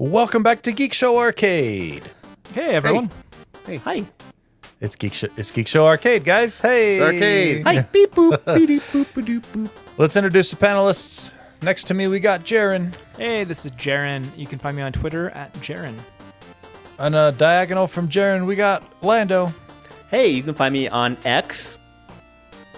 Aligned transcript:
Welcome 0.00 0.44
back 0.44 0.62
to 0.62 0.70
Geek 0.70 0.92
Show 0.94 1.18
Arcade. 1.18 2.04
Hey 2.54 2.76
everyone. 2.76 3.10
Hey. 3.66 3.78
Hi. 3.78 4.06
It's 4.80 4.94
Geek 4.94 5.12
Show, 5.12 5.26
it's 5.36 5.50
Geek 5.50 5.66
Show 5.66 5.88
Arcade, 5.88 6.22
guys. 6.22 6.60
Hey, 6.60 6.92
It's 6.92 7.00
arcade. 7.00 7.64
Hi. 7.64 7.80
Beep 7.80 8.12
boop. 8.12 8.44
Beep 8.66 8.80
boop 8.80 9.06
boop 9.06 9.40
boop. 9.40 9.70
Let's 9.96 10.14
introduce 10.14 10.52
the 10.52 10.56
panelists. 10.56 11.32
Next 11.62 11.88
to 11.88 11.94
me, 11.94 12.06
we 12.06 12.20
got 12.20 12.44
Jaren. 12.44 12.94
Hey, 13.16 13.42
this 13.42 13.66
is 13.66 13.72
Jaren. 13.72 14.24
You 14.38 14.46
can 14.46 14.60
find 14.60 14.76
me 14.76 14.84
on 14.84 14.92
Twitter 14.92 15.30
at 15.30 15.52
Jaren. 15.54 15.96
On 17.00 17.12
a 17.12 17.32
diagonal 17.32 17.88
from 17.88 18.08
Jaren, 18.08 18.46
we 18.46 18.54
got 18.54 18.84
Lando. 19.02 19.52
Hey, 20.12 20.28
you 20.28 20.44
can 20.44 20.54
find 20.54 20.72
me 20.72 20.86
on 20.86 21.16
X 21.24 21.76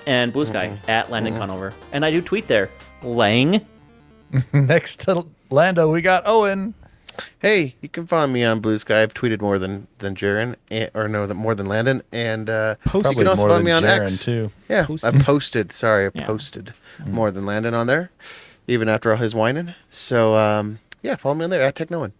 and 0.06 0.32
Blue 0.32 0.46
Sky 0.46 0.68
mm-hmm. 0.68 0.90
at 0.90 1.10
Landon 1.10 1.34
mm-hmm. 1.34 1.42
Conover, 1.42 1.74
and 1.92 2.02
I 2.02 2.12
do 2.12 2.22
tweet 2.22 2.48
there. 2.48 2.70
Lang. 3.02 3.66
Next 4.54 5.00
to 5.00 5.26
Lando, 5.50 5.92
we 5.92 6.00
got 6.00 6.22
Owen. 6.24 6.72
Hey, 7.38 7.74
you 7.80 7.88
can 7.88 8.06
find 8.06 8.32
me 8.32 8.44
on 8.44 8.60
Blue 8.60 8.78
Sky. 8.78 9.02
I've 9.02 9.14
tweeted 9.14 9.40
more 9.40 9.58
than 9.58 9.86
than 9.98 10.14
Jaren, 10.14 10.56
or 10.94 11.08
no, 11.08 11.26
more 11.34 11.54
than 11.54 11.66
Landon, 11.66 12.02
and 12.12 12.48
uh, 12.50 12.76
you 12.94 13.02
can 13.02 13.26
also 13.26 13.46
more 13.46 13.48
find 13.56 13.64
me 13.64 13.70
on 13.70 13.82
Jaren 13.82 14.02
X. 14.02 14.24
too. 14.24 14.52
Yeah, 14.68 14.86
I 15.02 15.10
posted. 15.22 15.72
Sorry, 15.72 16.06
I 16.06 16.10
Yeah. 16.14 16.26
posted 16.26 16.74
more 17.06 17.30
than 17.30 17.46
Landon 17.46 17.74
on 17.74 17.86
there, 17.86 18.10
even 18.66 18.88
after 18.88 19.10
all 19.12 19.18
his 19.18 19.34
whining. 19.34 19.74
So 19.90 20.36
um, 20.36 20.78
yeah, 21.02 21.16
follow 21.16 21.34
me 21.34 21.44
on 21.44 21.50
there 21.50 21.62
at 21.62 21.74
TechNoan. 21.74 22.12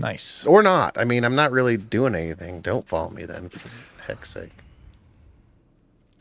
Nice. 0.00 0.46
or 0.46 0.62
not. 0.62 0.96
I 0.96 1.04
mean, 1.04 1.24
I'm 1.24 1.34
not 1.34 1.50
really 1.50 1.76
doing 1.76 2.14
anything. 2.14 2.60
Don't 2.60 2.86
follow 2.86 3.10
me 3.10 3.24
then, 3.24 3.48
for 3.48 3.68
heck's 4.06 4.30
sake. 4.30 4.50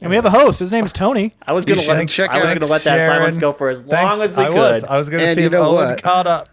And 0.02 0.10
we 0.12 0.16
have 0.16 0.26
a 0.26 0.30
host. 0.30 0.60
His 0.60 0.72
name 0.72 0.86
is 0.86 0.94
Tony. 0.94 1.34
I 1.48 1.54
was 1.54 1.66
gonna 1.66 1.82
let 1.82 2.08
check 2.08 2.30
I 2.30 2.44
was 2.44 2.54
gonna 2.54 2.68
let 2.68 2.84
that 2.84 3.00
Jaren. 3.00 3.06
silence 3.08 3.38
go 3.38 3.52
for 3.52 3.70
as 3.70 3.84
long 3.84 3.90
Thanks. 3.90 4.20
as 4.22 4.34
we 4.36 4.44
I 4.44 4.48
could. 4.48 4.56
was. 4.56 4.84
I 4.84 4.98
was 4.98 5.10
going 5.10 5.26
to 5.26 5.34
see 5.34 5.44
if 5.44 5.52
know 5.52 5.70
Owen 5.76 5.90
what? 5.90 6.04
caught 6.04 6.28
up. 6.28 6.50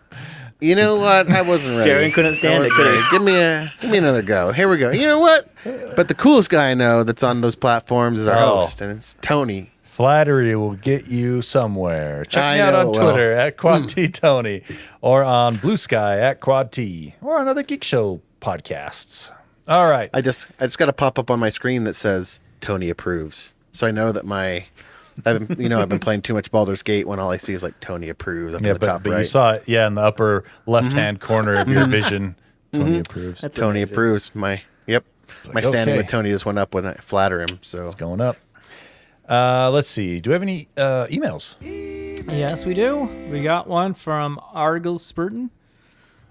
You 0.64 0.74
know 0.74 0.96
what? 0.96 1.30
I 1.30 1.42
wasn't 1.42 1.76
ready. 1.78 1.90
Jaren 1.90 2.14
couldn't 2.14 2.36
stand 2.36 2.64
it, 2.64 2.72
could 2.72 2.96
he? 2.96 3.10
Give 3.10 3.22
me 3.22 3.36
a 3.36 3.72
give 3.80 3.90
me 3.90 3.98
another 3.98 4.22
go. 4.22 4.50
Here 4.52 4.68
we 4.68 4.78
go. 4.78 4.90
You 4.90 5.06
know 5.06 5.20
what? 5.20 5.48
But 5.94 6.08
the 6.08 6.14
coolest 6.14 6.48
guy 6.48 6.70
I 6.70 6.74
know 6.74 7.02
that's 7.04 7.22
on 7.22 7.42
those 7.42 7.54
platforms 7.54 8.20
is 8.20 8.28
our 8.28 8.38
Oh. 8.38 8.56
host, 8.60 8.80
and 8.80 8.96
it's 8.96 9.14
Tony. 9.20 9.70
Flattery 9.82 10.56
will 10.56 10.72
get 10.74 11.06
you 11.06 11.42
somewhere. 11.42 12.24
Check 12.24 12.42
I 12.42 12.54
me 12.54 12.60
out 12.62 12.72
know 12.72 12.78
on 12.80 12.86
it 12.86 12.88
will. 12.88 12.94
Twitter 13.12 13.32
at 13.34 13.52
hmm. 13.54 13.60
Quad 13.60 13.88
T 13.90 14.08
Tony 14.08 14.62
or 15.02 15.22
on 15.22 15.56
Blue 15.56 15.76
Sky 15.76 16.18
at 16.18 16.40
Quad 16.40 16.72
T 16.72 17.14
or 17.20 17.38
on 17.38 17.46
other 17.46 17.62
Geek 17.62 17.84
Show 17.84 18.20
podcasts. 18.40 19.30
All 19.68 19.88
right. 19.88 20.10
I 20.12 20.20
just 20.20 20.48
I 20.58 20.64
just 20.64 20.78
got 20.78 20.88
a 20.88 20.92
pop 20.92 21.18
up 21.18 21.30
on 21.30 21.38
my 21.38 21.48
screen 21.50 21.84
that 21.84 21.94
says 21.94 22.40
Tony 22.60 22.88
approves, 22.90 23.52
so 23.70 23.86
I 23.86 23.90
know 23.90 24.12
that 24.12 24.24
my 24.24 24.66
I've 25.24 25.48
been, 25.48 25.60
you 25.60 25.68
know 25.68 25.80
I've 25.80 25.88
been 25.88 25.98
playing 25.98 26.22
too 26.22 26.34
much 26.34 26.50
Baldur's 26.50 26.82
Gate 26.82 27.06
when 27.06 27.18
all 27.18 27.30
I 27.30 27.36
see 27.36 27.52
is 27.52 27.62
like 27.62 27.78
Tony 27.80 28.08
approves 28.08 28.54
up 28.54 28.62
yeah, 28.62 28.68
in 28.68 28.74
the 28.74 28.80
but, 28.80 28.86
top 28.86 29.02
but 29.02 29.10
right. 29.10 29.18
you 29.20 29.24
saw 29.24 29.52
it, 29.52 29.64
yeah, 29.66 29.86
in 29.86 29.94
the 29.94 30.02
upper 30.02 30.44
left 30.66 30.92
hand 30.92 31.20
corner 31.20 31.56
of 31.56 31.68
your 31.68 31.86
vision. 31.86 32.36
Tony 32.72 32.98
approves. 32.98 33.40
That's 33.40 33.56
Tony 33.56 33.80
amazing. 33.80 33.94
approves. 33.94 34.34
My 34.34 34.62
yep. 34.86 35.04
like, 35.46 35.54
my 35.54 35.60
standing 35.60 35.94
okay. 35.94 36.02
with 36.02 36.08
Tony 36.08 36.30
just 36.30 36.44
went 36.44 36.58
up 36.58 36.74
when 36.74 36.86
I 36.86 36.94
flatter 36.94 37.40
him. 37.40 37.58
So 37.62 37.86
it's 37.86 37.96
Going 37.96 38.20
up. 38.20 38.36
Uh, 39.28 39.70
let's 39.72 39.88
see. 39.88 40.20
Do 40.20 40.30
we 40.30 40.32
have 40.32 40.42
any 40.42 40.68
uh, 40.76 41.06
emails? 41.06 41.56
Yes, 41.60 42.66
we 42.66 42.74
do. 42.74 43.04
We 43.30 43.42
got 43.42 43.66
one 43.66 43.94
from 43.94 44.40
Argyle 44.52 44.98
Spurton. 44.98 45.50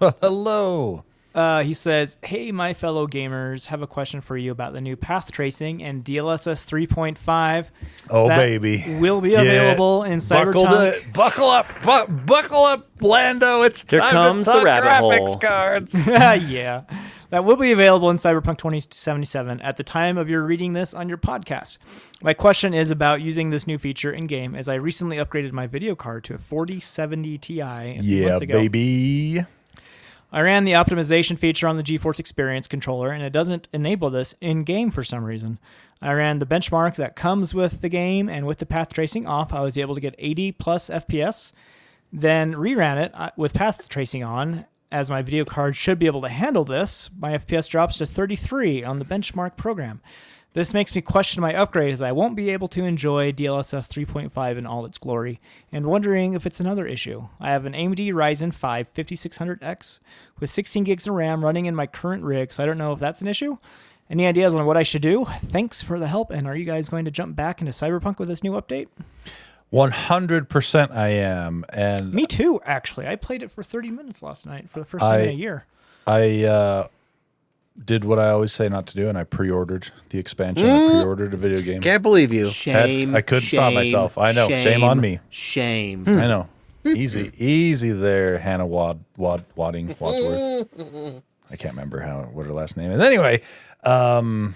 Hello. 0.20 1.04
Uh, 1.34 1.64
he 1.64 1.74
says, 1.74 2.16
"Hey, 2.24 2.52
my 2.52 2.74
fellow 2.74 3.08
gamers, 3.08 3.66
have 3.66 3.82
a 3.82 3.88
question 3.88 4.20
for 4.20 4.36
you 4.36 4.52
about 4.52 4.72
the 4.72 4.80
new 4.80 4.94
path 4.94 5.32
tracing 5.32 5.82
and 5.82 6.04
DLSS 6.04 6.64
3.5. 6.64 7.70
Oh, 8.08 8.28
that 8.28 8.36
baby. 8.36 8.84
will 9.00 9.20
be 9.20 9.30
Yeah. 9.30 9.40
available 9.40 10.04
in 10.04 10.20
Buckle, 10.20 10.64
Cyberpunk. 10.66 11.02
to, 11.02 11.08
buckle 11.12 11.48
up. 11.48 11.66
Bu- 11.82 12.12
buckle 12.24 12.62
up, 12.64 12.86
Lando. 13.00 13.62
It's 13.62 13.84
Here 13.90 13.98
time 14.00 14.12
comes 14.12 14.46
to 14.46 14.52
the 14.52 14.58
talk 14.58 14.64
rabbit 14.64 14.86
graphics 14.88 15.26
hole. 15.26 15.36
cards. 15.38 15.94
yeah, 16.06 16.82
that 17.30 17.44
will 17.44 17.56
be 17.56 17.72
available 17.72 18.10
in 18.10 18.16
Cyberpunk 18.16 18.58
2077 18.58 19.60
at 19.60 19.76
the 19.76 19.82
time 19.82 20.16
of 20.16 20.28
your 20.28 20.42
reading 20.44 20.72
this 20.72 20.94
on 20.94 21.08
your 21.08 21.18
podcast. 21.18 21.78
My 22.22 22.32
question 22.34 22.72
is 22.74 22.92
about 22.92 23.22
using 23.22 23.50
this 23.50 23.66
new 23.66 23.76
feature 23.76 24.12
in 24.12 24.28
game, 24.28 24.54
as 24.54 24.68
I 24.68 24.74
recently 24.76 25.16
upgraded 25.16 25.50
my 25.50 25.66
video 25.66 25.96
card 25.96 26.22
to 26.24 26.34
a 26.34 26.38
4070 26.38 27.38
Ti 27.38 27.54
yeah, 27.54 28.36
ago. 28.36 28.52
baby. 28.52 29.44
I 30.34 30.40
ran 30.40 30.64
the 30.64 30.72
optimization 30.72 31.38
feature 31.38 31.68
on 31.68 31.76
the 31.76 31.82
GeForce 31.84 32.18
Experience 32.18 32.66
controller, 32.66 33.12
and 33.12 33.22
it 33.22 33.32
doesn't 33.32 33.68
enable 33.72 34.10
this 34.10 34.34
in 34.40 34.64
game 34.64 34.90
for 34.90 35.04
some 35.04 35.22
reason. 35.22 35.60
I 36.02 36.12
ran 36.12 36.40
the 36.40 36.44
benchmark 36.44 36.96
that 36.96 37.14
comes 37.14 37.54
with 37.54 37.82
the 37.82 37.88
game, 37.88 38.28
and 38.28 38.44
with 38.44 38.58
the 38.58 38.66
path 38.66 38.92
tracing 38.92 39.26
off, 39.26 39.52
I 39.52 39.60
was 39.60 39.78
able 39.78 39.94
to 39.94 40.00
get 40.00 40.16
80 40.18 40.50
plus 40.50 40.90
FPS. 40.90 41.52
Then 42.12 42.54
reran 42.54 42.96
it 42.96 43.12
uh, 43.14 43.30
with 43.36 43.54
path 43.54 43.88
tracing 43.88 44.24
on, 44.24 44.66
as 44.90 45.08
my 45.08 45.22
video 45.22 45.44
card 45.44 45.76
should 45.76 46.00
be 46.00 46.06
able 46.06 46.22
to 46.22 46.28
handle 46.28 46.64
this. 46.64 47.10
My 47.16 47.38
FPS 47.38 47.68
drops 47.68 47.98
to 47.98 48.06
33 48.06 48.82
on 48.82 48.98
the 48.98 49.04
benchmark 49.04 49.56
program. 49.56 50.00
This 50.54 50.72
makes 50.72 50.94
me 50.94 51.00
question 51.00 51.40
my 51.42 51.52
upgrade 51.52 51.92
as 51.92 52.00
I 52.00 52.12
won't 52.12 52.36
be 52.36 52.50
able 52.50 52.68
to 52.68 52.84
enjoy 52.84 53.32
DLSS 53.32 53.88
3.5 53.88 54.56
in 54.56 54.66
all 54.66 54.86
its 54.86 54.98
glory, 54.98 55.40
and 55.72 55.84
wondering 55.84 56.34
if 56.34 56.46
it's 56.46 56.60
another 56.60 56.86
issue. 56.86 57.26
I 57.40 57.50
have 57.50 57.66
an 57.66 57.72
AMD 57.72 58.12
Ryzen 58.12 58.54
5 58.54 58.94
5600X 58.94 59.98
with 60.38 60.48
16 60.48 60.84
gigs 60.84 61.08
of 61.08 61.14
RAM 61.14 61.44
running 61.44 61.66
in 61.66 61.74
my 61.74 61.88
current 61.88 62.22
rig, 62.22 62.52
so 62.52 62.62
I 62.62 62.66
don't 62.66 62.78
know 62.78 62.92
if 62.92 63.00
that's 63.00 63.20
an 63.20 63.26
issue. 63.26 63.58
Any 64.08 64.28
ideas 64.28 64.54
on 64.54 64.64
what 64.64 64.76
I 64.76 64.84
should 64.84 65.02
do? 65.02 65.24
Thanks 65.24 65.82
for 65.82 65.98
the 65.98 66.06
help, 66.06 66.30
and 66.30 66.46
are 66.46 66.56
you 66.56 66.64
guys 66.64 66.88
going 66.88 67.04
to 67.06 67.10
jump 67.10 67.34
back 67.34 67.60
into 67.60 67.72
Cyberpunk 67.72 68.20
with 68.20 68.28
this 68.28 68.44
new 68.44 68.52
update? 68.52 68.86
100% 69.72 70.92
I 70.92 71.08
am. 71.08 71.64
And 71.70 72.14
Me 72.14 72.26
too, 72.26 72.60
actually. 72.64 73.08
I 73.08 73.16
played 73.16 73.42
it 73.42 73.50
for 73.50 73.64
30 73.64 73.90
minutes 73.90 74.22
last 74.22 74.46
night 74.46 74.70
for 74.70 74.78
the 74.78 74.84
first 74.84 75.02
time 75.04 75.22
in 75.22 75.30
a 75.30 75.32
year. 75.32 75.66
I 76.06 76.44
uh, 76.44 76.88
did 77.82 78.04
what 78.04 78.18
I 78.18 78.30
always 78.30 78.52
say 78.52 78.68
not 78.68 78.86
to 78.88 78.94
do, 78.96 79.08
and 79.08 79.18
I 79.18 79.24
pre 79.24 79.50
ordered 79.50 79.90
the 80.10 80.18
expansion. 80.18 80.68
I 80.68 80.88
pre 80.90 81.02
ordered 81.02 81.34
a 81.34 81.36
video 81.36 81.60
game. 81.60 81.80
can't 81.80 82.02
believe 82.02 82.32
you. 82.32 82.50
Shame. 82.50 83.14
I 83.14 83.20
couldn't 83.20 83.48
stop 83.48 83.72
myself. 83.72 84.18
I 84.18 84.32
know. 84.32 84.48
Shame 84.48 84.84
on 84.84 85.00
me. 85.00 85.20
Shame. 85.30 86.04
I 86.06 86.26
know. 86.26 86.48
Easy, 86.86 87.32
easy 87.38 87.92
there, 87.92 88.38
Hannah 88.38 88.66
Wad, 88.66 89.02
Wad, 89.16 89.44
Wadding, 89.56 89.96
Wadsworth. 89.98 91.22
I 91.50 91.56
can't 91.56 91.72
remember 91.72 92.00
how 92.00 92.24
what 92.24 92.44
her 92.46 92.52
last 92.52 92.76
name 92.76 92.90
is. 92.90 93.00
Anyway, 93.00 93.40
um, 93.84 94.54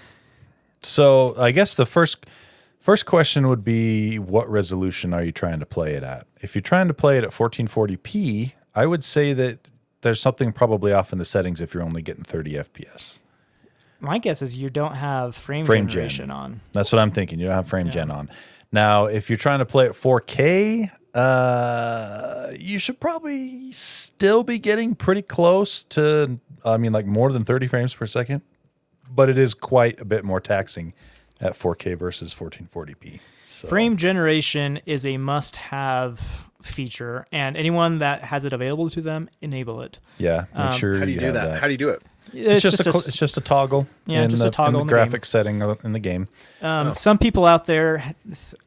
so 0.83 1.35
I 1.39 1.53
guess 1.53 1.77
the 1.77 1.87
first 1.87 2.27
first 2.81 3.07
question 3.07 3.49
would 3.49 3.65
be, 3.65 4.19
what 4.19 4.49
resolution 4.51 5.15
are 5.15 5.23
you 5.23 5.33
trying 5.33 5.61
to 5.61 5.67
play 5.67 5.95
it 5.95 6.03
at? 6.03 6.27
If 6.43 6.55
you're 6.55 6.63
trying 6.63 6.89
to 6.89 6.95
play 6.95 7.17
it 7.17 7.25
at 7.25 7.31
1440p, 7.31 8.53
I 8.75 8.87
would 8.87 9.05
say 9.05 9.33
that 9.33 9.71
there's 10.03 10.21
something 10.21 10.53
probably 10.53 10.93
off 10.93 11.13
in 11.13 11.19
the 11.19 11.25
settings 11.25 11.61
if 11.61 11.75
you're 11.75 11.83
only 11.83 12.03
getting 12.03 12.25
30 12.25 12.55
FPS. 12.55 13.19
My 14.01 14.19
guess 14.19 14.43
is 14.43 14.57
you 14.57 14.71
don't 14.71 14.95
have 14.95 15.35
frame, 15.35 15.65
Frame 15.65 15.85
gen. 15.87 15.89
generation 15.89 16.31
on. 16.31 16.61
That's 16.73 16.93
what 16.93 17.01
I'm 17.01 17.11
thinking. 17.11 17.41
You 17.41 17.47
don't 17.47 17.55
have 17.55 17.69
frame 17.69 17.91
gen 17.91 18.11
on. 18.11 18.31
Now, 18.71 19.07
if 19.07 19.29
you're 19.29 19.37
trying 19.39 19.59
to 19.59 19.67
play 19.67 19.87
at 19.87 19.93
4K, 19.93 20.91
uh, 21.15 22.51
you 22.57 22.79
should 22.79 23.01
probably 23.01 23.73
still 23.73 24.45
be 24.45 24.59
getting 24.59 24.95
pretty 24.95 25.23
close 25.23 25.83
to, 25.85 26.39
I 26.65 26.77
mean, 26.77 26.93
like 26.93 27.07
more 27.07 27.33
than 27.33 27.45
30 27.45 27.67
frames 27.67 27.95
per 27.95 28.07
second, 28.07 28.43
but 29.11 29.29
it 29.29 29.39
is 29.39 29.55
quite 29.55 30.01
a 30.01 30.05
bit 30.05 30.25
more 30.25 30.41
taxing 30.41 30.95
at 31.41 31.55
4K 31.55 31.99
versus 31.99 32.35
1440p. 32.35 33.21
So, 33.47 33.67
Frame 33.67 33.97
generation 33.97 34.81
is 34.85 35.07
a 35.07 35.17
must 35.17 35.57
have 35.57 36.48
feature, 36.63 37.27
and 37.33 37.57
anyone 37.57 37.99
that 37.99 38.25
has 38.25 38.45
it 38.45 38.53
available 38.53 38.91
to 38.91 39.01
them, 39.01 39.29
enable 39.41 39.81
it. 39.83 39.99
yeah, 40.19 40.47
make 40.55 40.65
Um, 40.67 40.73
sure 40.73 40.99
How 40.99 41.05
do 41.05 41.11
you 41.13 41.19
do 41.21 41.25
have 41.27 41.35
that? 41.35 41.61
How 41.61 41.67
do 41.67 41.73
you 41.73 41.79
do 41.79 41.89
it? 41.91 42.03
it's, 42.35 42.61
just, 42.61 42.81
a, 42.85 42.89
a 42.89 42.93
cl- 42.93 43.05
it's 43.07 43.17
just 43.17 43.37
a 43.37 43.41
toggle. 43.41 43.87
Yeah, 44.07 44.25
in 44.25 44.29
just 44.31 44.45
a 44.45 44.51
toggle 44.51 44.81
in 44.81 44.83
in 44.83 44.87
the 44.87 44.93
the 44.93 44.97
game. 44.99 45.05
graphic 45.09 45.25
setting 45.25 45.61
in 45.85 45.93
the 45.93 45.99
game. 45.99 46.29
Um, 46.61 46.95
Some 46.95 47.17
people 47.19 47.47
out 47.47 47.65
there 47.67 48.15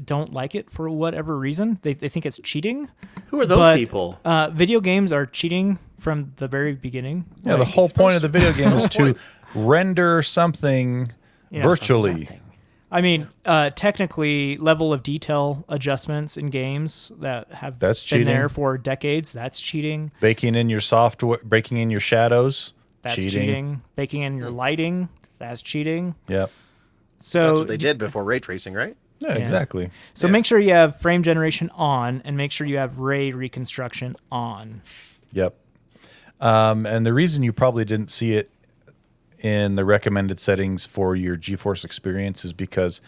don't 0.03 0.34
like 0.34 0.56
it 0.56 0.72
for 0.72 0.90
whatever 0.90 1.38
reason. 1.38 1.78
They, 1.81 1.94
they 1.94 2.07
think 2.09 2.25
it's 2.25 2.40
cheating. 2.44 2.90
Who 3.28 3.40
are 3.41 3.46
those 3.46 3.57
but, 3.59 3.75
people? 3.75 4.19
Uh, 4.25 4.50
video 4.50 4.80
games 4.80 5.12
are 5.12 5.25
cheating 5.25 5.77
from 6.00 6.31
the 6.38 6.48
very 6.48 6.74
beginning. 6.74 7.25
Yeah, 7.44 7.57
the 7.57 7.66
whole 7.66 7.89
point 7.89 8.16
of 8.16 8.21
the 8.24 8.30
video 8.30 8.51
game 8.54 8.71
is 8.74 8.88
to 8.98 9.16
render 9.54 10.24
something 10.24 11.12
Yeah. 11.51 11.62
virtually. 11.62 12.30
I 12.92 13.00
mean, 13.02 13.30
uh, 13.46 13.70
technically, 13.70 14.58
level 14.58 14.92
of 14.92 15.02
detail 15.02 15.64
adjustments 15.70 16.36
in 16.36 16.50
games 16.50 17.12
that 17.20 17.52
have 17.54 17.80
That's 17.80 18.02
been 18.04 18.20
cheating. 18.20 18.26
there 18.26 18.50
for 18.50 18.78
decades. 18.78 19.32
That's 19.32 19.62
cheating. 19.62 20.12
Baking 20.20 20.56
in 20.56 20.70
your 20.70 20.82
software, 20.82 21.40
breaking 21.44 21.78
in 21.78 21.90
your 21.90 22.02
shadows. 22.02 22.74
That's 23.02 23.16
cheating. 23.16 23.82
Baking 23.96 24.24
in 24.24 24.38
your 24.38 24.50
lighting. 24.50 25.08
That's 25.40 25.62
cheating. 25.62 26.16
Yep. 26.28 26.52
So 27.20 27.42
That's 27.42 27.60
what 27.60 27.68
they 27.70 27.78
did 27.78 27.98
before 27.98 28.24
ray 28.24 28.40
tracing, 28.40 28.74
right? 28.74 28.98
Yeah, 29.20 29.36
exactly. 29.36 29.92
So 30.14 30.28
make 30.28 30.46
sure 30.46 30.60
you 30.60 30.74
have 30.74 31.00
frame 31.00 31.24
generation 31.24 31.70
on, 31.76 32.22
and 32.26 32.36
make 32.36 32.52
sure 32.52 32.68
you 32.68 32.78
have 32.78 33.00
ray 33.00 33.32
reconstruction 33.32 34.16
on. 34.32 34.82
Yep. 35.32 35.56
Um, 36.40 36.86
and 36.88 37.06
the 37.06 37.14
reason 37.14 37.44
you 37.44 37.54
probably 37.54 37.86
didn't 37.86 38.10
see 38.10 38.34
it 38.34 38.52
in 39.42 39.76
the 39.76 39.84
recommended 39.84 40.40
settings 40.40 40.86
for 40.86 41.16
your 41.16 41.36
GeForce 41.36 41.84
Experience 41.84 42.46
is 42.46 42.54
because 42.54 43.02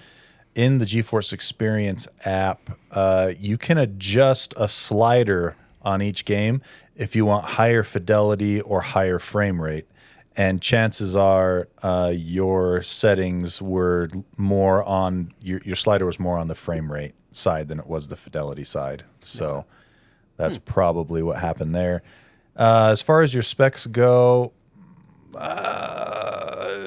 in 0.56 0.80
the 0.80 0.86
GeForce 0.86 1.32
Experience 1.32 2.08
app, 2.26 2.78
uh, 2.92 3.34
you 3.40 3.58
can 3.58 3.78
adjust 3.78 4.54
a 4.58 4.68
slider 4.68 5.56
on 5.82 6.02
each 6.02 6.26
game 6.26 6.62
if 6.96 7.16
you 7.16 7.26
want 7.26 7.46
higher 7.46 7.84
fidelity 7.84 8.62
or 8.62 8.82
higher 8.82 9.20
frame 9.20 9.62
rate. 9.62 9.88
And 10.36 10.62
chances 10.62 11.16
are 11.16 11.68
uh, 11.84 12.12
your 12.16 12.82
settings 12.82 13.62
were 13.62 14.10
more 14.36 14.84
on 14.84 15.32
your, 15.42 15.62
your 15.64 15.76
slider 15.76 16.08
was 16.08 16.20
more 16.20 16.40
on 16.40 16.48
the 16.48 16.56
frame 16.56 16.92
rate 16.92 17.14
side 17.32 17.68
than 17.68 17.80
it 17.80 17.86
was 17.86 18.08
the 18.08 18.16
fidelity 18.16 18.64
side. 18.64 19.04
So 19.20 19.66
that's 20.38 20.58
probably 20.58 21.22
what 21.22 21.38
happened 21.38 21.76
there. 21.76 22.02
Uh, 22.56 22.90
as 22.92 23.02
far 23.02 23.22
as 23.22 23.34
your 23.34 23.44
specs 23.44 23.86
go, 23.86 24.54
uh, 25.36 26.80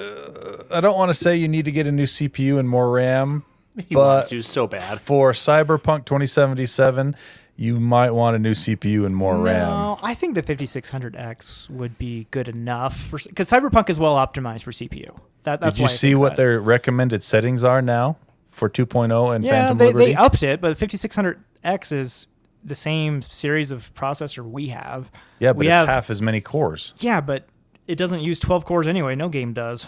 I 0.70 0.80
don't 0.80 0.96
want 0.96 1.10
to 1.10 1.14
say 1.14 1.36
you 1.36 1.48
need 1.48 1.64
to 1.66 1.72
get 1.72 1.86
a 1.86 1.92
new 1.92 2.04
CPU 2.04 2.58
and 2.58 2.68
more 2.68 2.90
RAM, 2.90 3.44
He 3.76 3.94
but 3.94 4.00
wants 4.00 4.28
to 4.30 4.42
so 4.42 4.66
bad. 4.66 5.00
for 5.00 5.32
Cyberpunk 5.32 6.04
2077, 6.06 7.14
you 7.56 7.78
might 7.80 8.10
want 8.12 8.36
a 8.36 8.38
new 8.38 8.52
CPU 8.52 9.06
and 9.06 9.14
more 9.16 9.38
RAM. 9.38 9.68
No, 9.68 9.98
I 10.02 10.14
think 10.14 10.34
the 10.34 10.42
5600X 10.42 11.70
would 11.70 11.96
be 11.98 12.26
good 12.30 12.48
enough 12.48 13.10
because 13.10 13.50
Cyberpunk 13.50 13.88
is 13.90 13.98
well 13.98 14.16
optimized 14.16 14.62
for 14.62 14.72
CPU. 14.72 15.16
That, 15.44 15.60
that's 15.60 15.76
Did 15.76 15.80
you 15.80 15.84
why 15.84 15.88
see 15.92 16.14
what 16.14 16.30
that. 16.30 16.36
their 16.36 16.60
recommended 16.60 17.22
settings 17.22 17.64
are 17.64 17.80
now 17.80 18.16
for 18.50 18.68
2.0 18.68 19.34
and 19.34 19.44
Yeah, 19.44 19.50
Phantom 19.52 19.78
they, 19.78 19.86
Liberty? 19.86 20.06
they 20.06 20.14
upped 20.14 20.42
it, 20.42 20.60
but 20.60 20.76
the 20.78 20.86
5600X 20.86 21.92
is 21.92 22.26
the 22.64 22.74
same 22.74 23.22
series 23.22 23.70
of 23.70 23.94
processor 23.94 24.44
we 24.44 24.68
have. 24.68 25.10
yeah, 25.38 25.50
but 25.52 25.58
we 25.58 25.66
it's 25.68 25.72
have 25.72 25.88
half 25.88 26.10
as 26.10 26.20
many 26.20 26.40
cores. 26.40 26.92
yeah, 26.98 27.20
but 27.20 27.46
it 27.86 27.96
doesn't 27.96 28.20
use 28.20 28.38
12 28.38 28.64
cores 28.64 28.86
anyway. 28.88 29.14
No 29.14 29.28
game 29.28 29.52
does. 29.52 29.86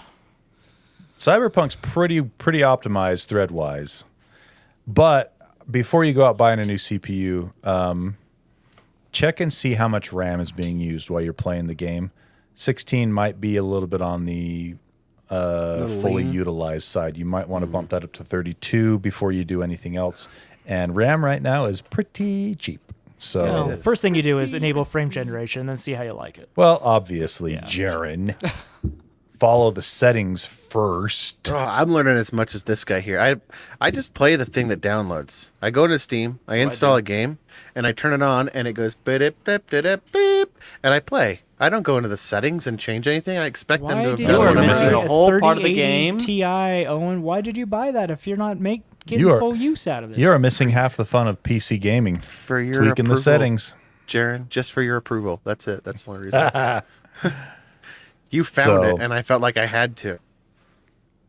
Cyberpunk's 1.17 1.77
pretty 1.77 2.23
pretty 2.23 2.61
optimized 2.61 3.27
thread 3.27 3.51
wise, 3.51 4.05
but 4.87 5.35
before 5.69 6.05
you 6.05 6.13
go 6.13 6.25
out 6.25 6.37
buying 6.39 6.61
a 6.61 6.65
new 6.65 6.77
CPU, 6.77 7.53
um, 7.67 8.17
check 9.11 9.41
and 9.41 9.53
see 9.53 9.75
how 9.75 9.89
much 9.89 10.13
RAM 10.13 10.41
is 10.41 10.53
being 10.53 10.79
used 10.79 11.11
while 11.11 11.21
you're 11.21 11.33
playing 11.33 11.67
the 11.67 11.75
game. 11.75 12.13
16 12.55 13.13
might 13.13 13.41
be 13.41 13.57
a 13.57 13.63
little 13.65 13.89
bit 13.89 14.01
on 14.01 14.27
the 14.27 14.77
uh, 15.31 15.79
Little 15.81 16.01
fully 16.03 16.23
lean. 16.25 16.33
utilized 16.33 16.87
side. 16.89 17.19
You 17.19 17.25
might 17.25 17.49
want 17.49 17.63
to 17.63 17.67
bump 17.67 17.91
that 17.91 18.03
up 18.05 18.13
to 18.15 18.25
32 18.25 18.99
before 19.01 19.31
you 19.33 19.45
do 19.45 19.63
anything 19.63 19.97
else. 19.97 20.29
And 20.67 20.95
RAM 20.97 21.25
right 21.25 21.43
now 21.43 21.65
is 21.67 21.81
pretty 21.83 22.55
cheap. 22.55 22.81
So, 23.19 23.43
Well, 23.43 23.77
first 23.79 24.01
thing 24.03 24.15
you 24.15 24.23
do 24.23 24.39
is 24.39 24.55
enable 24.55 24.85
frame 24.85 25.11
generation, 25.11 25.67
then 25.67 25.77
see 25.77 25.93
how 25.93 26.03
you 26.05 26.13
like 26.13 26.39
it. 26.39 26.49
well, 26.57 26.79
obviously, 26.83 27.57
Jaren, 27.57 28.35
follow 29.39 29.71
the 29.71 29.83
settings 29.83 30.47
first. 30.47 31.51
Oh, 31.51 31.57
I'm 31.57 31.93
learning 31.93 32.17
as 32.17 32.33
much 32.33 32.55
as 32.55 32.65
this 32.65 32.85
guy 32.85 33.01
here. 33.01 33.19
I 33.21 33.37
I 33.81 33.91
just 33.91 34.15
play 34.15 34.37
the 34.37 34.45
thing 34.47 34.69
that 34.69 34.81
downloads. 34.81 35.51
I 35.61 35.71
go 35.71 35.85
into 35.85 35.99
Steam, 35.99 36.39
I 36.47 36.59
oh, 36.59 36.63
install 36.63 36.97
a 36.97 37.03
game, 37.03 37.39
and 37.75 37.87
I 37.87 37.93
turn 37.93 38.13
it 38.13 38.23
on, 38.23 38.49
and 38.51 38.69
it 38.69 38.75
goes 38.75 38.95
beep 38.95 39.35
beep 39.45 39.69
beep 39.69 39.85
beep, 40.13 40.59
and 40.83 40.95
I 40.95 41.01
play. 41.01 41.41
I 41.61 41.69
don't 41.71 41.83
go 41.83 41.97
into 41.97 42.09
the 42.09 42.17
settings 42.17 42.67
and 42.67 42.79
change 42.79 43.09
anything. 43.09 43.37
I 43.37 43.47
expect 43.47 43.83
them 43.87 43.97
to 43.97 44.11
have 44.11 44.17
did 44.19 44.27
done 44.29 44.35
You 44.35 44.43
you 44.43 44.49
are 44.49 44.55
missing 44.55 44.93
a 44.95 44.99
a 45.01 45.07
whole 45.09 45.39
part 45.41 45.59
of 45.59 45.65
the 45.65 45.75
game. 45.75 46.19
Ti, 46.19 46.45
Owen, 46.45 47.23
why 47.23 47.41
did 47.41 47.57
you 47.57 47.67
buy 47.67 47.91
that 47.91 48.11
if 48.11 48.27
you're 48.27 48.37
not 48.37 48.61
make 48.61 48.83
getting 49.07 49.27
You 49.27 49.33
are- 49.33 49.39
full 49.41 49.55
use 49.57 49.87
out 49.87 50.05
of 50.05 50.13
it? 50.13 50.19
You're 50.19 50.39
missing 50.39 50.69
half 50.71 50.97
the 50.97 51.05
fun 51.05 51.27
of 51.27 51.43
PC 51.43 51.81
gaming. 51.81 52.17
for 52.19 52.61
your 52.61 52.83
Tweaking 52.85 53.09
the 53.09 53.17
settings. 53.17 53.75
Jaron. 54.07 54.49
Just 54.49 54.73
for 54.73 54.83
your 54.83 54.97
approval. 54.97 55.41
That's 55.45 55.67
it. 55.67 55.83
That's 55.85 56.05
the 56.05 56.11
only 56.13 56.25
reason. 56.27 56.83
you 58.31 58.45
found 58.45 58.67
So- 58.67 58.83
it, 58.97 59.01
and 59.03 59.13
I 59.13 59.23
felt 59.23 59.43
like 59.43 59.57
I 59.57 59.67
had 59.67 59.97
to. 59.99 60.19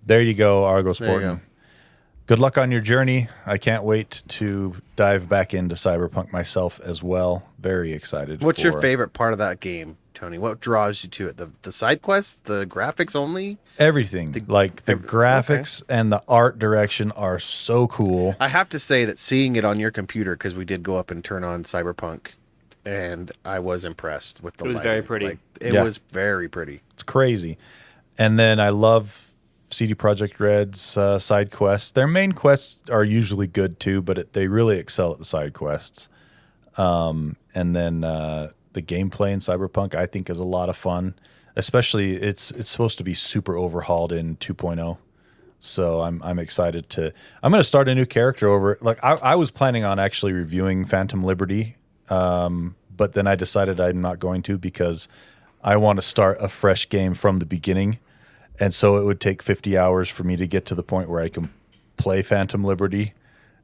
There 0.05 0.21
you 0.21 0.33
go, 0.33 0.63
Argo 0.63 0.93
There 0.93 1.07
you 1.07 1.11
Sporting. 1.13 1.35
go. 1.37 1.39
Good 2.25 2.39
luck 2.39 2.57
on 2.57 2.71
your 2.71 2.79
journey. 2.81 3.27
I 3.45 3.57
can't 3.57 3.83
wait 3.83 4.21
to 4.29 4.75
dive 4.95 5.27
back 5.27 5.53
into 5.53 5.73
Cyberpunk 5.75 6.31
myself 6.31 6.79
as 6.83 7.01
well. 7.01 7.43
Very 7.59 7.91
excited. 7.93 8.43
What's 8.43 8.61
your 8.61 8.79
favorite 8.81 9.13
part 9.13 9.33
of 9.33 9.39
that 9.39 9.59
game, 9.59 9.97
Tony? 10.19 10.37
What 10.37 10.59
draws 10.59 11.03
you 11.03 11.09
to 11.11 11.27
it? 11.29 11.37
The 11.37 11.49
the 11.61 11.71
side 11.71 12.01
quests, 12.01 12.37
the 12.43 12.65
graphics 12.65 13.15
only? 13.15 13.57
Everything. 13.77 14.35
like 14.47 14.83
the 14.83 14.91
every- 14.93 15.07
graphics 15.07 15.81
and 15.87 16.11
the 16.11 16.21
art 16.27 16.59
direction 16.59 17.11
are 17.11 17.39
so 17.39 17.87
cool. 17.87 18.35
I 18.39 18.49
have 18.49 18.67
to 18.69 18.79
say 18.79 19.05
that 19.05 19.17
seeing 19.17 19.55
it 19.55 19.63
on 19.63 19.79
your 19.79 19.91
computer 19.91 20.35
because 20.35 20.55
we 20.55 20.65
did 20.65 20.83
go 20.83 20.97
up 20.97 21.09
and 21.09 21.23
turn 21.23 21.43
on 21.45 21.63
Cyberpunk, 21.63 22.31
and 22.83 23.31
I 23.45 23.59
was 23.59 23.85
impressed 23.85 24.43
with 24.43 24.57
the. 24.57 24.65
It 24.65 24.67
was 24.67 24.75
lighting. 24.77 24.91
very 24.91 25.01
pretty. 25.03 25.25
Like, 25.27 25.39
it 25.61 25.73
Yeah. 25.73 25.83
was 25.83 25.97
very 26.11 26.49
pretty. 26.49 26.81
It's 26.93 27.03
crazy. 27.03 27.57
And 28.17 28.37
then 28.37 28.59
I 28.59 28.69
love 28.69 29.29
CD 29.69 29.95
Projekt 29.95 30.39
Red's 30.39 30.97
uh, 30.97 31.17
side 31.19 31.51
quests. 31.51 31.91
Their 31.91 32.07
main 32.07 32.33
quests 32.33 32.89
are 32.89 33.03
usually 33.05 33.47
good 33.47 33.79
too, 33.79 34.01
but 34.01 34.17
it, 34.17 34.33
they 34.33 34.47
really 34.47 34.77
excel 34.79 35.13
at 35.13 35.19
the 35.19 35.23
side 35.25 35.53
quests. 35.53 36.09
Um, 36.77 37.37
and 37.55 37.73
then 37.75 38.03
uh, 38.03 38.49
the 38.73 38.81
gameplay 38.81 39.31
in 39.31 39.39
Cyberpunk, 39.39 39.95
I 39.95 40.05
think, 40.05 40.29
is 40.29 40.37
a 40.37 40.43
lot 40.43 40.69
of 40.69 40.77
fun. 40.77 41.15
Especially, 41.55 42.15
it's 42.15 42.51
it's 42.51 42.69
supposed 42.69 42.97
to 42.99 43.03
be 43.03 43.13
super 43.13 43.57
overhauled 43.57 44.11
in 44.11 44.37
2.0. 44.37 44.97
So 45.59 46.01
I'm 46.01 46.21
I'm 46.23 46.39
excited 46.39 46.89
to. 46.91 47.13
I'm 47.43 47.51
going 47.51 47.59
to 47.59 47.67
start 47.67 47.89
a 47.89 47.95
new 47.95 48.05
character 48.05 48.47
over. 48.47 48.77
Like 48.81 49.03
I, 49.03 49.13
I 49.15 49.35
was 49.35 49.51
planning 49.51 49.83
on 49.83 49.99
actually 49.99 50.31
reviewing 50.31 50.85
Phantom 50.85 51.21
Liberty, 51.21 51.75
um, 52.09 52.75
but 52.95 53.13
then 53.13 53.27
I 53.27 53.35
decided 53.35 53.79
I'm 53.79 54.01
not 54.01 54.19
going 54.19 54.41
to 54.43 54.57
because 54.57 55.07
I 55.61 55.75
want 55.75 55.97
to 55.97 56.01
start 56.01 56.37
a 56.39 56.47
fresh 56.47 56.87
game 56.87 57.13
from 57.13 57.39
the 57.39 57.45
beginning, 57.45 57.99
and 58.59 58.73
so 58.73 58.97
it 58.97 59.03
would 59.03 59.19
take 59.19 59.41
50 59.43 59.77
hours 59.77 60.07
for 60.07 60.23
me 60.23 60.37
to 60.37 60.47
get 60.47 60.65
to 60.67 60.75
the 60.75 60.83
point 60.83 61.09
where 61.09 61.21
I 61.21 61.27
can 61.27 61.51
play 61.97 62.21
Phantom 62.21 62.63
Liberty 62.63 63.13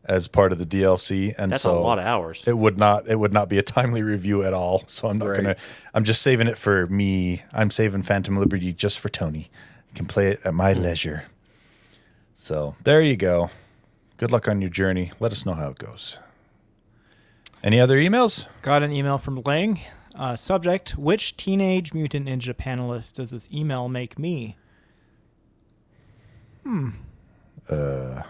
as 0.08 0.28
part 0.28 0.52
of 0.52 0.58
the 0.58 0.66
DLC. 0.66 1.34
And 1.38 1.52
That's 1.52 1.64
so 1.64 1.78
a 1.78 1.80
lot 1.80 2.00
of 2.00 2.06
hours. 2.06 2.44
It 2.48 2.58
would 2.58 2.78
not. 2.78 3.08
It 3.08 3.18
would 3.20 3.34
not 3.34 3.50
be 3.50 3.58
a 3.58 3.64
timely 3.64 4.04
review 4.04 4.44
at 4.44 4.54
all. 4.54 4.84
So 4.88 5.08
I'm 5.08 5.18
not 5.18 5.28
Right. 5.30 5.38
gonna. 5.42 5.56
I'm 5.94 6.04
just 6.04 6.22
saving 6.22 6.48
it 6.48 6.58
for 6.58 6.88
me. 6.88 7.44
I'm 7.54 7.72
saving 7.72 8.04
Phantom 8.04 8.38
Liberty 8.38 8.72
just 8.74 9.00
for 9.00 9.10
Tony. 9.10 9.50
I 9.92 9.98
can 9.98 10.06
play 10.06 10.28
it 10.30 10.42
at 10.46 10.54
my 10.54 10.74
leisure. 10.74 11.26
So 12.34 12.76
there 12.84 13.02
you 13.02 13.16
go. 13.16 13.50
Good 14.18 14.32
luck 14.32 14.48
on 14.48 14.62
your 14.62 14.70
journey. 14.70 15.12
Let 15.20 15.32
us 15.32 15.46
know 15.46 15.54
how 15.54 15.70
it 15.70 15.78
goes. 15.78 16.18
Any 17.64 17.80
other 17.80 17.98
emails? 17.98 18.48
Got 18.62 18.84
an 18.84 18.92
email 18.92 19.18
from 19.18 19.42
Lang. 19.46 19.80
Uh, 20.18 20.36
subject: 20.36 20.92
Which 20.98 21.36
Teenage 21.36 21.94
Mutant 21.94 22.28
Ninja 22.28 22.54
panelist 22.54 23.14
does 23.14 23.32
this 23.32 23.52
email 23.52 23.90
make 23.90 24.18
me? 24.20 24.56
Hmm. 26.64 26.90
Uh. 27.70 28.22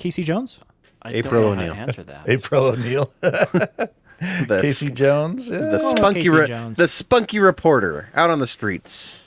Casey 0.00 0.22
Jones. 0.24 0.58
I 1.02 1.12
April 1.12 1.42
don't 1.42 1.56
know 1.58 1.62
how 1.62 1.62
to 1.66 1.70
O'Neil. 1.72 1.82
answer 1.88 2.02
that. 2.04 2.22
April 2.26 2.64
O'Neil, 2.68 3.10
Casey 4.60 4.86
s- 4.86 4.92
Jones. 4.92 5.48
Yeah. 5.48 5.58
the 5.58 5.78
spunky, 5.78 6.20
Casey 6.20 6.30
re- 6.34 6.46
Jones. 6.46 6.76
the 6.78 6.88
spunky 6.88 7.38
reporter 7.38 8.08
out 8.14 8.30
on 8.30 8.38
the 8.38 8.46
streets. 8.46 9.22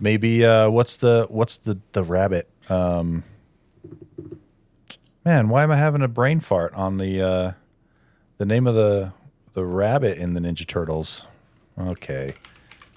Maybe 0.00 0.44
uh, 0.44 0.70
what's 0.70 0.96
the 0.96 1.26
what's 1.28 1.58
the 1.58 1.78
the 1.92 2.02
rabbit? 2.02 2.48
Um, 2.68 3.24
man, 5.24 5.48
why 5.48 5.62
am 5.62 5.70
I 5.70 5.76
having 5.76 6.02
a 6.02 6.08
brain 6.08 6.40
fart 6.40 6.74
on 6.74 6.98
the 6.98 7.22
uh, 7.22 7.52
the 8.38 8.46
name 8.46 8.66
of 8.66 8.74
the 8.74 9.12
the 9.54 9.64
rabbit 9.64 10.18
in 10.18 10.34
the 10.34 10.40
Ninja 10.40 10.66
Turtles? 10.66 11.26
Okay, 11.78 12.34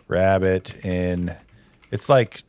rabbit 0.08 0.84
in 0.84 1.36
it's 1.91 2.10
like 2.10 2.44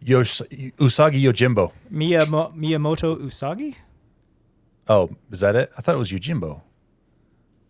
Yos- 0.00 0.40
Usagi 0.78 1.20
Yojimbo. 1.22 1.72
Miyamo- 1.92 2.54
Miyamoto 2.56 3.16
Usagi. 3.18 3.76
Oh, 4.88 5.10
is 5.30 5.40
that 5.40 5.56
it? 5.56 5.72
I 5.76 5.82
thought 5.82 5.94
it 5.94 5.98
was 5.98 6.12
Yojimbo. 6.12 6.62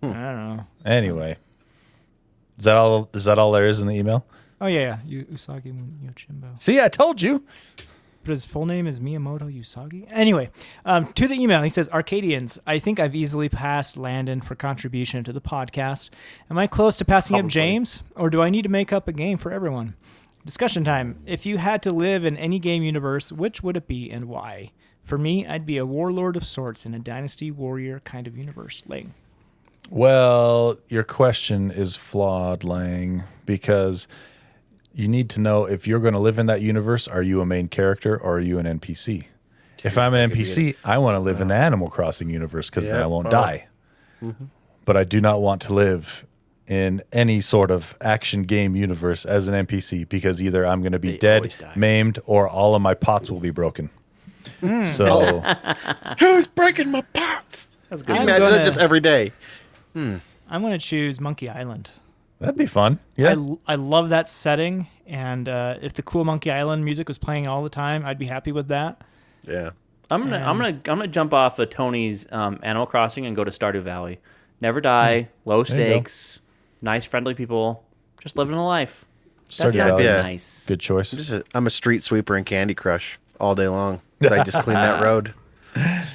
I 0.02 0.06
don't 0.06 0.56
know. 0.56 0.66
Anyway, 0.84 1.36
is 2.58 2.64
that 2.64 2.76
all? 2.76 3.08
Is 3.14 3.24
that 3.24 3.38
all 3.38 3.52
there 3.52 3.66
is 3.66 3.80
in 3.80 3.86
the 3.86 3.94
email? 3.94 4.26
Oh 4.60 4.66
yeah, 4.66 4.98
yeah. 5.06 5.22
Usagi 5.22 5.72
Yojimbo. 6.04 6.58
See, 6.58 6.80
I 6.80 6.88
told 6.88 7.20
you. 7.20 7.44
But 8.22 8.30
his 8.30 8.44
full 8.44 8.66
name 8.66 8.88
is 8.88 8.98
Miyamoto 8.98 9.42
Usagi. 9.56 10.04
Anyway, 10.10 10.50
um, 10.84 11.06
to 11.12 11.28
the 11.28 11.34
email, 11.34 11.62
he 11.62 11.68
says, 11.68 11.88
Arcadians, 11.90 12.58
I 12.66 12.80
think 12.80 12.98
I've 12.98 13.14
easily 13.14 13.48
passed 13.48 13.96
Landon 13.96 14.40
for 14.40 14.56
contribution 14.56 15.22
to 15.22 15.32
the 15.32 15.40
podcast. 15.40 16.10
Am 16.50 16.58
I 16.58 16.66
close 16.66 16.98
to 16.98 17.04
passing 17.04 17.38
up 17.38 17.46
James, 17.46 18.02
or 18.16 18.28
do 18.28 18.42
I 18.42 18.50
need 18.50 18.62
to 18.62 18.68
make 18.68 18.92
up 18.92 19.06
a 19.06 19.12
game 19.12 19.38
for 19.38 19.52
everyone? 19.52 19.94
Discussion 20.44 20.82
time. 20.82 21.20
If 21.24 21.46
you 21.46 21.58
had 21.58 21.84
to 21.84 21.94
live 21.94 22.24
in 22.24 22.36
any 22.36 22.58
game 22.58 22.82
universe, 22.82 23.30
which 23.30 23.62
would 23.62 23.76
it 23.76 23.86
be 23.86 24.10
and 24.10 24.24
why? 24.24 24.72
For 25.06 25.16
me, 25.16 25.46
I'd 25.46 25.64
be 25.64 25.78
a 25.78 25.86
warlord 25.86 26.36
of 26.36 26.44
sorts 26.44 26.84
in 26.84 26.92
a 26.92 26.98
dynasty 26.98 27.52
warrior 27.52 28.00
kind 28.00 28.26
of 28.26 28.36
universe. 28.36 28.82
Lang. 28.86 29.14
Well, 29.88 30.78
your 30.88 31.04
question 31.04 31.70
is 31.70 31.94
flawed, 31.94 32.64
Lang, 32.64 33.22
because 33.44 34.08
you 34.92 35.06
need 35.06 35.30
to 35.30 35.40
know 35.40 35.64
if 35.64 35.86
you're 35.86 36.00
going 36.00 36.14
to 36.14 36.18
live 36.18 36.40
in 36.40 36.46
that 36.46 36.60
universe, 36.60 37.06
are 37.06 37.22
you 37.22 37.40
a 37.40 37.46
main 37.46 37.68
character 37.68 38.16
or 38.16 38.38
are 38.38 38.40
you 38.40 38.58
an 38.58 38.66
NPC? 38.66 39.26
If 39.84 39.96
I'm 39.96 40.12
an 40.12 40.32
NPC, 40.32 40.74
I 40.84 40.98
want 40.98 41.14
to 41.14 41.20
live 41.20 41.40
in 41.40 41.46
the 41.46 41.54
uh-huh. 41.54 41.62
Animal 41.62 41.88
Crossing 41.88 42.28
universe 42.28 42.68
because 42.68 42.88
then 42.88 43.00
I 43.00 43.06
won't 43.06 43.30
die. 43.30 43.68
Mm-hmm. 44.20 44.46
But 44.84 44.96
I 44.96 45.04
do 45.04 45.20
not 45.20 45.40
want 45.40 45.62
to 45.62 45.74
live 45.74 46.26
in 46.66 47.00
any 47.12 47.40
sort 47.40 47.70
of 47.70 47.96
action 48.00 48.42
game 48.42 48.74
universe 48.74 49.24
as 49.24 49.46
an 49.46 49.66
NPC 49.66 50.08
because 50.08 50.42
either 50.42 50.66
I'm 50.66 50.80
going 50.80 50.92
to 50.92 50.98
be 50.98 51.12
They 51.12 51.18
dead, 51.18 51.56
die. 51.60 51.72
maimed, 51.76 52.18
or 52.26 52.48
all 52.48 52.74
of 52.74 52.82
my 52.82 52.94
pots 52.94 53.30
will 53.30 53.38
be 53.38 53.50
broken. 53.50 53.90
So 54.84 55.40
Who's 56.18 56.46
breaking 56.48 56.90
my 56.90 57.02
pots? 57.02 57.68
That's 57.90 58.02
Can 58.02 58.14
you 58.16 58.20
I'm 58.22 58.28
imagine 58.28 58.42
that 58.48 58.50
gonna- 58.58 58.64
just 58.64 58.80
every 58.80 59.00
day? 59.00 59.32
I'm 59.94 60.20
going 60.50 60.72
to 60.72 60.78
choose 60.78 61.20
Monkey 61.20 61.48
Island. 61.48 61.90
That'd 62.38 62.56
be 62.56 62.66
fun. 62.66 62.98
Yeah. 63.16 63.34
I 63.66 63.76
love 63.76 64.10
that 64.10 64.28
setting, 64.28 64.88
and 65.06 65.48
uh, 65.48 65.76
if 65.80 65.94
the 65.94 66.02
cool 66.02 66.22
Monkey 66.24 66.50
Island 66.50 66.84
music 66.84 67.08
was 67.08 67.16
playing 67.16 67.46
all 67.46 67.62
the 67.62 67.70
time, 67.70 68.04
I'd 68.04 68.18
be 68.18 68.26
happy 68.26 68.52
with 68.52 68.68
that. 68.68 69.00
Yeah. 69.48 69.70
I'm 70.10 70.22
gonna 70.22 70.36
I'm 70.36 70.56
gonna 70.58 70.68
I'm 70.68 70.80
gonna 70.84 71.08
jump 71.08 71.32
off 71.34 71.58
of 71.58 71.70
Tony's 71.70 72.26
um, 72.30 72.60
Animal 72.62 72.86
Crossing 72.86 73.24
and 73.26 73.34
go 73.34 73.42
to 73.42 73.50
Stardew 73.50 73.80
Valley. 73.82 74.20
Never 74.60 74.80
die, 74.80 75.30
low 75.46 75.64
Hmm. 75.64 75.76
There 75.76 75.86
stakes, 75.94 76.40
nice 76.82 77.04
friendly 77.06 77.34
people, 77.34 77.82
just 78.20 78.36
living 78.36 78.54
a 78.54 78.64
life. 78.64 79.04
That 79.46 79.52
Stardew 79.68 79.72
sounds 79.76 80.00
Yeah. 80.00 80.22
nice. 80.22 80.66
Good 80.66 80.78
choice. 80.80 81.12
I'm, 81.12 81.18
just 81.18 81.32
a, 81.32 81.44
I'm 81.54 81.66
a 81.66 81.70
street 81.70 82.02
sweeper 82.02 82.36
in 82.36 82.44
Candy 82.44 82.74
Crush 82.74 83.18
all 83.40 83.54
day 83.54 83.68
long. 83.68 84.00
So 84.22 84.34
I 84.34 84.44
just 84.44 84.58
clean 84.64 84.74
that 84.76 85.02
road. 85.02 85.34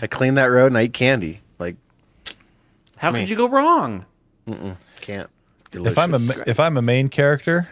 I 0.01 0.08
clean 0.08 0.36
that 0.36 0.46
road 0.46 0.68
and 0.68 0.78
I 0.78 0.84
eat 0.84 0.94
candy. 0.94 1.42
Like 1.60 1.75
How 2.98 3.12
me. 3.12 3.20
could 3.22 3.30
you 3.30 3.36
go 3.36 3.48
wrong? 3.48 4.06
Mm-mm, 4.48 4.75
can't. 5.01 5.30
If 5.74 5.98
I'm 5.98 6.13
a 6.13 6.20
if 6.48 6.60
I'm 6.60 6.78
a 6.78 6.82
main 6.82 7.10
character, 7.10 7.70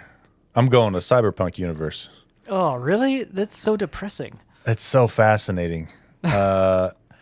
I'm 0.56 0.68
going 0.68 0.94
to 0.94 1.00
Cyberpunk 1.00 1.58
universe. 1.58 2.10
Oh, 2.48 2.76
really? 2.76 3.24
That's 3.24 3.58
so 3.58 3.76
depressing. 3.76 4.40
It's 4.66 4.84
so 4.84 5.08
fascinating. 5.08 5.90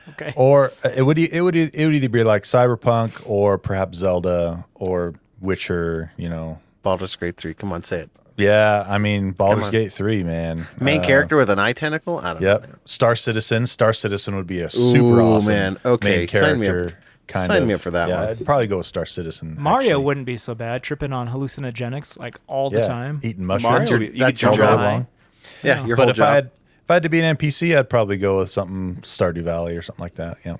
Okay. 0.09 0.33
Or 0.37 0.71
uh, 0.85 0.89
it 0.95 1.01
would 1.03 1.17
it 1.17 1.41
would 1.41 1.55
e- 1.55 1.69
it 1.73 1.85
would 1.85 1.95
either 1.95 2.07
be 2.09 2.23
like 2.23 2.43
Cyberpunk 2.43 3.29
or 3.29 3.57
perhaps 3.57 3.97
Zelda 3.97 4.65
or 4.73 5.15
Witcher. 5.41 6.13
You 6.15 6.29
know. 6.29 6.61
Baldur's 6.81 7.15
Gate 7.17 7.35
3. 7.35 7.53
Come 7.53 7.73
on, 7.73 7.83
say 7.83 7.99
it. 8.01 8.09
Yeah, 8.37 8.85
I 8.87 8.97
mean 8.99 9.31
Baldur's 9.31 9.65
on. 9.65 9.71
Gate 9.71 9.91
three, 9.91 10.23
man. 10.23 10.67
Main 10.79 11.01
Uh, 11.01 11.05
character 11.05 11.35
with 11.37 11.49
an 11.49 11.57
eye 11.59 11.73
tentacle? 11.73 12.19
I 12.19 12.33
don't 12.33 12.41
know. 12.41 12.47
Yep. 12.61 12.79
Star 12.85 13.15
Citizen. 13.15 13.65
Star 13.67 13.93
Citizen 13.93 14.35
would 14.35 14.45
be 14.47 14.61
a 14.61 14.69
super 14.69 15.19
Ooh, 15.19 15.21
awesome 15.35 15.53
man. 15.53 15.77
Okay, 15.83 16.17
main 16.19 16.27
sign 16.27 16.59
me 16.59 16.67
up. 16.67 16.71
character. 16.73 16.97
Kind 17.27 17.45
Sign 17.47 17.61
of. 17.63 17.67
me 17.67 17.73
up 17.73 17.81
for 17.81 17.91
that 17.91 18.07
yeah, 18.07 18.19
one. 18.21 18.29
I'd 18.29 18.45
probably 18.45 18.67
go 18.67 18.77
with 18.77 18.85
Star 18.87 19.05
Citizen. 19.05 19.57
Mario 19.59 19.89
actually. 19.89 20.05
wouldn't 20.05 20.25
be 20.25 20.37
so 20.37 20.55
bad, 20.55 20.81
tripping 20.81 21.11
on 21.11 21.27
hallucinogenics 21.27 22.17
like 22.17 22.39
all 22.47 22.71
yeah, 22.71 22.79
the 22.79 22.85
time. 22.87 23.19
eating 23.21 23.43
mushrooms. 23.45 23.89
you, 23.91 23.97
your- 23.97 24.11
you 24.13 24.19
that's 24.19 24.31
could 24.39 24.41
your 24.43 24.53
jump 24.53 24.57
job. 24.69 24.79
high. 24.79 25.07
Yeah, 25.61 25.85
your 25.85 25.97
but 25.97 26.03
whole 26.03 26.09
if 26.11 26.15
job. 26.17 26.27
I 26.29 26.33
had 26.35 26.45
if 26.85 26.91
I 26.91 26.93
had 26.93 27.03
to 27.03 27.09
be 27.09 27.19
an 27.19 27.35
NPC, 27.35 27.77
I'd 27.77 27.89
probably 27.89 28.17
go 28.17 28.37
with 28.37 28.49
something 28.49 29.01
Stardew 29.01 29.41
Valley 29.41 29.75
or 29.75 29.81
something 29.81 30.01
like 30.03 30.15
that. 30.15 30.37
Yeah. 30.45 30.55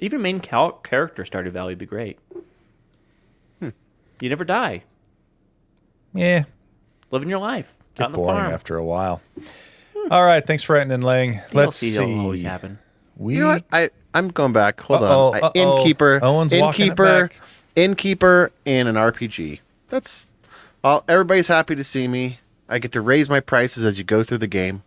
Even 0.00 0.20
main 0.20 0.40
cal- 0.40 0.72
character 0.72 1.22
Stardew 1.22 1.52
Valley 1.52 1.72
would 1.72 1.78
be 1.78 1.86
great. 1.86 2.18
Hmm. 3.60 3.68
You 4.20 4.30
never 4.30 4.44
die, 4.44 4.82
Yeah. 6.12 6.44
Living 7.10 7.28
your 7.28 7.38
life 7.40 7.74
out 7.78 7.96
Get 7.96 8.04
on 8.06 8.12
the 8.12 8.16
boring 8.18 8.36
farm. 8.42 8.52
after 8.54 8.76
a 8.76 8.84
while. 8.84 9.20
All 10.10 10.24
right, 10.24 10.44
thanks 10.46 10.62
for 10.62 10.74
writing 10.74 10.92
and 10.92 11.04
laying. 11.04 11.40
Let's 11.52 11.76
see. 11.76 11.98
will 11.98 12.20
always 12.20 12.42
happen. 12.42 12.78
We 13.16 13.34
You 13.34 13.40
know 13.42 13.48
what? 13.48 13.64
I 13.72 13.90
I'm 14.14 14.28
going 14.28 14.52
back. 14.52 14.80
Hold 14.80 15.02
Uh-oh, 15.02 15.28
on. 15.28 15.34
I, 15.36 15.38
uh-oh. 15.46 15.52
innkeeper, 15.78 16.18
Owen's 16.22 16.52
innkeeper, 16.52 17.30
innkeeper, 17.76 18.50
and 18.66 18.88
an 18.88 18.94
RPG. 18.96 19.60
That's 19.88 20.28
all. 20.82 21.04
Everybody's 21.08 21.48
happy 21.48 21.74
to 21.74 21.84
see 21.84 22.08
me. 22.08 22.40
I 22.68 22.78
get 22.78 22.92
to 22.92 23.00
raise 23.00 23.28
my 23.28 23.40
prices 23.40 23.84
as 23.84 23.98
you 23.98 24.04
go 24.04 24.22
through 24.22 24.38
the 24.38 24.46
game. 24.46 24.82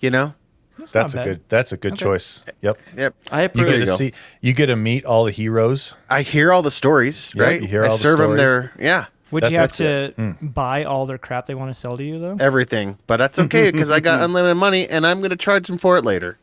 You 0.00 0.10
know. 0.10 0.34
that's 0.78 0.94
not 0.94 1.12
a 1.14 1.16
bad. 1.16 1.24
good 1.24 1.40
that's 1.48 1.72
a 1.72 1.76
good 1.76 1.96
choice. 1.96 2.42
Yep. 2.60 2.78
Yep. 2.96 3.14
I 3.32 3.40
You 3.40 3.46
approve. 3.46 3.66
get 3.68 3.74
you 3.74 3.80
to 3.80 3.86
go. 3.86 3.96
see 3.96 4.12
you 4.40 4.52
get 4.52 4.66
to 4.66 4.76
meet 4.76 5.04
all 5.04 5.24
the 5.24 5.30
heroes. 5.32 5.94
I 6.10 6.22
hear 6.22 6.52
all 6.52 6.62
the 6.62 6.70
stories, 6.70 7.32
Yep, 7.34 7.46
right? 7.46 7.60
you 7.62 7.68
hear 7.68 7.82
I 7.82 7.86
all 7.86 7.92
the 7.92 7.98
serve 7.98 8.18
them 8.18 8.36
stories. 8.36 8.40
their 8.40 8.72
yeah 8.78 9.06
Would 9.34 9.42
That's 9.42 9.52
you 9.52 9.58
have 9.58 9.72
to 9.72 10.14
it. 10.20 10.54
buy 10.54 10.84
all 10.84 11.06
their 11.06 11.18
crap 11.18 11.46
they 11.46 11.56
want 11.56 11.68
to 11.70 11.74
sell 11.74 11.96
to 11.96 12.04
you 12.04 12.18
though? 12.20 12.36
everything, 12.38 12.98
but 13.08 13.16
that's 13.16 13.36
okay 13.40 13.70
because 13.72 13.90
I 13.90 13.98
got 13.98 14.22
unlimited 14.22 14.56
money 14.56 14.88
and 14.88 15.04
I'm 15.04 15.18
going 15.18 15.30
to 15.30 15.36
charge 15.36 15.66
them 15.66 15.76
for 15.76 15.96
it 15.98 16.04
later. 16.04 16.38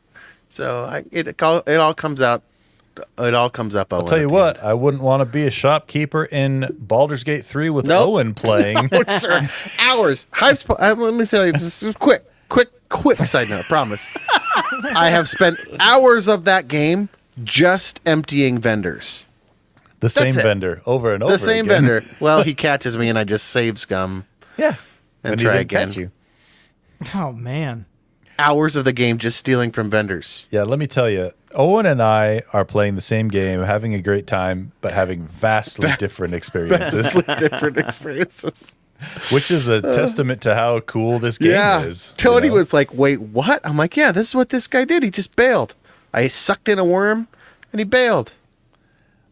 So 0.50 0.84
I, 0.84 1.06
it 1.10 1.28
it 1.30 1.42
all, 1.42 1.94
comes 1.94 2.20
out. 2.20 2.44
It 3.18 3.34
all 3.34 3.50
comes 3.50 3.74
up. 3.76 3.94
I'll 3.94 4.04
tell 4.04 4.20
you 4.20 4.28
what, 4.28 4.62
I 4.62 4.74
wouldn't 4.74 5.02
want 5.02 5.22
to 5.22 5.26
be 5.26 5.44
a 5.48 5.50
shopkeeper 5.52 6.26
in 6.26 6.68
Baldur's 6.78 7.24
Gate 7.24 7.46
3 7.46 7.70
with 7.70 7.86
Nope. 7.86 8.10
Owen 8.10 8.34
playing. 8.36 8.90
sir. 9.08 9.48
Hours. 9.80 10.28
I've 10.42 10.58
sp- 10.60 10.76
uh, 10.78 10.94
let 10.98 11.14
me 11.14 11.26
tell 11.26 11.46
you, 11.46 11.54
just, 11.54 11.80
just 11.80 11.98
quick, 11.98 12.26
quick, 12.50 12.68
quick 12.90 13.20
side 13.20 13.50
note. 13.50 13.64
Promise. 13.70 14.18
I 14.94 15.10
have 15.10 15.30
spent 15.30 15.58
hours 15.80 16.28
of 16.28 16.44
that 16.44 16.68
game 16.68 17.08
just 17.46 18.02
emptying 18.06 18.60
vendors. 18.60 19.24
The 20.02 20.10
same 20.10 20.38
it. 20.38 20.44
vendor 20.44 20.82
over 20.86 21.14
and 21.14 21.24
over 21.24 21.32
The 21.32 21.40
same 21.40 21.66
again. 21.66 21.86
vendor. 21.86 22.02
Well, 22.22 22.44
he 22.44 22.54
catches 22.54 22.98
me 22.98 23.10
and 23.10 23.18
I 23.18 23.24
just 23.24 23.48
save 23.48 23.80
scum. 23.80 24.26
Yeah. 24.58 24.76
And 25.24 25.40
he 25.40 25.46
try 25.46 25.54
didn't 25.54 25.62
again. 25.62 25.88
catch 25.88 25.98
you. 25.98 26.12
Oh 27.16 27.32
man. 27.32 27.86
Hours 28.38 28.76
of 28.76 28.86
the 28.86 28.94
game 28.94 29.18
just 29.18 29.38
stealing 29.38 29.72
from 29.72 29.90
vendors. 29.90 30.48
Yeah, 30.50 30.64
let 30.64 30.80
me 30.80 30.88
tell 30.88 31.10
you, 31.10 31.32
Owen 31.54 31.86
and 31.86 32.02
I 32.02 32.42
are 32.54 32.66
playing 32.66 32.96
the 32.96 33.02
same 33.02 33.28
game, 33.28 33.62
having 33.62 33.94
a 33.94 34.02
great 34.02 34.26
time, 34.26 34.72
but 34.82 34.94
having 34.94 35.28
vastly 35.28 35.90
different 36.00 36.34
experiences, 36.34 37.14
Vastly 37.14 37.36
different 37.50 37.78
experiences. 37.78 38.76
which 39.32 39.50
is 39.50 39.68
a 39.68 39.78
uh, 39.78 39.94
testament 39.94 40.42
to 40.44 40.54
how 40.56 40.80
cool 40.82 41.20
this 41.20 41.38
game 41.38 41.52
yeah. 41.52 41.82
is. 41.82 42.12
you 42.12 42.18
Tony 42.18 42.50
know? 42.50 42.56
was 42.56 42.74
like, 42.74 42.94
wait, 42.94 43.20
what? 43.20 43.60
I'm 43.64 43.78
like, 43.78 43.98
yeah, 43.98 44.12
this 44.12 44.30
is 44.30 44.36
what 44.36 44.50
this 44.50 44.68
guy 44.68 44.86
did. 44.86 45.04
He 45.04 45.10
just 45.10 45.36
bailed. 45.36 45.76
I 46.14 46.28
sucked 46.28 46.70
in 46.70 46.78
a 46.78 46.86
worm 46.86 47.28
and 47.72 47.80
he 47.80 47.84
bailed. 47.84 48.34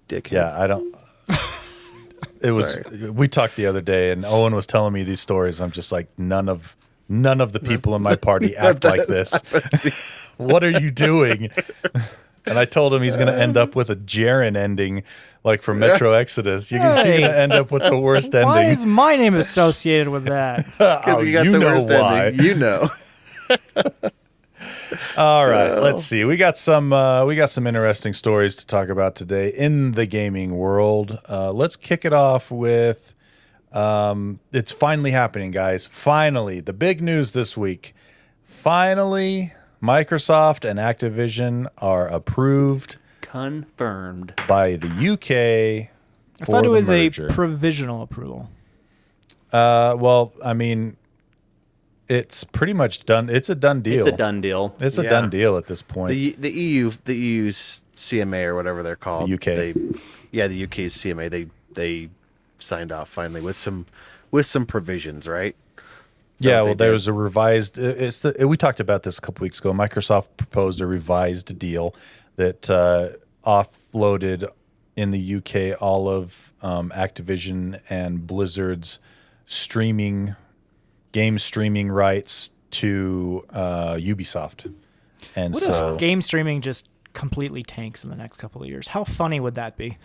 Dick. 0.09 0.29
Yeah, 0.31 0.59
I 0.59 0.67
don't. 0.67 0.93
It 2.41 2.51
was. 2.53 2.79
We 3.13 3.27
talked 3.27 3.57
the 3.57 3.65
other 3.65 3.81
day, 3.81 4.11
and 4.11 4.23
Owen 4.25 4.55
was 4.55 4.65
telling 4.65 4.93
me 4.93 5.03
these 5.03 5.19
stories. 5.19 5.59
I'm 5.59 5.71
just 5.71 5.91
like, 5.91 6.07
none 6.17 6.47
of 6.47 6.77
none 7.09 7.41
of 7.41 7.51
the 7.51 7.59
people 7.59 7.95
in 7.97 8.01
my 8.01 8.15
party 8.15 8.55
act 8.55 8.85
like 8.85 9.07
this. 9.07 10.33
what 10.37 10.63
are 10.63 10.69
you 10.71 10.89
doing? 10.89 11.49
And 12.45 12.57
I 12.57 12.63
told 12.63 12.93
him 12.93 13.01
he's 13.03 13.17
going 13.17 13.27
to 13.27 13.37
end 13.37 13.57
up 13.57 13.75
with 13.75 13.89
a 13.89 13.95
Jaren 13.97 14.55
ending, 14.55 15.03
like 15.43 15.61
from 15.61 15.79
Metro 15.79 16.13
Exodus. 16.13 16.71
You're 16.71 16.79
going 16.81 17.21
to 17.23 17.37
end 17.39 17.51
up 17.51 17.71
with 17.71 17.83
the 17.83 17.97
worst 17.99 18.33
Why 18.33 18.39
ending. 18.39 18.55
Why 18.55 18.65
is 18.67 18.85
my 18.85 19.17
name 19.17 19.35
associated 19.45 20.07
with 20.07 20.23
that? 20.25 20.61
Oh, 20.79 20.99
because 20.99 21.15
Oh, 21.15 21.21
you 21.21 21.33
got 21.33 21.45
you 21.45 21.51
the 21.51 21.59
know 21.59 21.73
worst 21.75 21.89
why. 21.89 22.27
ending. 22.27 22.45
You 22.45 22.55
know. 22.55 22.89
All 25.17 25.47
right, 25.47 25.75
let's 25.79 26.03
see. 26.03 26.23
We 26.25 26.37
got 26.37 26.57
some 26.57 26.91
uh, 26.93 27.25
we 27.25 27.35
got 27.35 27.49
some 27.49 27.67
interesting 27.67 28.13
stories 28.13 28.55
to 28.57 28.65
talk 28.65 28.89
about 28.89 29.15
today 29.15 29.49
in 29.49 29.91
the 29.93 30.05
gaming 30.05 30.55
world. 30.55 31.19
Uh, 31.29 31.51
let's 31.51 31.75
kick 31.75 32.05
it 32.05 32.13
off 32.13 32.49
with 32.51 33.13
um, 33.71 34.39
it's 34.51 34.71
finally 34.71 35.11
happening, 35.11 35.51
guys. 35.51 35.85
Finally, 35.85 36.59
the 36.61 36.73
big 36.73 37.01
news 37.01 37.33
this 37.33 37.55
week. 37.55 37.93
Finally, 38.43 39.53
Microsoft 39.81 40.67
and 40.69 40.79
Activision 40.79 41.67
are 41.77 42.07
approved 42.07 42.97
Confirmed. 43.21 44.33
by 44.47 44.75
the 44.75 44.87
UK. 44.87 45.89
I 46.41 46.45
thought 46.45 46.63
it 46.65 46.67
the 46.67 46.71
was 46.71 46.89
merger. 46.89 47.27
a 47.27 47.29
provisional 47.29 48.01
approval. 48.01 48.49
uh, 49.53 49.95
well, 49.97 50.33
I 50.43 50.53
mean, 50.53 50.97
it's 52.09 52.43
pretty 52.43 52.73
much 52.73 53.05
done. 53.05 53.29
It's 53.29 53.49
a 53.49 53.55
done 53.55 53.81
deal. 53.81 53.99
It's 53.99 54.07
a 54.07 54.11
done 54.11 54.41
deal. 54.41 54.75
It's 54.79 54.97
a 54.97 55.03
Yeah. 55.03 55.09
done 55.09 55.29
deal 55.29 55.55
at 55.57 55.67
this 55.67 55.81
point. 55.81 56.11
The 56.11 56.35
the 56.37 56.49
EU 56.51 56.91
the 57.05 57.15
EU's 57.15 57.81
CMA 57.95 58.45
or 58.45 58.55
whatever 58.55 58.81
they're 58.83 58.95
called. 58.95 59.29
The 59.29 59.35
UK. 59.35 59.45
They, 59.55 59.73
yeah, 60.31 60.47
the 60.47 60.63
UK's 60.65 60.95
CMA. 60.95 61.29
They 61.29 61.47
they 61.73 62.09
signed 62.57 62.91
off 62.91 63.09
finally 63.09 63.41
with 63.41 63.55
some 63.55 63.85
with 64.31 64.45
some 64.45 64.65
provisions, 64.65 65.27
right? 65.27 65.55
Is 66.39 66.45
Yeah, 66.45 66.61
well, 66.61 66.75
there 66.75 66.87
did? 66.89 66.93
was 66.93 67.07
a 67.07 67.13
revised. 67.13 67.77
It's 67.77 68.21
the, 68.21 68.47
we 68.47 68.57
talked 68.57 68.79
about 68.79 69.03
this 69.03 69.17
a 69.17 69.21
couple 69.21 69.43
weeks 69.43 69.59
ago. 69.59 69.71
Microsoft 69.73 70.27
proposed 70.37 70.81
a 70.81 70.85
revised 70.87 71.57
deal 71.59 71.93
that 72.37 72.69
uh, 72.69 73.09
offloaded 73.45 74.49
in 74.95 75.11
the 75.11 75.35
UK 75.35 75.81
all 75.81 76.07
of 76.09 76.53
um, 76.61 76.91
Activision 76.95 77.81
and 77.89 78.25
Blizzard's 78.25 78.99
streaming 79.45 80.35
game 81.11 81.39
streaming 81.39 81.91
rights 81.91 82.51
to 82.71 83.45
uh, 83.51 83.93
Ubisoft, 83.95 84.73
and 85.35 85.53
What 85.53 85.63
so 85.63 85.93
if 85.93 85.99
game 85.99 86.21
streaming 86.21 86.61
just 86.61 86.89
completely 87.13 87.63
tanks 87.63 88.03
in 88.03 88.09
the 88.09 88.15
next 88.15 88.37
couple 88.37 88.61
of 88.61 88.67
years? 88.67 88.87
How 88.87 89.03
funny 89.03 89.39
would 89.39 89.55
that 89.55 89.77
be? 89.77 89.97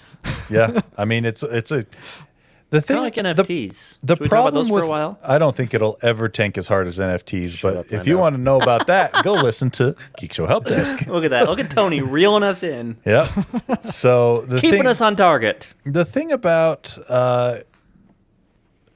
yeah, 0.51 0.81
I 0.97 1.05
mean 1.05 1.25
it's 1.25 1.43
it's 1.43 1.71
a 1.71 1.87
the 2.71 2.81
thing 2.81 2.99
like 2.99 3.15
NFTs. 3.15 3.99
The 4.03 4.17
Should 4.17 4.21
we 4.21 4.27
talk 4.27 4.27
about 4.27 4.29
problem 4.29 4.55
those 4.55 4.73
with 4.73 4.83
for 4.83 4.87
a 4.87 4.91
while? 4.91 5.19
I 5.23 5.39
don't 5.39 5.55
think 5.55 5.75
it'll 5.75 5.97
ever 6.03 6.29
tank 6.29 6.59
as 6.59 6.67
hard 6.67 6.89
as 6.89 6.99
NFTs. 6.99 7.59
Shut 7.59 7.75
but 7.75 7.81
up, 7.81 7.93
if 7.93 8.07
you 8.07 8.19
want 8.19 8.35
to 8.35 8.41
know 8.41 8.61
about 8.61 8.89
that, 8.89 9.23
go 9.23 9.33
listen 9.43 9.71
to 9.73 9.95
Geek 10.19 10.33
Show 10.33 10.47
Help 10.47 10.65
Desk. 10.65 11.07
Look 11.07 11.23
at 11.25 11.31
that. 11.31 11.47
Look 11.47 11.61
at 11.61 11.71
Tony 11.71 12.03
reeling 12.03 12.43
us 12.43 12.65
in, 12.65 12.97
Yep. 13.05 13.29
So 13.83 14.41
the 14.41 14.61
keeping 14.61 14.81
thing, 14.81 14.87
us 14.89 15.01
on 15.01 15.15
target. 15.15 15.73
the 15.85 16.05
thing 16.05 16.33
about 16.33 16.99
uh, 17.09 17.59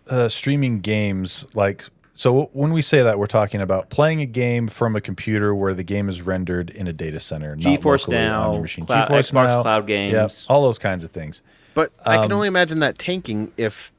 uh, 0.08 0.28
streaming 0.28 0.80
games, 0.80 1.46
like 1.54 1.84
so, 2.18 2.50
when 2.52 2.72
we 2.72 2.82
say 2.82 3.00
that, 3.02 3.16
we're 3.18 3.26
talking 3.26 3.60
about 3.60 3.90
playing 3.90 4.20
a 4.20 4.26
game 4.26 4.66
from 4.66 4.96
a 4.96 5.00
computer 5.00 5.54
where 5.54 5.72
the 5.72 5.84
game 5.84 6.08
is 6.08 6.20
rendered 6.20 6.68
in 6.70 6.88
a 6.88 6.92
data 6.92 7.20
center, 7.20 7.54
not 7.54 7.62
GeForce 7.78 7.84
locally 8.08 8.16
on 8.16 8.22
Now, 8.24 8.52
your 8.54 8.62
machine. 8.62 8.86
clou- 8.86 8.96
GeForce 8.96 9.30
Xbox 9.30 9.46
Now, 9.48 9.62
Cloud 9.62 9.88
yep, 9.88 10.10
games. 10.10 10.44
all 10.48 10.62
those 10.64 10.80
kinds 10.80 11.04
of 11.04 11.12
things. 11.12 11.42
But 11.74 11.92
I 12.04 12.16
Um, 12.16 12.22
can 12.24 12.32
only 12.32 12.48
imagine 12.48 12.80
that 12.80 12.98
tanking 12.98 13.52
if 13.56 13.92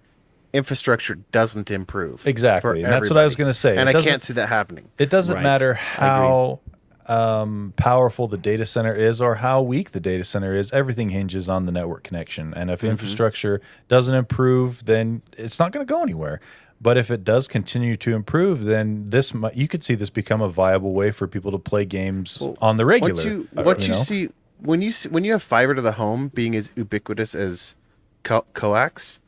infrastructure 0.52 1.16
doesn't 1.32 1.72
improve. 1.72 2.28
Exactly, 2.28 2.84
and 2.84 2.92
that's 2.92 3.10
what 3.10 3.18
I 3.18 3.24
was 3.24 3.36
everybody. 3.36 3.44
gonna 3.46 3.54
say. 3.54 3.78
And 3.78 3.88
It 3.88 3.88
I 3.88 3.92
doesn't- 3.94 4.10
can't 4.10 4.24
see 4.24 4.34
that 4.34 4.50
happening. 4.50 4.86
It 4.98 5.10
doesn't 5.10 5.36
Right. 5.36 5.44
matter 5.44 5.76
how 5.76 6.60
um, 7.08 7.74
powerful 7.76 8.28
the 8.28 8.38
data 8.38 8.64
center 8.68 8.94
is 8.94 9.20
or 9.20 9.34
how 9.36 9.64
weak 9.64 9.92
the 9.94 10.00
data 10.00 10.24
center 10.24 10.54
is, 10.54 10.72
everything 10.72 11.10
hinges 11.10 11.50
on 11.50 11.66
the 11.66 11.72
network 11.72 12.04
connection. 12.04 12.54
And 12.54 12.70
if 12.70 12.84
infrastructure 12.84 13.62
doesn't 13.88 14.14
improve, 14.14 14.86
then 14.86 15.24
it's 15.36 15.58
not 15.58 15.72
going 15.72 15.84
to 15.84 15.92
go 15.92 16.04
anywhere. 16.04 16.40
But 16.82 16.98
if 16.98 17.12
it 17.12 17.24
does 17.26 17.48
continue 17.48 17.96
to 17.98 18.16
improve, 18.16 18.64
then 18.64 19.10
this 19.10 19.34
mi- 19.34 19.50
you 19.54 19.68
could 19.68 19.84
see 19.84 19.96
this 19.96 20.10
become 20.10 20.42
a 20.42 20.48
viable 20.48 20.94
way 20.94 21.12
for 21.12 21.28
people 21.28 21.52
to 21.52 21.60
play 21.60 21.84
games 21.86 22.42
on 22.62 22.78
the 22.78 22.86
regular. 22.86 23.16
What 23.16 23.26
you 23.26 23.48
uh, 23.58 23.64
what 23.64 23.82
you, 23.82 23.88
know? 23.90 23.96
see 23.96 24.30
when 24.62 24.82
you 24.82 24.92
see, 24.94 25.10
when 25.10 25.24
you 25.26 25.34
have 25.34 25.44
fiber 25.44 25.76
to 25.76 25.82
the 25.82 25.94
home 25.94 26.30
being 26.34 26.56
as 26.56 26.72
ubiquitous 26.76 27.36
as 27.36 27.76
co- 28.24 28.46
coax, 28.54 29.20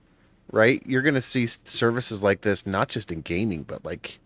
right? 0.52 0.82
You're 0.86 1.02
going 1.02 1.16
to 1.16 1.22
see 1.22 1.46
services 1.46 2.24
like 2.24 2.42
this 2.42 2.66
not 2.66 2.88
just 2.88 3.12
in 3.12 3.20
gaming, 3.22 3.64
but 3.64 3.84
like 3.84 4.20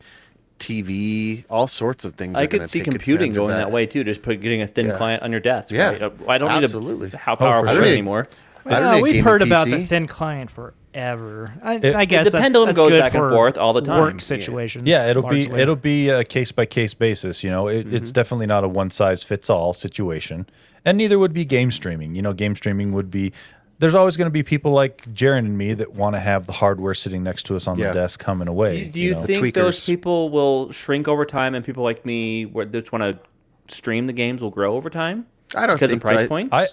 TV, 0.59 1.45
all 1.49 1.67
sorts 1.67 2.05
of 2.05 2.13
things. 2.15 2.35
I 2.37 2.45
could 2.47 2.67
see 2.67 2.81
computing 2.81 3.33
going 3.33 3.49
that. 3.49 3.71
way 3.71 3.85
too. 3.87 4.03
Just 4.03 4.21
put 4.21 4.39
getting 4.39 4.61
a 4.61 4.67
thin 4.67 4.87
Yeah. 4.87 4.97
client 4.97 5.23
on 5.23 5.31
your 5.31 5.41
desk. 5.41 5.71
Yeah. 5.71 5.89
right? 5.89 6.01
Uh, 6.03 6.09
I 6.27 6.37
don't 6.37 6.49
Absolutely. 6.51 7.07
need 7.07 7.13
a 7.15 7.17
how 7.17 7.33
Oh, 7.33 7.37
powerful 7.37 7.73
sure. 7.75 7.85
anymore. 7.85 8.27
I 8.65 8.69
don't 8.79 8.83
Well, 8.85 9.01
we've 9.01 9.23
heard 9.23 9.41
about 9.41 9.67
the 9.67 9.85
thin 9.85 10.07
client 10.07 10.49
forever. 10.49 11.53
I, 11.61 11.75
It- 11.75 11.95
I 11.95 12.05
guess 12.05 12.31
the 12.31 12.37
pendulum 12.37 12.67
that's 12.67 12.79
goes 12.79 12.91
good 12.91 12.99
back 12.99 13.13
and 13.13 13.29
forth 13.29 13.57
all 13.57 13.73
the 13.73 13.81
time. 13.81 14.01
Work 14.01 14.13
Yeah. 14.13 14.19
situations. 14.19 14.87
Yeah, 14.87 15.07
it'll 15.07 15.23
largely. 15.23 15.47
be 15.49 15.53
it'll 15.61 15.75
be 15.75 16.09
a 16.09 16.23
case 16.23 16.51
by 16.51 16.65
case 16.65 16.93
basis. 16.93 17.43
You 17.43 17.51
know, 17.51 17.67
it, 17.67 17.85
Mm-hmm. 17.85 17.95
it's 17.95 18.11
definitely 18.11 18.47
not 18.47 18.63
a 18.63 18.67
one 18.67 18.89
size 18.89 19.21
fits 19.23 19.49
all 19.49 19.73
situation, 19.73 20.47
and 20.83 20.97
neither 20.97 21.19
would 21.19 21.33
be 21.33 21.45
game 21.45 21.69
streaming. 21.71 22.15
You 22.15 22.21
know, 22.21 22.33
game 22.33 22.55
streaming 22.55 22.91
would 22.93 23.11
be. 23.11 23.33
There's 23.77 23.93
always 23.93 24.15
going 24.15 24.27
to 24.27 24.31
be 24.31 24.41
people 24.41 24.71
like 24.71 25.05
Jaron 25.13 25.39
and 25.39 25.57
me 25.57 25.73
that 25.73 25.93
want 25.93 26.15
to 26.15 26.19
have 26.21 26.45
the 26.45 26.53
hardware 26.53 26.93
sitting 26.93 27.23
next 27.23 27.43
to 27.47 27.57
us 27.57 27.67
on 27.67 27.77
Yeah. 27.77 27.89
the 27.89 27.93
desk 27.95 28.21
coming 28.21 28.47
away. 28.47 28.85
you, 28.85 28.89
do 28.89 28.99
you 29.01 29.11
know? 29.15 29.21
think 29.23 29.53
those 29.53 29.85
people 29.85 30.29
will 30.29 30.71
shrink 30.71 31.09
over 31.09 31.25
time, 31.25 31.53
and 31.55 31.63
people 31.65 31.83
like 31.83 32.05
me, 32.05 32.45
where 32.45 32.63
they 32.65 32.79
just 32.79 32.93
want 32.93 33.03
to 33.03 33.19
stream 33.67 34.05
the 34.05 34.13
games, 34.13 34.41
will 34.41 34.49
grow 34.49 34.75
over 34.77 34.89
time? 34.89 35.25
I 35.53 35.67
don't 35.67 35.75
because 35.75 35.89
think 35.89 35.99
of 35.99 36.03
price 36.03 36.21
that- 36.21 36.29
points. 36.29 36.53
I 36.55 36.67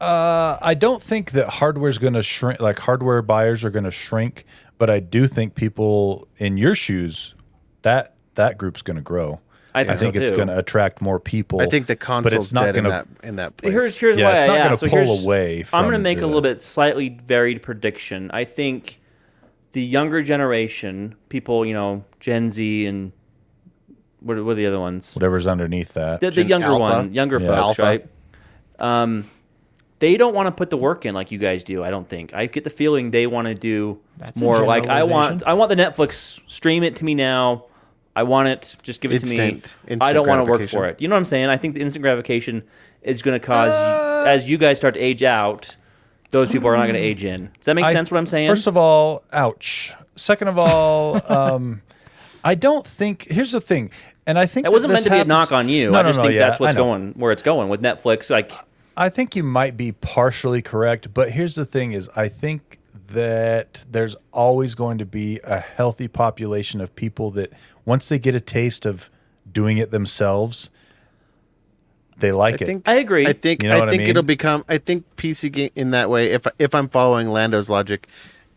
uh, 0.00 0.58
I 0.60 0.74
don't 0.74 1.02
think 1.02 1.32
that 1.32 1.48
hardware 1.48 1.88
is 1.90 1.98
going 1.98 2.14
to 2.14 2.22
shrink. 2.22 2.60
Like 2.60 2.78
hardware 2.78 3.22
buyers 3.22 3.64
are 3.64 3.70
going 3.70 3.84
to 3.84 3.90
shrink, 3.90 4.44
but 4.78 4.88
I 4.90 5.00
do 5.00 5.26
think 5.26 5.54
people 5.54 6.28
in 6.36 6.56
your 6.56 6.74
shoes 6.74 7.34
that 7.82 8.14
that 8.34 8.58
group's 8.58 8.82
going 8.82 8.96
to 8.96 9.02
grow. 9.02 9.40
I 9.74 9.84
think 9.84 10.14
so, 10.14 10.20
it's 10.22 10.30
going 10.32 10.48
to 10.48 10.58
attract 10.58 11.00
more 11.02 11.20
people. 11.20 11.60
I 11.60 11.66
think 11.66 11.86
the 11.86 11.94
but 11.96 12.32
it's 12.32 12.52
not 12.52 12.74
gonna- 12.74 13.04
in 13.22 13.36
that 13.36 13.56
place. 13.56 13.72
Here's 13.72 13.96
here's 13.98 14.16
Yeah, 14.18 14.30
why 14.30 14.34
it's 14.36 14.44
I 14.44 14.46
not 14.46 14.64
gonna. 14.64 14.76
So 14.76 14.88
pull 14.88 14.98
here's- 14.98 15.24
away 15.24 15.64
I'm 15.72 15.84
going 15.84 15.92
to 15.92 16.02
make 16.02 16.18
the- 16.18 16.24
a 16.24 16.26
little 16.26 16.40
bit 16.40 16.62
slightly 16.62 17.10
varied 17.26 17.62
prediction. 17.62 18.30
I 18.32 18.44
think 18.44 19.00
the 19.72 19.82
younger 19.82 20.22
generation, 20.22 21.14
people, 21.28 21.64
you 21.66 21.74
know, 21.74 22.04
Gen 22.18 22.50
Z 22.50 22.86
and 22.86 23.12
what 24.20 24.36
are, 24.38 24.42
what 24.42 24.52
are 24.52 24.54
the 24.56 24.66
other 24.66 24.80
ones? 24.80 25.14
whatever's 25.14 25.46
underneath 25.46 25.92
that. 25.94 26.20
The, 26.20 26.30
the 26.32 26.44
younger 26.44 26.66
Alpha. 26.68 26.78
one, 26.80 27.12
younger 27.14 27.38
Yeah. 27.38 27.46
folks, 27.46 27.58
Alpha. 27.78 27.82
right? 27.82 28.06
Um, 28.80 29.26
they 30.00 30.16
don't 30.16 30.34
want 30.34 30.46
to 30.46 30.52
put 30.52 30.70
the 30.70 30.76
work 30.76 31.04
in 31.06 31.14
like 31.14 31.30
you 31.30 31.38
guys 31.38 31.64
do. 31.64 31.82
I 31.82 31.90
don't 31.90 32.08
think. 32.08 32.32
I 32.34 32.46
get 32.46 32.64
the 32.64 32.70
feeling 32.70 33.10
they 33.10 33.26
want 33.26 33.46
to 33.48 33.54
do 33.54 33.98
That's 34.18 34.40
more 34.40 34.64
like 34.64 34.86
I 34.86 35.04
want. 35.04 35.42
I 35.44 35.54
want 35.54 35.70
the 35.70 35.76
Netflix 35.76 36.40
stream 36.46 36.82
it 36.82 36.96
to 36.96 37.04
me 37.04 37.14
now. 37.14 37.64
I 38.14 38.24
want 38.24 38.48
it. 38.48 38.76
Just 38.82 39.00
give 39.00 39.12
it 39.12 39.16
Instant- 39.22 39.38
to 39.38 39.76
me. 39.76 39.92
instant 39.92 40.02
I 40.02 40.12
don't 40.12 40.26
want 40.26 40.44
to 40.44 40.50
work 40.50 40.68
for 40.68 40.86
it. 40.86 41.00
You 41.00 41.08
know 41.08 41.14
what 41.14 41.20
I'm 41.20 41.24
saying? 41.24 41.46
I 41.48 41.56
think 41.56 41.74
the 41.74 41.80
instant 41.82 42.02
gratification 42.02 42.64
is 43.02 43.22
going 43.22 43.38
to 43.38 43.44
cause 43.44 43.72
Uh, 43.72 44.24
as 44.26 44.48
you 44.48 44.58
guys 44.58 44.76
start 44.78 44.94
to 44.94 45.00
age 45.00 45.22
out. 45.22 45.76
Those 46.30 46.50
people 46.50 46.68
are 46.68 46.76
not 46.76 46.82
going 46.82 46.94
to 46.94 47.00
age 47.00 47.24
in. 47.24 47.46
Does 47.56 47.64
that 47.66 47.74
make 47.74 47.86
I- 47.86 47.92
sense? 47.92 48.10
What 48.10 48.18
I'm 48.18 48.26
saying? 48.26 48.50
First 48.50 48.66
of 48.66 48.76
all, 48.76 49.24
ouch. 49.32 49.94
Second 50.16 50.48
of 50.48 50.58
all, 50.58 51.20
um, 51.32 51.80
I 52.44 52.54
don't 52.54 52.86
think. 52.86 53.26
Here's 53.30 53.52
the 53.52 53.60
thing, 53.60 53.90
and 54.26 54.38
I 54.38 54.44
think 54.46 54.66
it 54.66 54.70
wasn't 54.72 54.92
meant 54.92 55.04
to 55.04 55.10
this 55.10 55.16
be 55.16 55.22
a 55.22 55.24
knock 55.24 55.52
on 55.52 55.68
you. 55.68 55.90
No, 55.92 56.00
I 56.00 56.02
just 56.02 56.18
no, 56.18 56.24
think 56.24 56.34
yeah, 56.34 56.48
that's 56.48 56.60
what's 56.60 56.74
going 56.74 57.12
where 57.16 57.32
it's 57.32 57.42
going 57.42 57.68
with 57.70 57.82
Netflix. 57.82 58.28
Like 58.30 58.52
I 58.98 59.08
think 59.08 59.36
you 59.36 59.44
might 59.44 59.76
be 59.76 59.92
partially 59.92 60.60
correct, 60.60 61.14
but 61.14 61.30
here's 61.30 61.54
the 61.54 61.64
thing: 61.64 61.92
is 61.92 62.08
I 62.16 62.28
think 62.28 62.80
that 63.10 63.84
there's 63.90 64.16
always 64.32 64.74
going 64.74 64.98
to 64.98 65.06
be 65.06 65.40
a 65.44 65.60
healthy 65.60 66.08
population 66.08 66.80
of 66.80 66.94
people 66.96 67.30
that 67.30 67.52
once 67.84 68.08
they 68.08 68.18
get 68.18 68.34
a 68.34 68.40
taste 68.40 68.84
of 68.84 69.08
doing 69.50 69.78
it 69.78 69.90
themselves, 69.92 70.68
they 72.18 72.32
like 72.32 72.54
I 72.54 72.56
it. 72.56 72.66
think 72.66 72.88
I 72.88 72.94
agree. 72.96 73.26
I 73.26 73.32
think 73.32 73.62
You 73.62 73.68
know 73.68 73.76
I 73.76 73.78
what 73.78 73.88
I 73.88 73.92
think 73.92 74.00
mean? 74.00 74.10
it'll 74.10 74.22
become. 74.24 74.64
I 74.68 74.78
think 74.78 75.04
PC 75.16 75.52
game 75.52 75.70
in 75.76 75.92
that 75.92 76.10
way. 76.10 76.32
If 76.32 76.46
if 76.58 76.74
I'm 76.74 76.88
following 76.88 77.30
Lando's 77.30 77.70
logic, 77.70 78.08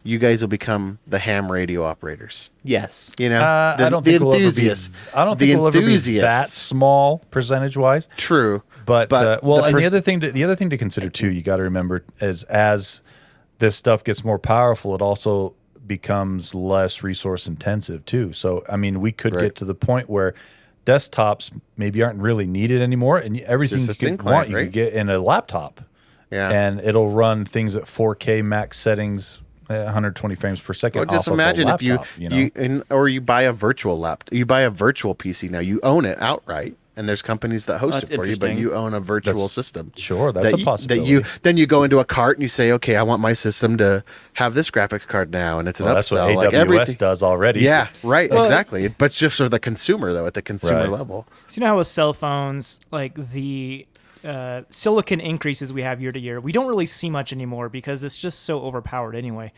you 0.03 0.17
guys 0.19 0.41
will 0.41 0.47
become 0.49 0.97
the 1.07 1.19
ham 1.19 1.51
radio 1.51 1.83
operators. 1.83 2.49
yes, 2.63 3.11
You 3.19 3.29
know, 3.29 3.41
Uh, 3.41 3.77
the, 3.77 3.85
I 3.85 3.89
don't 3.89 4.03
the 4.03 4.11
think 4.11 4.23
we'll 4.23 4.33
ever 4.33 4.39
be. 4.39 4.45
enthusiasts. 4.45 4.89
I 5.13 5.25
don't 5.25 5.37
the 5.39 5.45
think 5.47 5.57
we'll 5.59 5.67
ever 5.67 5.79
be 5.79 6.19
that 6.21 6.47
small 6.49 7.19
percentage 7.31 7.77
wise. 7.77 8.09
True, 8.17 8.63
But, 8.85 9.11
uh, 9.13 9.39
well, 9.43 9.57
the 9.57 9.63
and 9.65 9.73
pers- 9.73 9.81
the 9.81 9.87
other 9.87 10.01
thing 10.01 10.19
to 10.21 10.31
the 10.31 10.43
other 10.43 10.55
thing 10.55 10.69
to 10.71 10.77
consider 10.77 11.09
too, 11.09 11.29
you 11.29 11.41
got 11.43 11.57
to 11.57 11.63
remember 11.63 12.03
is 12.19 12.43
as 12.45 13.01
this 13.59 13.75
stuff 13.75 14.03
gets 14.03 14.23
more 14.25 14.39
powerful, 14.39 14.95
it 14.95 15.01
also 15.03 15.53
becomes 15.85 16.55
less 16.55 17.03
resource 17.03 17.47
intensive 17.47 18.05
too. 18.05 18.33
So, 18.33 18.63
I 18.69 18.77
mean, 18.77 19.01
we 19.01 19.11
could 19.11 19.35
Right. 19.35 19.43
get 19.43 19.55
to 19.57 19.65
the 19.65 19.75
point 19.75 20.09
where 20.09 20.33
desktops 20.85 21.51
maybe 21.77 22.01
aren't 22.01 22.19
really 22.19 22.47
needed 22.47 22.81
anymore, 22.81 23.17
and 23.19 23.39
everything 23.41 23.79
you 23.79 23.83
a 23.85 23.93
could 23.93 24.17
client, 24.19 24.23
want 24.23 24.49
you 24.49 24.55
right? 24.55 24.63
could 24.63 24.71
get 24.73 24.93
in 24.93 25.09
a 25.09 25.19
laptop, 25.19 25.81
Yeah. 26.31 26.49
and 26.49 26.79
it'll 26.79 27.09
run 27.11 27.45
things 27.45 27.75
at 27.75 27.87
4K 27.87 28.41
max 28.41 28.79
settings, 28.79 29.41
120 29.79 30.35
frames 30.35 30.61
per 30.61 30.73
second. 30.73 31.07
Well, 31.07 31.15
just 31.17 31.27
off 31.27 31.33
of 31.33 31.39
a 31.39 31.41
imagine 31.41 31.67
if 31.69 31.81
you 31.81 31.99
you 32.17 32.29
know. 32.29 32.35
you 32.35 32.51
and, 32.55 32.83
or 32.89 33.07
you 33.09 33.21
buy 33.21 33.43
a 33.43 33.53
virtual 33.53 33.99
laptop, 33.99 34.33
you 34.33 34.45
buy 34.45 34.61
a 34.61 34.69
virtual 34.69 35.15
PC 35.15 35.49
now. 35.49 35.59
You 35.59 35.79
own 35.83 36.05
it 36.05 36.19
outright, 36.21 36.75
and 36.95 37.07
there's 37.07 37.21
companies 37.21 37.65
that 37.67 37.79
host 37.79 38.01
That's 38.01 38.11
it 38.11 38.15
for 38.15 38.25
you, 38.25 38.35
but 38.37 38.55
you 38.55 38.73
own 38.73 38.93
a 38.93 38.99
virtual 38.99 39.33
That's- 39.33 39.51
system. 39.53 39.91
sure, 39.95 40.31
that's 40.31 40.45
that 40.47 40.53
a 40.55 40.57
you- 40.59 40.65
possibility. 40.65 41.01
That 41.03 41.09
you 41.09 41.23
then 41.43 41.57
you 41.57 41.65
go 41.65 41.83
into 41.83 41.99
a 41.99 42.05
cart 42.05 42.37
and 42.37 42.43
you 42.43 42.49
say, 42.49 42.71
okay, 42.73 42.95
I 42.95 43.03
want 43.03 43.21
my 43.21 43.33
system 43.33 43.77
to 43.77 44.03
have 44.33 44.53
this 44.53 44.69
graphics 44.71 45.07
card 45.07 45.31
now, 45.31 45.59
and 45.59 45.67
it's 45.67 45.79
an 45.79 45.85
well, 45.85 45.95
that's 45.95 46.11
upsell. 46.11 46.35
what 46.35 46.45
like 46.45 46.53
AWS 46.53 46.59
everything. 46.59 46.95
does 46.97 47.23
already. 47.23 47.61
Yeah, 47.61 47.87
right, 48.03 48.29
exactly. 48.31 48.87
But 48.89 49.05
it's 49.05 49.17
just 49.19 49.37
for 49.37 49.49
the 49.49 49.59
consumer 49.59 50.13
though, 50.13 50.25
at 50.27 50.33
the 50.33 50.41
consumer 50.41 50.81
Right. 50.81 50.89
level. 50.89 51.27
So 51.47 51.55
you 51.59 51.61
know 51.65 51.71
how 51.73 51.77
with 51.77 51.87
cell 51.87 52.13
phones, 52.13 52.79
like 52.91 53.15
the 53.31 53.85
uh, 54.23 54.61
silicon 54.69 55.19
increases 55.19 55.73
we 55.73 55.81
have 55.83 56.01
year 56.01 56.11
to 56.11 56.19
year, 56.19 56.39
we 56.39 56.51
don't 56.51 56.67
really 56.67 56.85
see 56.85 57.09
much 57.09 57.31
anymore 57.33 57.69
because 57.69 58.03
it's 58.03 58.17
just 58.17 58.41
so 58.41 58.61
overpowered 58.61 59.15
anyway. 59.15 59.51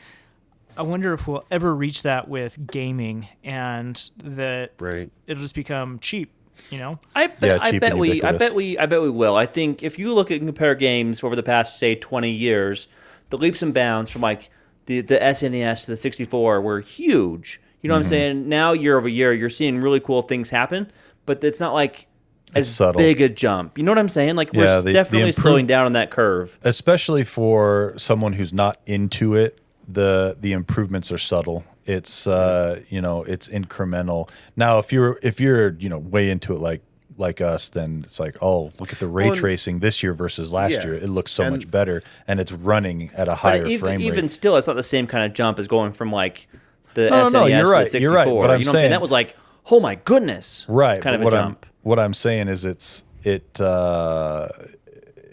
I 0.75 0.81
wonder 0.81 1.13
if 1.13 1.27
we'll 1.27 1.45
ever 1.51 1.75
reach 1.75 2.03
that 2.03 2.27
with 2.27 2.57
gaming 2.71 3.27
and 3.43 4.09
that 4.23 4.71
Right. 4.79 5.11
it'll 5.27 5.41
just 5.43 5.55
become 5.55 5.99
cheap. 5.99 6.31
You 6.69 6.77
know, 6.79 6.99
I 7.15 7.27
bet, 7.27 7.41
Yeah, 7.41 7.59
I 7.61 7.79
bet 7.79 7.97
we, 7.97 8.21
I 8.23 8.31
bet 8.31 8.55
we, 8.55 8.77
I 8.77 8.85
bet 8.85 9.01
we 9.01 9.09
will. 9.09 9.35
I 9.35 9.45
think 9.45 9.83
if 9.83 9.99
you 9.99 10.13
look 10.13 10.31
at 10.31 10.37
and 10.39 10.47
compare 10.47 10.75
games 10.75 11.23
over 11.23 11.35
the 11.35 11.43
past 11.43 11.77
say 11.77 11.95
twenty 11.95 12.29
years, 12.31 12.87
the 13.29 13.37
leaps 13.37 13.61
and 13.61 13.73
bounds 13.73 14.09
from 14.09 14.21
like 14.21 14.49
the 14.85 15.01
the 15.01 15.17
SNES 15.17 15.85
to 15.85 15.91
the 15.91 15.97
sixty 15.97 16.23
four 16.25 16.61
were 16.61 16.79
huge. 16.79 17.59
You 17.81 17.87
know 17.89 17.95
what 17.95 17.99
I'm 17.99 18.03
Mm-hmm. 18.03 18.09
saying? 18.09 18.49
Now 18.49 18.71
year 18.73 18.97
over 18.97 19.09
year, 19.09 19.33
you're 19.33 19.49
seeing 19.49 19.79
really 19.79 19.99
cool 19.99 20.21
things 20.21 20.51
happen, 20.51 20.91
but 21.25 21.43
it's 21.43 21.59
not 21.59 21.73
like 21.73 22.07
as 22.55 22.73
subtle. 22.73 22.99
big 22.99 23.21
a 23.21 23.29
jump. 23.29 23.77
You 23.77 23.83
know 23.83 23.91
what 23.91 23.97
I'm 23.99 24.09
saying? 24.09 24.35
Like 24.35 24.53
we're 24.53 24.65
Yeah, 24.65 24.75
the- 24.77 24.81
the 24.83 24.93
definitely 24.93 25.29
improve- 25.29 25.35
slowing 25.43 25.67
down 25.67 25.85
on 25.85 25.93
that 25.93 26.11
curve. 26.11 26.57
especially 26.63 27.23
for 27.23 27.93
someone 27.97 28.33
who's 28.33 28.53
not 28.53 28.79
into 28.85 29.35
it 29.35 29.59
the 29.87 30.37
the 30.39 30.53
improvements 30.53 31.11
are 31.11 31.17
subtle 31.17 31.65
it's 31.85 32.25
uh 32.25 32.79
you 32.89 33.01
know 33.01 33.21
it's 33.23 33.49
incremental 33.49 34.29
now 34.55 34.79
if 34.79 34.93
you're 34.93 35.19
if 35.21 35.41
you're 35.41 35.71
you 35.77 35.89
know 35.89 35.97
way 35.99 36.29
into 36.29 36.53
it 36.53 36.59
like 36.59 36.81
like 37.17 37.41
us 37.41 37.69
then 37.69 38.01
it's 38.05 38.17
like 38.17 38.37
oh 38.41 38.71
look 38.79 38.93
at 38.93 38.99
the 38.99 39.07
ray 39.07 39.27
Well, 39.27 39.35
tracing 39.35 39.79
this 39.79 40.01
year 40.01 40.13
versus 40.13 40.53
last 40.53 40.71
Yeah. 40.71 40.83
year 40.85 40.93
it 40.95 41.09
looks 41.09 41.33
so 41.33 41.43
And- 41.43 41.51
much 41.57 41.69
better 41.69 42.01
and 42.29 42.39
it's 42.39 42.53
running 42.53 43.09
at 43.13 43.27
a 43.27 43.35
higher 43.35 43.65
even, 43.65 43.79
frame 43.79 44.01
even 44.01 44.29
still, 44.29 44.55
it's 44.55 44.67
not 44.67 44.77
the 44.77 44.83
same 44.83 45.05
kind 45.05 45.25
of 45.25 45.33
jump 45.33 45.59
as 45.59 45.67
going 45.67 45.91
from 45.91 46.13
like 46.13 46.47
the 46.93 47.09
No, 47.09 47.23
no, 47.23 47.25
SNES 47.27 47.31
no, 47.33 47.45
you're 47.47 47.63
to 47.65 47.69
right, 47.69 47.91
the 47.91 47.99
you're 47.99 48.11
64. 48.13 48.15
right, 48.15 48.25
but 48.25 48.29
I'm 48.29 48.31
you 48.31 48.39
know 48.39 48.47
what 48.47 48.57
I'm 48.57 48.63
saying? 48.63 48.73
saying- 48.83 48.91
That 48.91 49.01
was 49.01 49.11
like, 49.11 49.35
oh 49.69 49.79
my 49.81 49.95
goodness, 49.95 50.65
right 50.69 51.01
kind 51.01 51.15
of 51.21 51.27
a 51.27 51.29
jump. 51.31 51.65
i'm 51.65 51.72
what 51.83 51.99
i'm 51.99 52.13
saying 52.13 52.47
is 52.47 52.65
it's 52.65 53.03
it 53.23 53.61
uh 53.61 54.49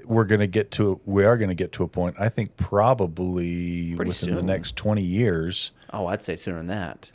we're 0.05 0.25
going 0.25 0.41
to 0.41 0.47
get 0.47 0.71
to 0.73 1.01
we 1.05 1.25
are 1.25 1.37
going 1.37 1.49
to 1.49 1.55
get 1.55 1.73
to 1.73 1.83
a 1.83 1.89
point 1.89 2.15
i 2.19 2.29
think 2.29 2.57
probably 2.57 3.95
Pretty 3.97 4.09
within 4.09 4.35
the 4.35 4.43
next 4.43 4.77
20 4.77 5.03
years. 5.03 5.73
Oh, 5.93 6.07
I'd 6.07 6.23
say 6.23 6.37
sooner 6.37 6.59
than 6.59 6.69
that. 6.69 7.11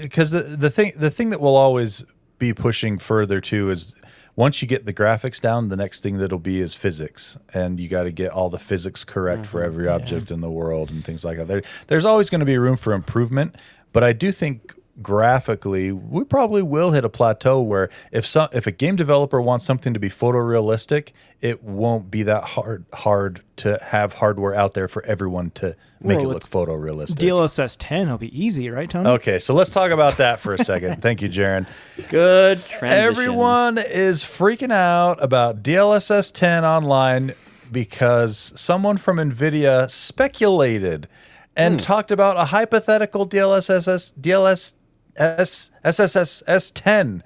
because 0.00 0.34
Uh, 0.34 0.40
the 0.40 0.56
the 0.56 0.70
thing 0.70 0.92
the 0.96 1.10
thing 1.10 1.30
that 1.30 1.40
will 1.40 1.56
always 1.56 2.04
be 2.38 2.52
pushing 2.52 2.98
further 2.98 3.40
to 3.40 3.70
is 3.70 3.94
once 4.36 4.60
you 4.60 4.66
get 4.66 4.84
the 4.84 4.92
graphics 4.92 5.40
down, 5.40 5.68
the 5.68 5.76
next 5.76 6.00
thing 6.02 6.18
that'll 6.18 6.40
be 6.40 6.60
is 6.60 6.74
physics, 6.74 7.38
and 7.52 7.78
you 7.78 7.88
got 7.88 8.02
to 8.02 8.10
get 8.10 8.32
all 8.32 8.50
the 8.50 8.58
physics 8.58 9.04
correct 9.04 9.46
for 9.46 9.62
every 9.62 9.86
object 9.86 10.32
in 10.32 10.40
the 10.40 10.50
world 10.50 10.90
and 10.90 11.04
things 11.04 11.24
like 11.24 11.36
that. 11.36 11.46
There, 11.46 11.62
there's 11.86 12.04
always 12.04 12.30
going 12.30 12.40
to 12.40 12.44
be 12.46 12.58
room 12.58 12.76
for 12.76 12.92
improvement, 12.94 13.54
but 13.92 14.02
I 14.02 14.12
do 14.12 14.32
think 14.32 14.74
graphically, 15.02 15.92
we 15.92 16.24
probably 16.24 16.62
will 16.62 16.92
hit 16.92 17.04
a 17.04 17.08
plateau 17.08 17.60
where 17.60 17.90
if 18.12 18.26
some 18.26 18.48
if 18.52 18.66
a 18.66 18.70
game 18.70 18.96
developer 18.96 19.40
wants 19.40 19.64
something 19.64 19.92
to 19.94 20.00
be 20.00 20.08
photorealistic, 20.08 21.12
it 21.40 21.62
won't 21.62 22.10
be 22.10 22.22
that 22.24 22.44
hard 22.44 22.84
hard 22.92 23.42
to 23.56 23.78
have 23.82 24.14
hardware 24.14 24.54
out 24.54 24.74
there 24.74 24.88
for 24.88 25.04
everyone 25.04 25.50
to 25.50 25.76
make 26.00 26.18
Well, 26.18 26.30
it 26.30 26.34
look 26.34 26.44
photorealistic. 26.44 27.16
DLSS 27.16 27.76
10 27.78 28.10
will 28.10 28.18
be 28.18 28.38
easy, 28.38 28.70
right, 28.70 28.88
Tony? 28.88 29.08
Okay, 29.10 29.38
so 29.38 29.54
let's 29.54 29.70
talk 29.70 29.90
about 29.90 30.16
that 30.16 30.40
for 30.40 30.54
a 30.54 30.58
second. 30.58 30.96
Thank 31.02 31.22
you, 31.22 31.28
Jaron. 31.28 31.66
Good 32.08 32.64
transition. 32.64 33.04
Everyone 33.04 33.78
is 33.78 34.22
freaking 34.22 34.72
out 34.72 35.22
about 35.22 35.62
DLSS 35.62 36.32
10 36.32 36.64
online 36.64 37.34
because 37.70 38.52
someone 38.56 38.96
from 38.96 39.16
NVIDIA 39.16 39.90
speculated 39.90 41.08
and 41.56 41.80
hmm. 41.80 41.84
talked 41.84 42.10
about 42.10 42.36
a 42.36 42.46
hypothetical 42.46 43.28
DLSS 43.28 44.12
DLS 44.20 44.74
S, 45.16 45.72
SSS 45.84 46.70
10. 46.72 47.22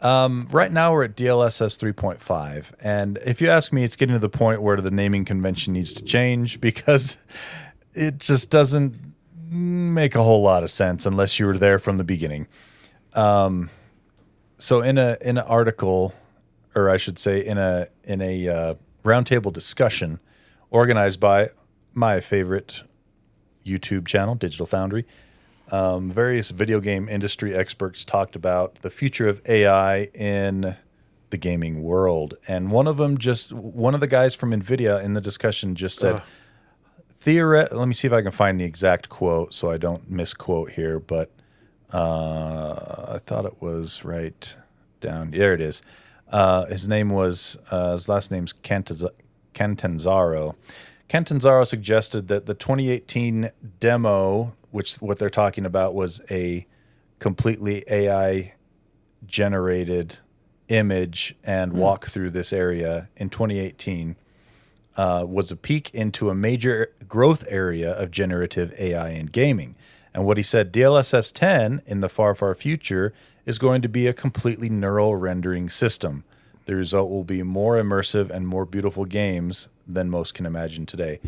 Um, 0.00 0.48
right 0.52 0.72
now 0.72 0.92
we're 0.92 1.04
at 1.04 1.16
DLSS 1.16 1.78
3.5, 1.78 2.72
and 2.80 3.18
if 3.26 3.40
you 3.40 3.50
ask 3.50 3.72
me, 3.72 3.82
it's 3.82 3.96
getting 3.96 4.14
to 4.14 4.20
the 4.20 4.28
point 4.28 4.62
where 4.62 4.80
the 4.80 4.92
naming 4.92 5.24
convention 5.24 5.72
needs 5.72 5.92
to 5.94 6.04
change 6.04 6.60
because 6.62 7.26
it 7.94 8.18
just 8.18 8.50
doesn't 8.50 8.94
make 9.50 10.14
a 10.14 10.22
whole 10.22 10.42
lot 10.42 10.62
of 10.62 10.70
sense 10.70 11.06
unless 11.06 11.40
you 11.40 11.46
were 11.46 11.58
there 11.58 11.78
from 11.78 11.98
the 11.98 12.04
beginning 12.04 12.46
so 14.58 14.82
in 14.82 14.98
a 14.98 15.16
in 15.22 15.38
an 15.38 15.44
article 15.46 16.12
or 16.74 16.90
i 16.90 16.96
should 16.96 17.18
say 17.18 17.44
in 17.44 17.58
a 17.58 17.86
in 18.04 18.20
a 18.20 18.48
uh, 18.48 18.74
roundtable 19.04 19.52
discussion 19.52 20.20
organized 20.70 21.20
by 21.20 21.48
my 21.94 22.20
favorite 22.20 22.82
youtube 23.64 24.06
channel 24.06 24.34
digital 24.34 24.66
foundry 24.66 25.06
um, 25.70 26.10
various 26.10 26.50
video 26.50 26.80
game 26.80 27.08
industry 27.08 27.54
experts 27.54 28.04
talked 28.04 28.36
about 28.36 28.76
the 28.82 28.90
future 28.90 29.28
of 29.28 29.40
ai 29.48 30.04
in 30.14 30.76
the 31.30 31.36
gaming 31.36 31.82
world 31.82 32.34
and 32.46 32.70
one 32.70 32.86
of 32.86 32.96
them 32.96 33.18
just 33.18 33.52
one 33.52 33.94
of 33.94 34.00
the 34.00 34.06
guys 34.06 34.34
from 34.34 34.50
nvidia 34.50 35.02
in 35.02 35.12
the 35.14 35.20
discussion 35.20 35.74
just 35.74 35.98
said 35.98 36.22
theoret 37.22 37.72
let 37.72 37.86
me 37.86 37.92
see 37.92 38.06
if 38.06 38.12
i 38.12 38.22
can 38.22 38.30
find 38.30 38.58
the 38.58 38.64
exact 38.64 39.08
quote 39.08 39.52
so 39.52 39.70
i 39.70 39.76
don't 39.76 40.10
misquote 40.10 40.72
here 40.72 40.98
but 40.98 41.30
uh, 41.92 43.14
I 43.14 43.18
thought 43.18 43.46
it 43.46 43.62
was 43.62 44.04
right 44.04 44.56
down. 45.00 45.30
There 45.30 45.54
it 45.54 45.60
is. 45.60 45.82
Uh, 46.30 46.66
his 46.66 46.88
name 46.88 47.10
was 47.10 47.56
uh, 47.70 47.92
his 47.92 48.08
last 48.08 48.30
name's 48.30 48.52
Cantaz- 48.52 49.08
Cantanzaro. 49.54 50.56
Cantanzaro 51.08 51.64
suggested 51.64 52.28
that 52.28 52.44
the 52.44 52.52
2018 52.52 53.50
demo, 53.80 54.52
which 54.70 54.96
what 54.96 55.18
they're 55.18 55.30
talking 55.30 55.64
about 55.64 55.94
was 55.94 56.20
a 56.30 56.66
completely 57.18 57.84
AI 57.88 58.54
generated 59.26 60.18
image 60.68 61.34
and 61.42 61.72
walk 61.72 62.06
through 62.06 62.30
this 62.30 62.52
area 62.52 63.08
in 63.16 63.30
2018 63.30 64.16
uh, 64.96 65.24
was 65.26 65.50
a 65.50 65.56
peek 65.56 65.90
into 65.94 66.28
a 66.28 66.34
major 66.34 66.92
growth 67.06 67.44
area 67.48 67.92
of 67.92 68.10
generative 68.10 68.74
AI 68.78 69.10
in 69.10 69.26
gaming. 69.26 69.76
And 70.12 70.26
what 70.26 70.36
he 70.36 70.42
said, 70.42 70.72
DLSS 70.72 71.32
10 71.32 71.82
in 71.86 72.00
the 72.00 72.08
far, 72.08 72.34
far 72.34 72.54
future 72.54 73.14
is 73.46 73.58
going 73.58 73.80
to 73.82 73.88
be 73.88 74.06
a 74.06 74.12
completely 74.12 74.68
neural 74.68 75.16
rendering 75.16 75.70
system. 75.70 76.24
The 76.66 76.74
result 76.74 77.10
will 77.10 77.24
be 77.24 77.42
more 77.42 77.76
immersive 77.76 78.28
and 78.28 78.46
more 78.46 78.66
beautiful 78.66 79.04
games 79.04 79.68
than 79.86 80.10
most 80.10 80.34
can 80.34 80.44
imagine 80.44 80.84
today. 80.84 81.20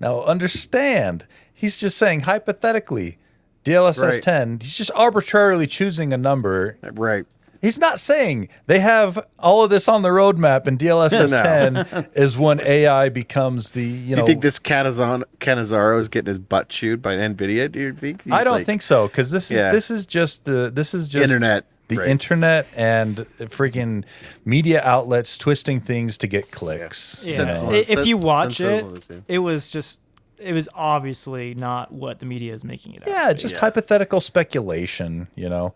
Now, 0.00 0.22
understand, 0.22 1.26
he's 1.58 1.78
just 1.78 1.98
saying 1.98 2.20
hypothetically, 2.20 3.18
DLSS 3.64 4.02
Right. 4.02 4.22
10, 4.22 4.58
he's 4.62 4.74
just 4.76 4.90
arbitrarily 4.94 5.66
choosing 5.66 6.12
a 6.12 6.16
number 6.16 6.78
Right. 6.92 7.26
He's 7.60 7.76
not 7.80 7.98
saying 7.98 8.48
they 8.66 8.78
have 8.78 9.18
all 9.36 9.64
of 9.64 9.70
this 9.70 9.88
on 9.88 10.02
the 10.02 10.10
roadmap, 10.10 10.68
and 10.68 10.78
DLSS 10.78 11.32
No. 11.32 11.82
10 11.82 12.06
is 12.14 12.38
when 12.38 12.60
AI 12.60 13.08
becomes 13.08 13.72
the 13.72 13.82
you 13.84 14.10
Do 14.10 14.16
know. 14.16 14.22
you 14.22 14.26
think 14.28 14.42
this 14.42 14.60
Canazon 14.60 15.24
Canazaro 15.40 15.98
is 15.98 16.06
getting 16.08 16.28
his 16.28 16.38
butt 16.38 16.68
chewed 16.68 17.02
by 17.02 17.14
Nvidia? 17.16 17.70
Do 17.70 17.80
you 17.80 17.92
think? 17.92 18.22
I 18.30 18.44
don't 18.44 18.52
like- 18.58 18.66
think 18.66 18.82
so 18.82 19.08
because 19.08 19.32
this 19.32 19.50
is 19.50 19.58
Yeah. 19.58 19.72
this 19.72 19.90
is 19.90 20.06
just 20.06 20.44
the 20.44 20.70
this 20.72 20.94
is 20.94 21.08
just 21.08 21.24
Internet, 21.32 21.64
the 21.88 21.96
right. 21.96 22.06
internet 22.08 22.68
and 22.76 23.26
freaking 23.40 24.04
media 24.44 24.80
outlets 24.84 25.36
twisting 25.36 25.80
things 25.80 26.16
to 26.18 26.28
get 26.28 26.52
clicks. 26.52 27.24
Yeah. 27.26 27.32
you 27.32 27.38
know? 27.46 27.52
Senseless. 27.52 27.90
If 27.90 28.06
you 28.06 28.18
watch 28.18 28.60
it, 28.60 28.82
sensibility. 28.84 29.22
it 29.26 29.38
was 29.40 29.68
just, 29.68 30.00
it 30.38 30.52
was 30.52 30.68
obviously 30.74 31.54
not 31.54 31.92
what 31.92 32.18
the 32.20 32.26
media 32.26 32.54
is 32.54 32.64
making 32.64 32.94
it 32.94 33.02
out. 33.02 33.08
Yeah, 33.08 33.32
just 33.32 33.54
Yeah. 33.54 33.60
hypothetical 33.60 34.20
speculation, 34.20 35.28
you 35.34 35.48
know. 35.48 35.74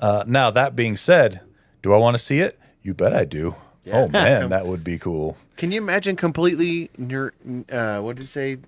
Uh, 0.00 0.24
now 0.26 0.50
that 0.50 0.74
being 0.74 0.96
said, 0.96 1.40
do 1.82 1.92
I 1.92 1.96
want 1.96 2.14
to 2.16 2.22
see 2.22 2.40
it? 2.40 2.58
You 2.82 2.94
bet 2.94 3.14
I 3.14 3.24
do. 3.24 3.54
Oh 3.92 4.08
man, 4.08 4.48
that 4.54 4.66
would 4.66 4.82
be 4.84 4.98
cool. 4.98 5.36
Can 5.56 5.70
you 5.72 5.78
imagine 5.80 6.16
completely 6.16 6.90
neur- 6.98 7.32
uh, 7.70 8.00
what 8.02 8.16
did 8.16 8.22
you 8.22 8.26
say? 8.26 8.58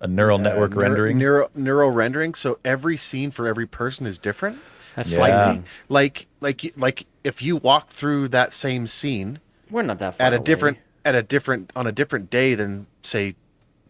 A 0.00 0.06
neural 0.06 0.38
network 0.38 0.72
Uh, 0.72 0.74
neur- 0.76 0.80
rendering. 0.82 1.18
Neural 1.18 1.50
neural 1.54 1.90
rendering. 1.90 2.34
So 2.34 2.58
every 2.64 2.96
scene 2.96 3.30
for 3.30 3.46
every 3.46 3.66
person 3.66 4.06
is 4.06 4.18
different. 4.18 4.58
That's 4.96 5.16
Yeah. 5.16 5.20
Like 5.20 5.62
like 5.88 6.26
like 6.40 6.72
like 6.76 7.06
if 7.24 7.42
you 7.42 7.56
walk 7.56 7.88
through 7.90 8.28
that 8.28 8.52
same 8.52 8.86
scene 8.86 9.40
We're 9.70 9.82
not 9.82 9.98
that 9.98 10.14
far 10.16 10.26
at 10.26 10.32
a 10.32 10.36
away. 10.36 10.44
different 10.44 10.78
at 11.04 11.14
a 11.14 11.22
different 11.22 11.70
on 11.76 11.86
a 11.86 11.92
different 11.92 12.30
day 12.30 12.54
than 12.54 12.86
say 13.02 13.34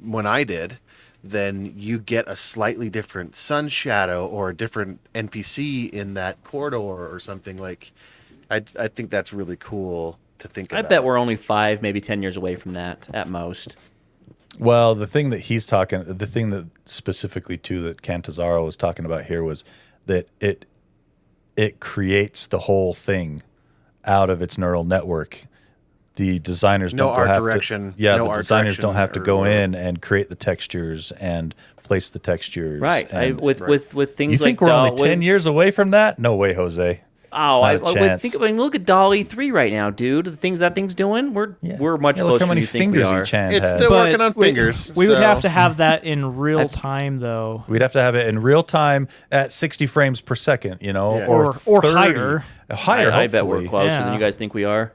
when 0.02 0.26
I 0.26 0.44
did, 0.44 0.78
then 1.22 1.74
you 1.76 1.98
get 1.98 2.28
a 2.28 2.36
slightly 2.36 2.88
different 2.90 3.36
sun 3.36 3.68
shadow 3.68 4.26
or 4.26 4.50
a 4.50 4.56
different 4.56 5.00
NPC 5.14 5.90
in 5.90 6.14
that 6.14 6.42
corridor 6.44 6.78
or 6.78 7.18
something 7.18 7.56
like. 7.58 7.92
I 8.50 8.62
I 8.78 8.88
think 8.88 9.10
that's 9.10 9.32
really 9.32 9.56
cool 9.56 10.18
to 10.38 10.48
think 10.48 10.70
about. 10.70 10.78
I 10.78 10.80
about. 10.80 10.88
bet 10.90 11.04
we're 11.04 11.18
only 11.18 11.36
five, 11.36 11.82
maybe 11.82 12.00
ten 12.00 12.22
years 12.22 12.36
away 12.36 12.56
from 12.56 12.72
that 12.72 13.08
at 13.14 13.28
most. 13.28 13.76
Well, 14.58 14.94
the 14.94 15.06
thing 15.06 15.30
that 15.30 15.40
he's 15.40 15.66
talking, 15.66 16.02
the 16.04 16.26
thing 16.26 16.50
that 16.50 16.66
specifically 16.84 17.56
too 17.56 17.80
that 17.82 18.02
Cantazaro 18.02 18.64
was 18.64 18.76
talking 18.76 19.04
about 19.04 19.26
here 19.26 19.42
was 19.42 19.64
that 20.06 20.28
it 20.40 20.66
it 21.56 21.80
creates 21.80 22.46
the 22.46 22.60
whole 22.60 22.94
thing 22.94 23.42
out 24.04 24.30
of 24.30 24.42
its 24.42 24.58
neural 24.58 24.84
network. 24.84 25.42
The 26.16 26.38
designers 26.40 26.92
No 26.92 27.04
don't 27.08 27.16
art 27.18 27.28
have 27.28 27.38
direction, 27.38 27.92
To, 27.92 28.02
yeah, 28.02 28.16
no 28.16 28.24
the 28.24 28.30
art 28.30 28.38
designers 28.40 28.76
don't 28.78 28.94
have 28.96 29.12
to 29.12 29.20
go 29.20 29.38
whatever. 29.38 29.62
in 29.62 29.74
and 29.74 30.02
create 30.02 30.28
the 30.28 30.34
textures 30.34 31.12
and 31.12 31.54
place 31.82 32.10
the 32.10 32.18
textures. 32.18 32.80
Right. 32.80 33.12
I, 33.14 33.24
and- 33.24 33.40
with 33.40 33.60
with 33.60 33.94
with 33.94 34.16
things 34.16 34.32
you 34.32 34.38
like 34.38 34.44
think 34.44 34.60
we're 34.60 34.68
Doll- 34.68 34.86
only 34.90 34.96
ten 35.02 35.18
with- 35.20 35.22
years 35.24 35.46
away 35.46 35.70
from 35.70 35.90
that? 35.92 36.18
No 36.18 36.34
way, 36.36 36.52
Jose. 36.54 37.00
Oh, 37.32 37.62
I, 37.62 37.74
Not 37.76 37.82
a 37.82 37.86
I 37.86 37.90
would 37.92 37.94
chance. 37.94 38.22
think. 38.22 38.34
I 38.34 38.38
mean, 38.46 38.56
look 38.58 38.74
at 38.74 38.84
DALL-E 38.84 39.22
three 39.22 39.52
right 39.52 39.72
now, 39.72 39.88
dude. 39.90 40.24
The 40.26 40.32
things 40.36 40.58
that 40.58 40.74
thing's 40.74 40.94
doing, 40.94 41.32
we're 41.32 41.54
Yeah. 41.62 41.76
we're 41.78 41.96
much 41.96 42.16
Yeah, 42.16 42.22
closer 42.22 42.32
look 42.32 42.40
how 42.42 42.46
many 42.48 42.62
than 42.62 42.62
you 42.62 42.66
think 42.66 42.92
we 42.92 42.98
fingers 43.04 43.08
are. 43.20 43.24
Chan 43.24 43.52
It's 43.52 43.60
has. 43.66 43.70
still- 43.76 43.90
But 43.90 44.06
working 44.08 44.20
on 44.20 44.32
we- 44.34 44.46
fingers, 44.48 44.92
We 44.96 45.08
would 45.08 45.18
have 45.18 45.42
to 45.42 45.48
have 45.48 45.76
that 45.76 46.02
in 46.02 46.36
real 46.38 46.68
time, 46.68 47.20
though. 47.20 47.62
We'd 47.68 47.82
have 47.82 47.92
to 47.92 48.02
have 48.02 48.16
it 48.16 48.26
in 48.26 48.40
real 48.42 48.64
time 48.64 49.06
at 49.30 49.52
60 49.52 49.86
frames 49.86 50.20
per 50.20 50.34
second, 50.34 50.78
you 50.80 50.92
know, 50.92 51.18
Yeah. 51.18 51.26
or 51.26 51.56
Or- 51.66 51.82
or 51.84 51.92
higher. 51.92 52.44
Higher, 52.68 53.10
I, 53.12 53.22
I 53.22 53.26
bet 53.28 53.46
we're 53.46 53.58
hopefully. 53.58 53.68
closer 53.68 53.90
than 53.98 54.06
Yeah. 54.08 54.14
you 54.14 54.18
guys 54.20 54.34
think 54.34 54.52
we 54.52 54.64
are. 54.64 54.92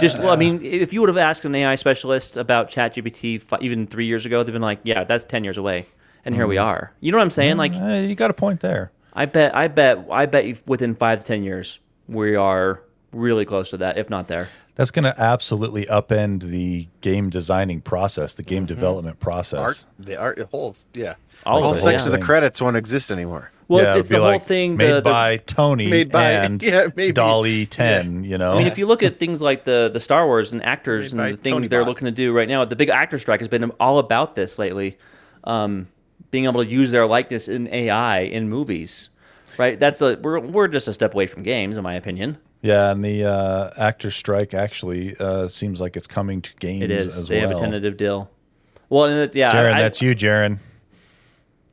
Just, 0.00 0.18
well, 0.18 0.30
I 0.30 0.36
mean, 0.36 0.60
if 0.64 0.92
you 0.92 1.00
would 1.00 1.08
have 1.08 1.16
asked 1.18 1.44
an 1.44 1.54
AI 1.54 1.74
specialist 1.76 2.36
about 2.36 2.70
ChatGPT 2.70 3.40
fi- 3.40 3.58
even 3.60 3.86
three 3.86 4.06
years 4.06 4.26
ago, 4.26 4.42
they've 4.42 4.52
been 4.52 4.62
like, 4.62 4.80
"Yeah, 4.82 5.04
that's 5.04 5.24
ten 5.24 5.44
years 5.44 5.56
away," 5.56 5.86
and 6.24 6.34
here 6.34 6.46
we 6.46 6.58
are. 6.58 6.92
You 7.00 7.12
know 7.12 7.18
what 7.18 7.24
I'm 7.24 7.30
saying? 7.30 7.56
Like, 7.56 7.72
Uh, 7.74 8.04
you 8.06 8.14
got 8.14 8.30
a 8.30 8.34
point 8.34 8.60
there. 8.60 8.90
I 9.12 9.26
bet, 9.26 9.54
I 9.54 9.68
bet, 9.68 10.06
I 10.10 10.26
bet 10.26 10.44
if 10.44 10.66
within 10.66 10.94
five 10.94 11.20
to 11.20 11.26
ten 11.26 11.42
years, 11.42 11.78
we 12.08 12.34
are 12.36 12.80
really 13.12 13.44
close 13.44 13.70
to 13.70 13.76
that, 13.76 13.98
if 13.98 14.08
not 14.10 14.28
there. 14.28 14.48
That's 14.76 14.90
going 14.92 15.02
to 15.04 15.20
absolutely 15.20 15.84
upend 15.86 16.44
the 16.44 16.88
game 17.00 17.28
designing 17.28 17.80
process, 17.80 18.34
the 18.34 18.42
Mm-hmm. 18.42 18.48
game 18.50 18.66
development 18.66 19.20
process. 19.20 19.58
art 19.60 19.86
the 19.98 20.16
art 20.16 20.36
the 20.38 20.46
whole 20.46 20.74
yeah 20.94 21.14
All 21.44 21.56
the 21.58 21.62
whole 21.62 21.72
of 21.72 21.76
it, 21.78 21.80
section 21.80 22.08
yeah. 22.08 22.14
of 22.14 22.20
the 22.20 22.24
credits 22.24 22.60
won't 22.62 22.76
exist 22.76 23.10
anymore. 23.12 23.50
Well, 23.70 23.84
Yeah, 23.84 23.90
it's, 23.92 24.00
it's 24.00 24.08
be 24.10 24.16
the 24.16 24.20
whole 24.22 24.32
like 24.32 24.42
thing. 24.42 24.76
made 24.76 24.90
the, 24.90 24.94
the- 24.96 25.02
by 25.02 25.36
Tony 25.36 25.86
Made 25.88 26.10
by- 26.10 26.30
and 26.44 26.60
yeah, 26.60 26.88
maybe. 26.96 27.12
DALL-E 27.12 27.66
10, 27.66 28.24
you 28.24 28.36
know. 28.36 28.52
I 28.54 28.58
mean, 28.58 28.66
if 28.66 28.78
you 28.78 28.86
look 28.86 29.02
at 29.04 29.14
things 29.16 29.40
like 29.40 29.62
the 29.62 29.88
the 29.92 30.00
Star 30.00 30.26
Wars 30.26 30.52
and 30.52 30.62
actors 30.64 31.14
Made 31.14 31.24
and 31.24 31.38
the 31.38 31.42
things 31.42 31.54
Tony 31.54 31.68
they're 31.68 31.82
Bot. 31.82 31.88
looking 31.88 32.06
to 32.06 32.10
do 32.10 32.32
right 32.32 32.48
now, 32.48 32.64
the 32.64 32.74
big 32.74 32.88
actor 32.88 33.16
strike 33.18 33.38
has 33.40 33.48
been 33.48 33.70
all 33.78 33.98
about 33.98 34.34
this 34.34 34.58
lately. 34.58 34.98
Um, 35.44 35.86
being 36.32 36.46
able 36.46 36.62
to 36.64 36.68
use 36.68 36.90
their 36.90 37.06
likeness 37.06 37.46
in 37.48 37.68
AI 37.72 38.20
in 38.20 38.48
movies, 38.48 39.08
right? 39.56 39.78
That's 39.78 40.02
a 40.02 40.18
we're 40.20 40.40
we're 40.40 40.66
just 40.68 40.88
a 40.88 40.92
step 40.92 41.14
away 41.14 41.28
from 41.28 41.42
games, 41.44 41.76
in 41.76 41.82
my 41.84 41.94
opinion. 41.94 42.38
yeah, 42.62 42.90
and 42.90 43.04
the 43.04 43.24
uh, 43.24 43.70
actor 43.76 44.10
strike 44.10 44.52
actually 44.52 45.16
uh, 45.20 45.46
seems 45.48 45.80
like 45.80 45.96
it's 45.96 46.06
coming 46.08 46.42
to 46.42 46.50
games 46.56 46.82
It 46.82 46.90
is. 46.90 47.16
as 47.16 47.28
They 47.28 47.38
well. 47.40 47.48
have 47.50 47.56
a 47.56 47.60
tentative 47.60 47.96
deal. 47.96 48.30
Well, 48.88 49.04
and 49.04 49.14
it, 49.20 49.34
yeah, 49.36 49.50
Jaron, 49.50 49.74
I, 49.74 49.82
that's 49.82 50.02
you, 50.02 50.14
Jaron. 50.16 50.58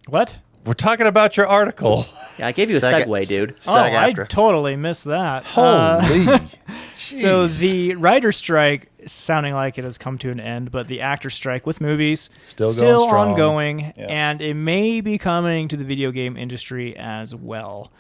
What? 0.08 0.38
We're 0.68 0.74
talking 0.74 1.08
about 1.08 1.38
your 1.38 1.48
article. 1.48 2.06
yeah, 2.38 2.48
I 2.48 2.52
gave 2.52 2.70
you 2.70 2.78
a 2.78 2.80
Sag- 2.80 3.08
segue, 3.08 3.28
dude. 3.30 3.56
Oh, 3.68 3.80
I 3.80 4.12
totally 4.14 4.76
missed 4.76 5.06
that. 5.06 5.46
Uh, 5.58 6.02
Holy. 6.02 6.40
So 6.98 7.46
the 7.48 7.94
writer 7.96 8.32
strike 8.32 8.90
sounding 9.06 9.54
like 9.54 9.78
it 9.78 9.84
has 9.84 10.00
come 10.00 10.18
to 10.18 10.32
an 10.32 10.40
end, 10.40 10.72
but 10.72 10.88
the 10.88 11.02
actor 11.02 11.30
strike 11.30 11.66
with 11.68 11.80
movies 11.80 12.30
Still 12.42 12.72
still 12.72 13.02
strong. 13.02 13.30
ongoing, 13.34 13.80
Yeah. 13.96 14.08
and 14.10 14.42
it 14.42 14.56
may 14.56 15.00
be 15.02 15.20
coming 15.20 15.68
to 15.68 15.78
the 15.78 15.84
video 15.86 16.10
game 16.12 16.36
industry 16.36 16.98
as 16.98 17.36
well. 17.36 17.92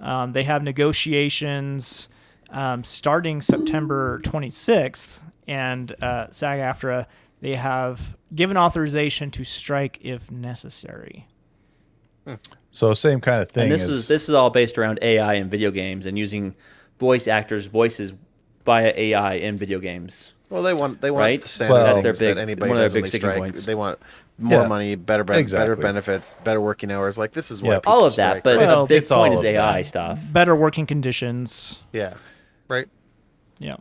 Um, 0.00 0.32
they 0.32 0.44
have 0.44 0.62
negotiations 0.62 2.08
um, 2.50 2.84
starting 2.84 3.40
September 3.42 4.20
26th, 4.22 5.18
and 5.48 5.92
uh, 6.02 6.28
SAG-AFTRA 6.30 7.06
they 7.40 7.56
have 7.56 8.16
given 8.34 8.56
authorization 8.56 9.30
to 9.32 9.42
strike 9.44 9.98
if 10.00 10.30
necessary. 10.30 11.26
So 12.70 12.92
same 12.94 13.20
kind 13.20 13.40
of 13.42 13.50
thing. 13.50 13.64
And 13.64 13.72
this 13.72 13.82
as, 13.84 13.90
is 13.90 14.08
this 14.08 14.28
is 14.28 14.34
all 14.34 14.50
based 14.50 14.78
around 14.78 14.98
AI 15.02 15.34
and 15.34 15.50
video 15.50 15.70
games 15.70 16.06
and 16.06 16.18
using 16.18 16.54
voice 16.98 17.28
actors' 17.28 17.66
voices 17.66 18.12
via 18.64 18.92
AI 18.96 19.34
in 19.34 19.56
video 19.56 19.78
games. 19.78 20.32
Well, 20.50 20.62
they 20.62 20.72
want 20.74 21.00
they 21.00 21.10
want 21.10 21.20
Right? 21.22 21.42
the 21.42 21.48
same 21.48 21.70
Well- 21.70 21.84
That's 21.86 22.02
their 22.02 22.12
big- 22.28 22.36
that 22.36 22.42
anybody 22.42 22.68
one 22.70 22.78
of 22.78 22.92
their 22.92 23.02
big 23.02 23.08
sticking 23.08 23.28
strike. 23.30 23.38
points. 23.38 23.64
They 23.64 23.74
want 23.74 23.98
more 24.38 24.62
Yeah, 24.62 24.66
money, 24.68 24.94
better 24.96 25.22
ben- 25.22 25.44
better 25.46 25.76
benefits, 25.76 26.36
better 26.42 26.60
working 26.60 26.90
hours. 26.90 27.16
Like 27.18 27.32
this 27.32 27.50
is 27.50 27.62
why 27.62 27.74
Yeah. 27.74 27.80
All 27.86 28.04
of 28.04 28.12
strike, 28.12 28.42
that, 28.42 28.42
but? 28.42 28.56
Well, 28.58 28.80
the 28.80 28.86
big 28.86 29.02
it's 29.02 29.10
all 29.12 29.22
point 29.24 29.34
is 29.38 29.44
AI 29.44 29.82
that. 29.82 29.86
stuff. 29.86 30.32
Better 30.32 30.56
working 30.56 30.86
conditions. 30.86 31.80
yeah, 31.92 32.14
right. 32.68 32.88
Yeah. 33.58 33.76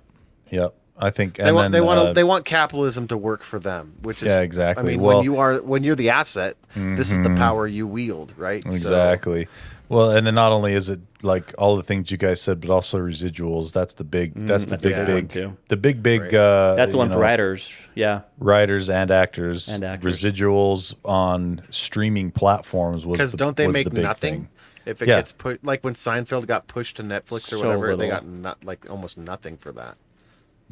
Yep. 0.51 0.75
I 0.97 1.09
think. 1.09 1.35
They 1.35 1.43
and 1.45 1.55
want 1.55 1.65
then, 1.65 1.71
they 1.71 1.81
want 1.81 1.99
uh, 1.99 2.13
they 2.13 2.23
want 2.23 2.45
capitalism 2.45 3.07
to 3.07 3.17
work 3.17 3.41
for 3.43 3.59
them, 3.59 3.93
which 4.03 4.21
is 4.21 4.27
Yeah, 4.27 4.41
exactly. 4.41 4.83
I 4.83 4.87
mean, 4.91 5.01
Well- 5.01 5.17
when 5.17 5.23
you 5.25 5.37
are 5.39 5.55
when 5.61 5.83
you're 5.83 5.95
the 5.95 6.11
asset, 6.11 6.55
this 6.75 7.11
is 7.11 7.19
the 7.21 7.33
power 7.35 7.65
you 7.67 7.87
wield, 7.87 8.33
right? 8.37 8.63
So- 8.63 8.69
Exactly. 8.69 9.47
Well, 9.89 10.11
and 10.11 10.25
then 10.25 10.33
not 10.33 10.51
only 10.51 10.73
is 10.73 10.89
it 10.89 11.01
like 11.21 11.53
all 11.57 11.75
the 11.77 11.83
things 11.83 12.09
you 12.09 12.17
guys 12.17 12.41
said, 12.41 12.59
but 12.61 12.69
also 12.71 12.97
residuals. 12.99 13.73
That's 13.73 13.93
the 13.93 14.03
big. 14.03 14.33
That's 14.33 14.65
the 14.65 14.71
that's 14.71 14.85
a 14.85 14.89
big, 14.89 15.05
good 15.05 15.27
big, 15.27 15.51
the 15.67 15.77
big, 15.77 16.01
big. 16.01 16.21
Right. 16.21 16.33
Uh, 16.33 16.75
That's 16.75 16.91
the 16.91 16.95
you 16.95 16.99
one 16.99 17.09
for 17.09 17.15
know, 17.15 17.21
writers. 17.21 17.71
Yeah. 17.93 18.21
writers 18.39 18.89
and 18.89 19.11
actors. 19.11 19.67
And 19.69 19.83
actors. 19.83 20.21
Residuals 20.21 20.95
on 21.05 21.61
streaming 21.69 22.31
platforms 22.31 23.05
was 23.05 23.17
because 23.17 23.31
the- 23.33 23.37
don't 23.37 23.55
they 23.57 23.67
make 23.67 23.83
the 23.85 23.91
big 23.91 24.03
nothing 24.03 24.33
thing. 24.33 24.49
if 24.85 25.01
it 25.01 25.07
Yeah. 25.09 25.17
gets 25.17 25.31
put 25.31 25.63
like 25.63 25.83
when 25.83 25.93
Seinfeld 25.93 26.47
got 26.47 26.67
pushed 26.67 26.95
to 26.95 27.03
Netflix 27.03 27.51
or 27.53 27.57
So 27.57 27.65
whatever 27.67 27.95
they 27.95 28.07
got 28.07 28.25
not 28.25 28.63
like 28.63 28.89
almost 28.89 29.17
nothing 29.17 29.57
for 29.57 29.71
that. 29.73 29.95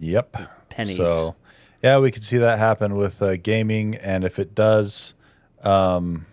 Yep. 0.01 0.35
Pennies. 0.69 0.97
So, 0.97 1.35
yeah, 1.83 1.99
we 1.99 2.11
could 2.11 2.23
see 2.23 2.37
that 2.37 2.59
happen 2.59 2.95
with 2.95 3.21
uh, 3.21 3.37
gaming, 3.37 3.95
and 3.95 4.23
if 4.23 4.39
it 4.39 4.53
does, 4.55 5.13
um, 5.63 6.25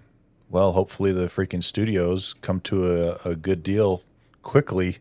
well, 0.50 0.72
hopefully 0.72 1.12
the 1.12 1.26
freaking 1.26 1.62
studios 1.62 2.34
come 2.40 2.60
to 2.62 3.18
a, 3.24 3.30
a 3.30 3.36
good 3.36 3.62
deal 3.62 4.02
quickly, 4.42 4.98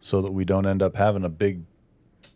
so 0.00 0.22
that 0.22 0.32
we 0.32 0.44
don't 0.44 0.64
end 0.66 0.82
up 0.82 0.94
having 0.96 1.24
a 1.24 1.28
big. 1.28 1.62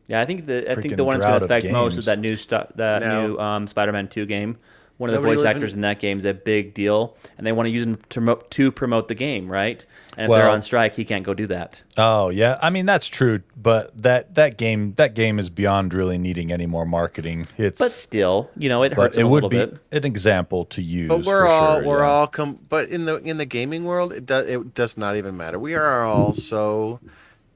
Yeah, 0.08 0.20
I 0.20 0.26
think 0.26 0.46
the 0.46 0.70
I 0.70 0.74
think 0.74 0.96
the 0.96 1.04
one 1.04 1.20
that's 1.20 1.24
going 1.24 1.38
to 1.38 1.44
affect 1.44 1.70
most 1.70 1.92
games. 1.92 1.98
is 1.98 2.04
that 2.06 2.18
new 2.18 2.36
stuff, 2.36 2.72
that 2.74 3.02
No. 3.02 3.26
new 3.28 3.38
um, 3.38 3.66
Spider-Man 3.68 4.08
Two 4.08 4.26
game. 4.26 4.58
One 5.02 5.10
of 5.10 5.14
the 5.14 5.18
Nobody 5.18 5.34
voice 5.34 5.42
living- 5.44 5.56
actors 5.56 5.74
in 5.74 5.80
that 5.80 5.98
game 5.98 6.16
is 6.18 6.24
a 6.24 6.32
big 6.32 6.74
deal, 6.74 7.16
and 7.36 7.44
they 7.44 7.50
want 7.50 7.66
to 7.66 7.74
use 7.74 7.84
him 7.84 7.96
to 7.96 8.02
promote, 8.08 8.50
to 8.52 8.70
promote 8.70 9.08
the 9.08 9.16
game, 9.16 9.48
right? 9.50 9.84
And 10.16 10.30
if 10.30 10.38
they're 10.38 10.48
on 10.48 10.62
strike, 10.62 10.94
he 10.94 11.04
can't 11.04 11.24
go 11.24 11.34
do 11.34 11.46
that. 11.48 11.82
Oh 11.98 12.28
yeah, 12.28 12.56
I 12.62 12.70
mean 12.70 12.86
that's 12.86 13.08
true, 13.08 13.40
but 13.56 13.90
that 14.00 14.36
that 14.36 14.56
game 14.58 14.92
that 14.94 15.14
game 15.14 15.40
is 15.40 15.50
beyond 15.50 15.92
really 15.92 16.18
needing 16.18 16.52
any 16.52 16.66
more 16.66 16.86
marketing. 16.86 17.48
It's 17.58 17.80
But 17.80 17.90
still, 17.90 18.48
you 18.56 18.68
know, 18.68 18.84
it 18.84 18.92
hurts 18.92 19.16
it 19.16 19.22
a 19.22 19.26
would 19.26 19.42
little 19.42 19.48
be 19.48 19.56
bit. 19.58 19.78
an 19.90 20.04
example 20.04 20.66
to 20.66 20.80
use. 20.82 21.08
But 21.08 21.24
we're 21.24 21.40
for 21.40 21.48
all 21.48 21.76
sure, 21.80 21.84
we're 21.88 21.98
yeah. 22.02 22.08
all 22.10 22.26
com- 22.28 22.60
but 22.68 22.88
in 22.90 23.06
the 23.06 23.16
in 23.16 23.38
the 23.38 23.46
gaming 23.46 23.84
world 23.84 24.12
it 24.12 24.24
does 24.24 24.46
it 24.48 24.72
does 24.74 24.96
not 24.96 25.16
even 25.16 25.36
matter. 25.36 25.58
We 25.58 25.74
are 25.74 26.04
all 26.04 26.32
so 26.32 27.00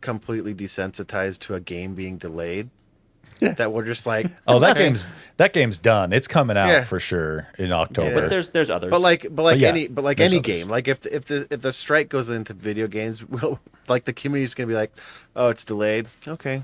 completely 0.00 0.54
desensitized 0.54 1.38
to 1.40 1.54
a 1.54 1.60
game 1.60 1.94
being 1.94 2.16
delayed 2.18 2.70
that 3.40 3.72
we're 3.72 3.84
just 3.84 4.06
like 4.06 4.30
Oh, 4.46 4.58
that 4.60 4.72
okay. 4.76 4.84
game's 4.86 5.10
that 5.36 5.52
game's 5.52 5.78
done. 5.78 6.12
It's 6.12 6.26
coming 6.28 6.56
out 6.56 6.68
Yeah. 6.68 6.84
for 6.84 6.98
sure 7.00 7.48
in 7.58 7.72
October. 7.72 8.22
But 8.22 8.28
there's 8.30 8.50
there's 8.50 8.70
others. 8.70 8.90
But 8.90 9.00
like, 9.00 9.26
but 9.30 9.42
like 9.42 9.60
yeah, 9.60 9.68
any, 9.68 9.88
but 9.88 10.04
like 10.04 10.16
there's 10.16 10.32
any 10.32 10.38
others. 10.40 10.46
game, 10.46 10.68
like 10.68 10.88
if 10.88 11.04
if 11.06 11.26
the 11.26 11.46
if 11.50 11.60
the 11.60 11.72
strike 11.72 12.08
goes 12.08 12.30
into 12.30 12.54
video 12.54 12.86
games, 12.86 13.24
will 13.28 13.60
like 13.88 14.04
the 14.04 14.12
community's 14.12 14.54
gonna 14.54 14.66
be 14.68 14.74
like, 14.74 14.92
oh, 15.34 15.48
it's 15.50 15.64
delayed. 15.64 16.06
Okay, 16.26 16.62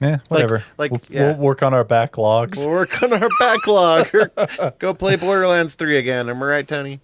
yeah, 0.00 0.18
whatever. 0.28 0.64
like, 0.78 0.90
we'll, 0.90 1.00
yeah. 1.08 1.32
we'll 1.32 1.36
work 1.36 1.62
on 1.62 1.72
our 1.74 1.84
backlogs. 1.84 2.58
we'll 2.64 2.70
work 2.74 3.02
on 3.02 3.12
our 3.12 3.28
backlog. 3.38 4.14
or 4.14 4.30
go 4.78 4.94
play 4.94 5.16
Borderlands 5.16 5.74
three 5.74 5.98
again. 5.98 6.28
Am 6.28 6.42
I 6.42 6.46
right, 6.46 6.68
Tony? 6.68 7.00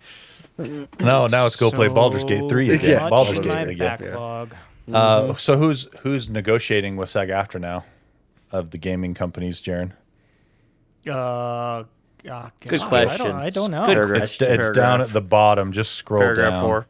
No, 0.58 1.26
now 1.26 1.44
let's 1.44 1.56
go 1.56 1.70
play 1.70 1.88
Baldur's 1.88 2.24
Gate 2.24 2.48
three 2.50 2.70
again. 2.70 3.00
much 3.02 3.10
Baldur's 3.10 3.40
Gate 3.40 3.68
again. 3.68 3.96
backlog. 3.98 4.54
Uh, 4.92 5.34
so 5.34 5.56
who's 5.56 5.86
who's 6.02 6.28
negotiating 6.28 6.96
with 6.96 7.08
SAG-AFTRA 7.08 7.60
now 7.60 7.84
of 8.50 8.70
the 8.70 8.78
gaming 8.78 9.14
companies, 9.14 9.60
Jaron? 9.60 9.92
Uh, 11.06 11.10
uh, 11.12 11.84
Good 12.60 12.70
gosh, 12.70 12.82
I 12.82 12.88
question. 12.88 13.26
don't, 13.26 13.36
I 13.36 13.50
don't 13.50 13.70
know. 13.70 13.86
Good 13.86 14.16
It's 14.22 14.36
question. 14.38 14.52
it's 14.60 14.70
down 14.70 15.00
at 15.00 15.12
the 15.12 15.20
bottom. 15.22 15.72
Just 15.72 15.92
scroll 15.94 16.20
Paragraph 16.22 16.52
down. 16.52 16.64
four. 16.64 16.86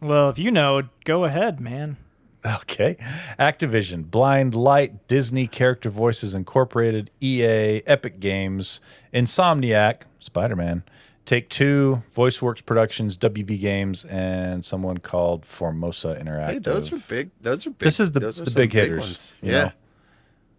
Well, 0.00 0.28
if 0.28 0.38
you 0.38 0.50
know, 0.50 0.82
go 1.04 1.24
ahead, 1.24 1.60
man. 1.60 1.96
Okay. 2.44 2.96
Activision, 3.40 4.08
Blindlight, 4.08 5.08
Disney 5.08 5.46
Character 5.48 5.90
Voices 5.90 6.32
Incorporated, 6.34 7.10
EA, 7.20 7.82
Epic 7.86 8.20
Games, 8.20 8.80
Insomniac, 9.12 10.02
Spider 10.20 10.54
Man, 10.54 10.84
Take 11.24 11.48
Two, 11.48 12.04
VoiceWorks 12.14 12.64
Productions, 12.64 13.18
WB 13.18 13.58
Games, 13.60 14.04
and 14.04 14.64
someone 14.64 14.98
called 14.98 15.44
Formosa 15.44 16.14
Interactive. 16.22 16.46
Hey, 16.52 16.58
those 16.58 16.92
are 16.92 16.98
big. 17.08 17.30
Those 17.40 17.66
are 17.66 17.70
big. 17.70 17.86
This 17.86 17.98
is 17.98 18.12
the- 18.12 18.20
the 18.20 18.42
big 18.44 18.54
big 18.54 18.72
hitters, 18.74 19.00
ones. 19.00 19.34
you 19.42 19.52
Yeah, 19.52 19.62
know. 19.64 19.72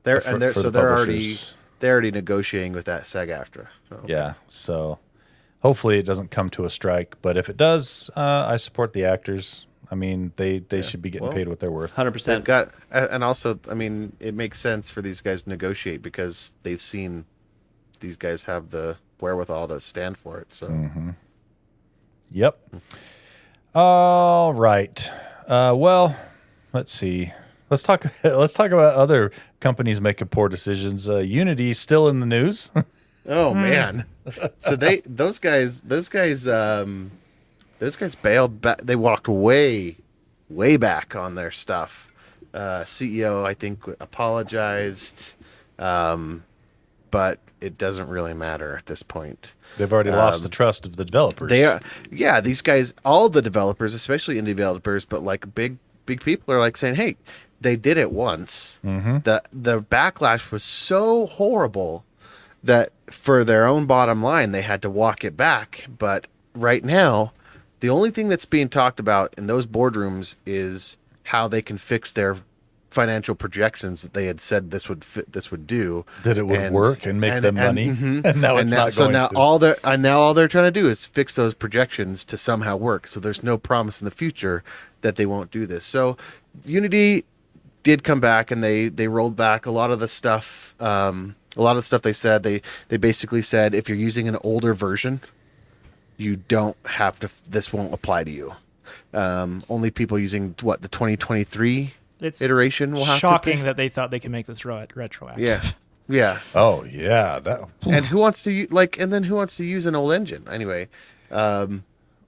They're 0.07 0.21
For- 0.21 0.29
and 0.31 0.41
they're 0.41 0.53
so 0.53 0.63
the 0.63 0.71
they're 0.71 0.91
already 0.97 1.37
they're 1.79 1.91
already 1.93 2.11
negotiating 2.11 2.73
with 2.73 2.85
that 2.85 3.05
SAG-AFTRA. 3.05 3.67
So. 3.89 4.03
Yeah. 4.07 4.33
So 4.47 4.99
hopefully 5.59 5.99
it 5.99 6.05
doesn't 6.05 6.31
come 6.31 6.49
to 6.51 6.65
a 6.65 6.69
strike. 6.69 7.15
But 7.21 7.37
if 7.37 7.49
it 7.49 7.57
does, 7.57 8.09
uh, 8.15 8.45
I 8.49 8.57
support 8.57 8.93
the 8.93 9.05
actors. 9.05 9.65
I 9.91 9.95
mean, 9.95 10.33
they, 10.35 10.59
they 10.59 10.81
should 10.81 11.01
be 11.01 11.09
getting 11.09 11.27
Well, 11.27 11.35
paid 11.35 11.47
what 11.47 11.59
they're 11.59 11.71
worth. 11.71 11.93
Hundred 11.93 12.11
percent. 12.11 12.43
got, 12.43 12.71
and 12.91 13.23
also, 13.23 13.57
I 13.69 13.73
mean, 13.73 14.13
it 14.19 14.33
makes 14.33 14.59
sense 14.59 14.89
for 14.89 15.01
these 15.01 15.21
guys 15.21 15.43
to 15.43 15.49
negotiate 15.49 16.01
because 16.01 16.53
they've 16.63 16.81
seen 16.81 17.23
these 18.01 18.17
guys 18.17 18.43
have 18.45 18.71
the 18.71 18.97
wherewithal 19.21 19.67
to 19.69 19.79
stand 19.79 20.17
for 20.17 20.39
it. 20.39 20.51
So, 20.53 20.67
Mm-hmm. 20.67 21.11
Yep. 22.31 22.59
All 23.73 24.53
right. 24.53 25.11
Uh, 25.47 25.73
well, 25.77 26.15
let's 26.73 26.91
see. 26.91 27.31
Let's 27.69 27.83
talk. 27.83 28.05
Let's 28.23 28.53
talk 28.53 28.71
about 28.71 28.95
other 28.95 29.31
companies 29.59 29.99
making 29.99 30.29
poor 30.29 30.49
decisions. 30.49 31.09
Uh, 31.09 31.17
Unity 31.17 31.73
still 31.73 32.07
in 32.07 32.19
the 32.19 32.25
news. 32.25 32.71
oh 33.27 33.53
man, 33.53 34.05
so 34.57 34.75
they 34.75 35.01
those 35.05 35.39
guys, 35.39 35.81
those 35.81 36.09
guys, 36.09 36.47
um, 36.47 37.11
those 37.79 37.95
guys 37.95 38.15
bailed 38.15 38.61
back. 38.61 38.81
They 38.81 38.95
walked 38.95 39.27
way, 39.27 39.97
way 40.49 40.77
back 40.77 41.15
on 41.15 41.35
their 41.35 41.51
stuff. 41.51 42.11
Uh, 42.53 42.83
CEO, 42.83 43.45
I 43.45 43.53
think, 43.53 43.83
apologized, 43.99 45.35
um, 45.77 46.43
but 47.11 47.39
it 47.59 47.77
doesn't 47.77 48.07
really 48.07 48.33
matter 48.33 48.77
at 48.77 48.85
this 48.85 49.03
point. 49.03 49.53
They've 49.77 49.91
already 49.91 50.11
lost 50.11 50.43
the 50.43 50.49
trust 50.49 50.85
of 50.85 50.95
the 50.95 51.05
developers. 51.05 51.49
They 51.49 51.65
are, 51.65 51.81
yeah. 52.11 52.39
These 52.41 52.61
guys, 52.61 52.93
all 53.03 53.29
the 53.29 53.41
developers, 53.41 53.93
especially 53.93 54.35
indie 54.35 54.55
developers, 54.55 55.05
but 55.05 55.23
like 55.23 55.53
big, 55.53 55.77
big 56.05 56.21
people 56.21 56.53
are 56.53 56.59
like 56.59 56.77
saying, 56.77 56.95
"Hey, 56.95 57.17
they 57.61 57.75
did 57.75 57.97
it 57.97 58.11
once. 58.11 58.79
Mm-hmm. 58.85 59.19
The 59.19 59.41
the 59.51 59.81
backlash 59.81 60.51
was 60.51 60.63
so 60.63 61.25
horrible 61.27 62.05
that 62.63 62.89
for 63.07 63.43
their 63.43 63.65
own 63.65 63.85
bottom 63.85 64.21
line, 64.21 64.51
they 64.51 64.61
had 64.61 64.81
to 64.81 64.89
walk 64.89 65.23
it 65.23 65.37
back. 65.37 65.87
But 65.97 66.27
right 66.53 66.83
now, 66.83 67.31
the 67.79 67.89
only 67.89 68.09
thing 68.11 68.29
that's 68.29 68.45
being 68.45 68.69
talked 68.69 68.99
about 68.99 69.33
in 69.37 69.47
those 69.47 69.65
boardrooms 69.65 70.35
is 70.45 70.97
how 71.25 71.47
they 71.47 71.61
can 71.61 71.77
fix 71.77 72.11
their 72.11 72.37
financial 72.89 73.35
projections 73.35 74.01
that 74.01 74.13
they 74.13 74.25
had 74.25 74.39
said 74.41 74.71
this 74.71 74.87
would 74.89 75.03
fit, 75.03 75.31
this 75.33 75.51
would 75.51 75.67
do 75.67 76.05
That 76.23 76.37
it 76.37 76.43
would 76.47 76.71
work 76.71 77.05
and 77.05 77.19
make 77.21 77.41
them 77.41 77.55
money. 77.55 77.89
mhm. 77.89 78.21
And 78.25 78.41
now 78.41 78.57
it's 78.57 78.71
not 78.71 78.93
so 78.93 79.03
going 79.03 79.13
now 79.13 79.27
to. 79.27 79.35
all 79.37 79.59
they're 79.59 79.77
and 79.83 80.01
now 80.01 80.19
all 80.19 80.33
they're 80.33 80.47
trying 80.47 80.71
to 80.73 80.79
do 80.81 80.89
is 80.89 81.05
fix 81.05 81.35
those 81.35 81.53
projections 81.53 82.23
to 82.25 82.37
somehow 82.37 82.75
work 82.77 83.05
so 83.07 83.19
there's 83.19 83.43
no 83.43 83.57
promise 83.57 84.01
in 84.01 84.05
the 84.05 84.11
future 84.11 84.63
that 85.01 85.17
they 85.17 85.25
won't 85.25 85.51
do 85.51 85.65
this 85.67 85.85
so 85.85 86.17
unity 86.65 87.25
did 87.87 88.03
come 88.03 88.19
back 88.19 88.51
and 88.51 88.61
they 88.61 88.89
they 88.89 89.07
rolled 89.07 89.35
back 89.37 89.65
a 89.65 89.71
lot 89.71 89.91
of 89.91 89.99
the 90.01 90.09
stuff 90.09 90.75
um, 90.81 91.35
a 91.55 91.61
lot 91.61 91.71
of 91.71 91.77
the 91.77 91.81
stuff 91.91 92.01
they 92.01 92.11
said 92.11 92.43
they 92.43 92.61
they 92.89 92.97
basically 92.97 93.41
said 93.41 93.73
if 93.73 93.87
you're 93.87 93.97
using 94.09 94.27
an 94.27 94.35
older 94.43 94.73
version 94.73 95.21
you 96.17 96.35
don't 96.35 96.75
have 96.85 97.17
to 97.19 97.29
this 97.49 97.71
won't 97.71 97.93
apply 97.93 98.25
to 98.25 98.31
you 98.31 98.53
um, 99.13 99.63
only 99.69 99.89
people 99.89 100.19
using 100.19 100.53
what 100.61 100.81
the 100.81 100.89
2023 100.89 101.93
It's 102.19 102.41
iteration 102.41 102.91
will 102.91 103.05
have 103.05 103.21
to. 103.21 103.27
shocking 103.27 103.59
to 103.59 103.63
that 103.65 103.77
they 103.77 103.87
thought 103.87 104.11
they 104.11 104.19
could 104.19 104.31
make 104.31 104.47
this 104.47 104.65
ro- 104.65 104.85
retroactive. 104.93 105.39
yeah 105.47 105.61
yeah 106.09 106.39
oh 106.55 106.83
yeah, 106.83 107.39
that. 107.39 107.61
and 107.85 108.05
who 108.07 108.17
wants 108.17 108.43
to 108.43 108.51
u- 108.51 108.67
like 108.69 108.99
and 108.99 109.13
then 109.13 109.23
who 109.23 109.35
wants 109.35 109.55
to 109.57 109.63
use 109.65 109.85
an 109.85 109.95
old 109.95 110.11
engine 110.11 110.43
anyway 110.51 110.89
um, 111.31 111.83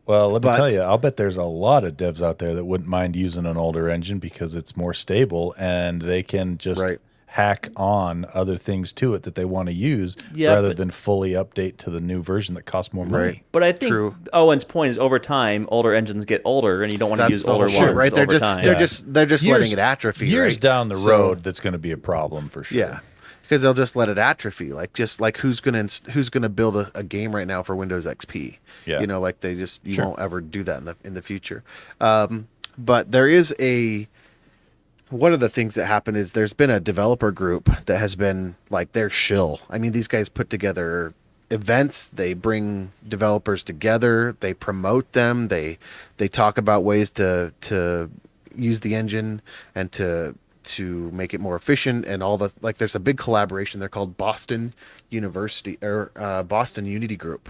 Well, 0.10 0.32
let 0.32 0.44
me 0.44 0.50
But- 0.50 0.58
tell 0.58 0.74
you, 0.74 0.82
I'll 0.82 0.98
bet 0.98 1.18
there's 1.18 1.38
a 1.38 1.44
lot 1.44 1.84
of 1.84 1.96
devs 1.96 2.20
out 2.20 2.40
there 2.40 2.56
that 2.56 2.66
wouldn't 2.66 2.90
mind 2.90 3.16
using 3.16 3.46
an 3.46 3.58
older 3.58 3.88
engine 3.88 4.18
because 4.18 4.56
it's 4.56 4.76
more 4.76 4.92
stable 4.92 5.54
and 5.60 6.02
they 6.02 6.24
can 6.24 6.58
just 6.58 6.82
Right. 6.82 6.98
hack 7.28 7.70
on 7.76 8.26
other 8.34 8.58
things 8.58 8.92
to 8.94 9.14
it 9.14 9.22
that 9.22 9.36
they 9.36 9.46
want 9.46 9.70
to 9.70 9.74
use 9.76 10.18
Yeah, 10.34 10.54
rather 10.54 10.70
but- 10.70 10.78
than 10.78 10.90
fully 10.90 11.34
update 11.34 11.78
to 11.78 11.92
the 11.92 12.00
new 12.02 12.24
version 12.24 12.56
that 12.56 12.66
costs 12.66 12.92
more 12.92 13.06
money. 13.06 13.24
Right. 13.24 13.42
But 13.52 13.62
I 13.62 13.72
think 13.72 13.92
True. 13.92 14.16
Owen's 14.34 14.64
point 14.64 14.90
is 14.90 14.98
over 14.98 15.20
time, 15.20 15.68
older 15.70 15.94
engines 15.94 16.26
get 16.26 16.42
older, 16.44 16.82
and 16.82 16.92
you 16.92 16.98
don't 16.98 17.10
want 17.12 17.22
to 17.22 17.30
use 17.30 17.44
the 17.44 17.52
older 17.52 17.68
whole 17.68 17.76
ones 17.78 17.90
shit, 17.90 17.96
right? 17.96 18.12
They're 18.12 18.24
over 18.24 18.32
just 18.32 18.42
time. 18.44 18.64
they're 18.64 18.74
Yeah. 18.74 18.80
just 18.80 19.14
they're 19.14 19.28
just 19.28 19.48
letting 19.48 19.72
it 19.72 19.78
atrophy. 19.78 20.28
Years 20.28 20.54
right? 20.56 20.60
down 20.62 20.90
the 20.90 20.96
So- 20.96 21.08
road, 21.12 21.44
that's 21.44 21.60
going 21.60 21.74
to 21.74 21.78
be 21.80 21.92
a 21.92 21.98
problem 21.98 22.50
for 22.50 22.64
sure. 22.64 22.80
Yeah, 22.80 23.00
because 23.50 23.64
they'll 23.64 23.74
just 23.74 23.96
let 23.96 24.10
it 24.10 24.20
atrophy. 24.20 24.72
Like 24.72 24.94
just 24.94 25.20
like 25.20 25.38
who's 25.38 25.60
gonna 25.60 25.88
who's 26.12 26.30
gonna 26.30 26.50
build 26.50 26.76
a, 26.76 26.92
a 26.94 27.02
game 27.02 27.36
right 27.36 27.48
now 27.48 27.64
for 27.64 27.76
Windows 27.76 28.06
XP? 28.06 28.58
Yeah. 28.86 29.00
you 29.02 29.08
know, 29.08 29.20
like 29.20 29.40
they 29.40 29.56
just 29.56 29.82
you 29.84 29.94
Sure. 29.94 30.06
won't 30.06 30.20
ever 30.20 30.40
do 30.40 30.62
that 30.64 30.78
in 30.78 30.86
the 30.86 30.96
in 31.04 31.16
the 31.16 31.24
future. 31.24 31.64
Um, 32.00 32.48
but 32.78 33.12
there 33.12 33.28
is 33.28 33.56
a 33.60 34.08
one 35.10 35.34
of 35.34 35.40
the 35.40 35.50
things 35.50 35.74
that 35.74 35.88
happened 35.88 36.18
is 36.18 36.34
there's 36.34 36.54
been 36.54 36.70
a 36.70 36.80
developer 36.80 37.32
group 37.32 37.68
that 37.88 37.98
has 37.98 38.16
been 38.16 38.54
like 38.70 38.92
their 38.92 39.10
shill. 39.10 39.62
I 39.68 39.80
mean, 39.80 39.94
these 39.94 40.08
guys 40.08 40.30
put 40.30 40.52
together 40.52 41.16
events 41.52 42.10
they 42.10 42.36
bring 42.36 42.92
developers 43.08 43.64
together 43.64 44.38
they 44.40 44.54
promote 44.54 45.12
them 45.14 45.48
they 45.48 45.80
they 46.18 46.28
talk 46.28 46.60
about 46.60 46.84
ways 46.84 47.10
to 47.10 47.52
to 47.60 48.08
use 48.56 48.82
the 48.82 48.94
engine 48.94 49.42
and 49.74 49.92
to 49.92 50.36
to 50.76 51.10
make 51.12 51.34
it 51.34 51.40
more 51.42 51.56
efficient 51.56 52.06
and 52.06 52.22
all 52.24 52.38
the 52.38 52.52
like 52.62 52.78
there's 52.78 52.96
a 52.96 53.00
big 53.00 53.18
collaboration 53.18 53.80
they're 53.80 53.90
called 53.90 54.18
boston 54.18 54.74
university 55.10 55.78
or 55.82 56.12
uh, 56.16 56.44
boston 56.44 56.86
unity 56.86 57.16
group 57.16 57.50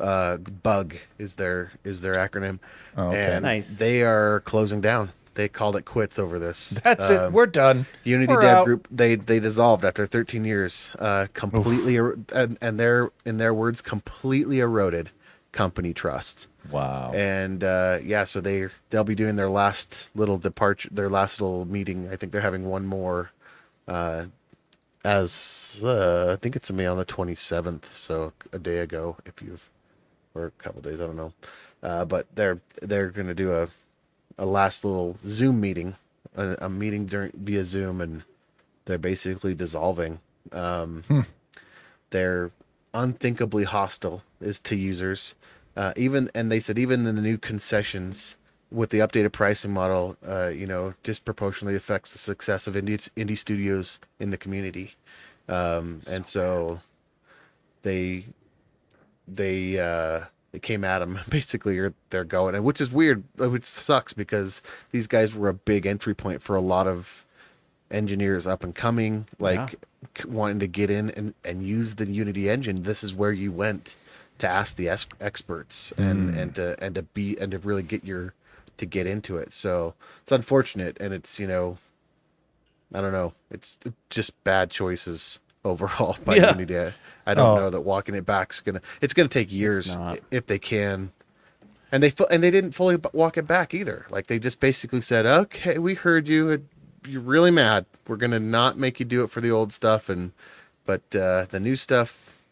uh, 0.00 0.36
bug 0.36 0.94
is 1.18 1.36
their 1.36 1.72
is 1.84 2.00
their 2.02 2.14
acronym 2.14 2.58
Oh, 2.98 3.08
okay. 3.08 3.32
and 3.34 3.42
Nice. 3.42 3.78
they 3.78 4.02
are 4.02 4.40
closing 4.40 4.80
down 4.80 5.10
they 5.34 5.48
called 5.48 5.76
it 5.76 5.84
quits 5.84 6.18
over 6.18 6.38
this 6.38 6.80
That's 6.84 7.10
Um, 7.10 7.16
it. 7.16 7.32
We're 7.32 7.46
done. 7.46 7.84
Unity 8.04 8.32
We're 8.32 8.40
Dev 8.40 8.56
out. 8.58 8.64
Group 8.64 8.88
they 8.90 9.16
they 9.16 9.38
dissolved 9.38 9.84
after 9.84 10.06
13 10.06 10.44
years, 10.46 10.90
uh, 10.98 11.26
completely 11.34 11.98
er- 11.98 12.16
and 12.34 12.56
and 12.62 12.80
their 12.80 13.10
in 13.26 13.36
their 13.36 13.52
words 13.52 13.82
completely 13.82 14.60
eroded 14.60 15.10
company 15.56 15.94
trust. 15.94 16.48
Wow. 16.70 17.12
And 17.14 17.64
uh, 17.64 17.98
yeah, 18.04 18.24
so 18.24 18.40
they 18.40 18.68
they'll 18.90 19.04
be 19.04 19.14
doing 19.14 19.36
their 19.36 19.48
last 19.48 20.10
little 20.14 20.36
departure, 20.36 20.90
their 20.92 21.08
last 21.08 21.40
little 21.40 21.64
meeting. 21.64 22.08
I 22.12 22.16
think 22.16 22.32
they're 22.32 22.42
having 22.42 22.66
one 22.66 22.84
more, 22.86 23.30
uh, 23.88 24.26
as 25.04 25.82
uh, 25.82 26.32
I 26.32 26.36
think 26.36 26.56
it's 26.56 26.70
me 26.70 26.84
on 26.84 26.98
the 26.98 27.06
27th, 27.06 27.86
so 27.86 28.32
a 28.52 28.58
day 28.58 28.78
ago, 28.80 29.16
if 29.24 29.40
you've 29.40 29.70
or 30.34 30.46
a 30.46 30.50
couple 30.62 30.82
days, 30.82 31.00
I 31.00 31.06
don't 31.06 31.16
know. 31.16 31.32
Uh, 31.82 32.04
but 32.04 32.26
they're 32.34 32.60
they're 32.82 33.10
gonna 33.10 33.34
do 33.34 33.54
a 33.54 33.68
a 34.38 34.44
last 34.44 34.84
little 34.84 35.16
Zoom 35.26 35.60
meeting, 35.60 35.94
a, 36.36 36.56
a 36.66 36.68
meeting 36.68 37.06
during 37.06 37.32
via 37.34 37.64
Zoom, 37.64 38.02
and 38.02 38.22
they're 38.84 38.98
basically 38.98 39.54
dissolving. 39.54 40.20
Um, 40.52 41.04
They're 42.10 42.50
unthinkably 42.96 43.64
hostile 43.64 44.22
is 44.40 44.58
to 44.60 44.76
users. 44.76 45.34
Uh, 45.76 45.92
even 45.96 46.30
and 46.34 46.50
they 46.50 46.60
said 46.60 46.78
even 46.78 47.06
in 47.06 47.14
the 47.14 47.22
new 47.22 47.36
concessions 47.36 48.36
with 48.70 48.90
the 48.90 48.98
updated 48.98 49.32
pricing 49.32 49.72
model, 49.72 50.16
uh, 50.26 50.48
you 50.48 50.66
know, 50.66 50.94
disproportionately 51.02 51.76
affects 51.76 52.12
the 52.12 52.18
success 52.18 52.66
of 52.66 52.74
indie 52.74 53.08
indie 53.16 53.38
studios 53.38 54.00
in 54.18 54.30
the 54.30 54.38
community. 54.38 54.94
Um, 55.48 56.00
and 56.10 56.26
so 56.26 56.80
they 57.82 58.26
they 59.28 59.78
uh 59.78 60.24
they 60.52 60.58
came 60.58 60.84
at 60.84 61.00
them 61.00 61.20
basically 61.28 61.78
or 61.78 61.94
they're 62.10 62.24
going 62.24 62.54
and 62.54 62.64
which 62.64 62.80
is 62.80 62.90
weird 62.90 63.24
which 63.36 63.64
sucks 63.64 64.12
because 64.12 64.62
these 64.90 65.06
guys 65.06 65.34
were 65.34 65.48
a 65.48 65.54
big 65.54 65.86
entry 65.86 66.14
point 66.14 66.40
for 66.40 66.56
a 66.56 66.60
lot 66.60 66.86
of 66.86 67.24
engineers 67.90 68.46
up 68.46 68.64
and 68.64 68.74
coming 68.74 69.26
like 69.38 69.76
c- 70.18 70.24
wanting 70.28 70.58
to 70.58 70.66
get 70.66 70.90
in 70.90 71.10
and, 71.10 71.34
and 71.44 71.62
use 71.66 71.94
the 71.94 72.10
unity 72.10 72.48
engine 72.50 72.82
this 72.82 73.04
is 73.04 73.14
where 73.14 73.30
you 73.32 73.52
went 73.52 73.94
to 74.38 74.46
ask 74.48 74.76
the 74.76 74.88
es- 74.88 75.06
experts 75.20 75.92
and 75.96 76.30
mm. 76.34 76.36
and 76.36 76.54
to 76.56 76.76
and 76.82 76.94
to 76.96 77.02
be 77.02 77.38
and 77.40 77.52
to 77.52 77.58
really 77.58 77.82
get 77.84 78.04
your 78.04 78.34
to 78.76 78.86
get 78.86 79.06
into 79.06 79.36
it 79.36 79.52
so 79.52 79.94
it's 80.20 80.32
unfortunate 80.32 80.96
and 81.00 81.14
it's 81.14 81.38
you 81.38 81.46
know 81.46 81.78
i 82.92 83.00
don't 83.00 83.12
know 83.12 83.32
it's 83.50 83.78
just 84.10 84.42
bad 84.42 84.70
choices 84.70 85.38
overall 85.64 86.16
by 86.24 86.36
Yeah. 86.36 86.50
unity 86.50 86.78
I- 86.78 86.92
i 87.24 87.34
don't 87.34 87.56
Oh. 87.58 87.60
know 87.62 87.70
that 87.70 87.82
walking 87.82 88.14
it 88.16 88.26
back's 88.26 88.58
gonna 88.60 88.80
it's 89.00 89.14
gonna 89.14 89.28
take 89.28 89.52
years 89.52 89.96
if 90.32 90.46
they 90.46 90.58
can 90.58 91.12
and 91.92 92.02
they 92.02 92.12
and 92.32 92.42
they 92.42 92.50
didn't 92.50 92.72
fully 92.72 92.98
walk 93.12 93.38
it 93.38 93.46
back 93.46 93.72
either. 93.72 94.06
Like 94.10 94.26
they 94.26 94.40
just 94.40 94.58
basically 94.58 95.00
said, 95.00 95.24
"Okay, 95.24 95.78
we 95.78 95.94
heard 95.94 96.26
you. 96.26 96.66
It- 97.06 97.10
You're 97.10 97.20
really 97.22 97.50
mad. 97.50 97.86
We're 98.08 98.16
gonna 98.16 98.40
not 98.40 98.78
make 98.78 98.98
you 99.00 99.06
do 99.06 99.22
it 99.24 99.30
for 99.30 99.40
the 99.40 99.50
old 99.50 99.72
stuff, 99.72 100.08
and 100.08 100.32
but 100.84 101.02
uh, 101.14 101.46
the 101.50 101.60
new 101.60 101.76
stuff, 101.76 102.42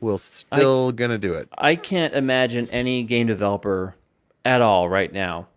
we'll 0.00 0.18
still 0.18 0.92
gonna 0.92 1.18
do 1.18 1.34
it." 1.34 1.48
I 1.58 1.76
can't 1.76 2.14
imagine 2.14 2.68
any 2.70 3.02
game 3.02 3.26
developer 3.26 3.94
at 4.44 4.60
all 4.62 4.88
right 4.88 5.12
now, 5.12 5.48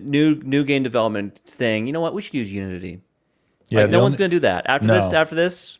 new 0.00 0.36
new 0.36 0.64
game 0.64 0.82
development 0.82 1.40
saying, 1.44 1.86
you 1.86 1.92
know 1.92 2.00
what, 2.00 2.14
we 2.14 2.22
should 2.22 2.34
use 2.34 2.50
Unity. 2.50 3.00
yeah, 3.68 3.80
like, 3.82 3.90
the 3.90 3.96
no 3.96 4.02
one's 4.02 4.16
going 4.16 4.30
to 4.30 4.36
do 4.36 4.40
that 4.40 4.64
after 4.66 4.86
this. 4.86 5.12
After 5.12 5.34
this, 5.34 5.78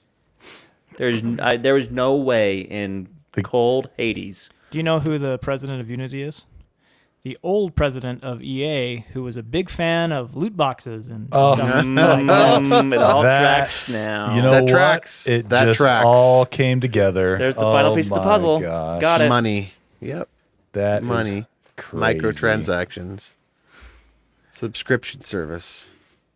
there's 0.96 1.18
n- 1.22 1.38
I, 1.40 1.56
there 1.56 1.76
is 1.76 1.90
no 1.90 2.16
way 2.16 2.60
in 2.60 3.08
the, 3.32 3.42
cold 3.42 3.88
Hades. 3.96 4.50
Do 4.70 4.78
you 4.78 4.82
know 4.84 4.98
who 5.00 5.16
the 5.18 5.38
president 5.38 5.80
of 5.80 5.88
Unity 5.88 6.22
is? 6.22 6.44
The 7.24 7.36
old 7.42 7.74
president 7.74 8.22
of 8.24 8.42
EA, 8.42 9.04
who 9.12 9.22
was 9.22 9.36
a 9.36 9.42
big 9.42 9.68
fan 9.68 10.12
of 10.12 10.36
loot 10.36 10.56
boxes 10.56 11.08
and 11.08 11.28
Oh. 11.32 11.54
stuff. 11.56 11.68
Mm, 11.84 12.92
it 12.92 12.98
all 12.98 13.22
That- 13.22 13.40
tracks 13.40 13.88
now. 13.88 14.34
You 14.34 14.42
know 14.42 14.52
That 14.52 14.62
what? 14.64 14.70
tracks. 14.70 15.28
It 15.28 15.48
That 15.48 15.64
just 15.66 15.78
tracks. 15.80 16.04
all 16.06 16.46
came 16.46 16.80
together. 16.80 17.36
There's 17.36 17.56
the 17.56 17.62
final 17.62 17.92
Oh 17.92 17.96
piece 17.96 18.06
of 18.08 18.14
the 18.14 18.20
puzzle. 18.22 18.60
gosh. 18.60 19.00
Got 19.00 19.20
it. 19.20 19.28
Money. 19.28 19.74
Yep. 20.00 20.28
That 20.72 21.02
Money. 21.02 21.46
crazy. 21.76 22.20
Microtransactions. 22.20 23.32
Subscription 24.52 25.22
service. 25.22 25.90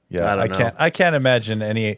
Yeah, 0.08 0.24
I 0.24 0.32
I, 0.32 0.36
don't 0.36 0.50
know. 0.50 0.58
can't. 0.58 0.74
I 0.78 0.90
can't 0.90 1.16
imagine 1.16 1.62
any 1.62 1.96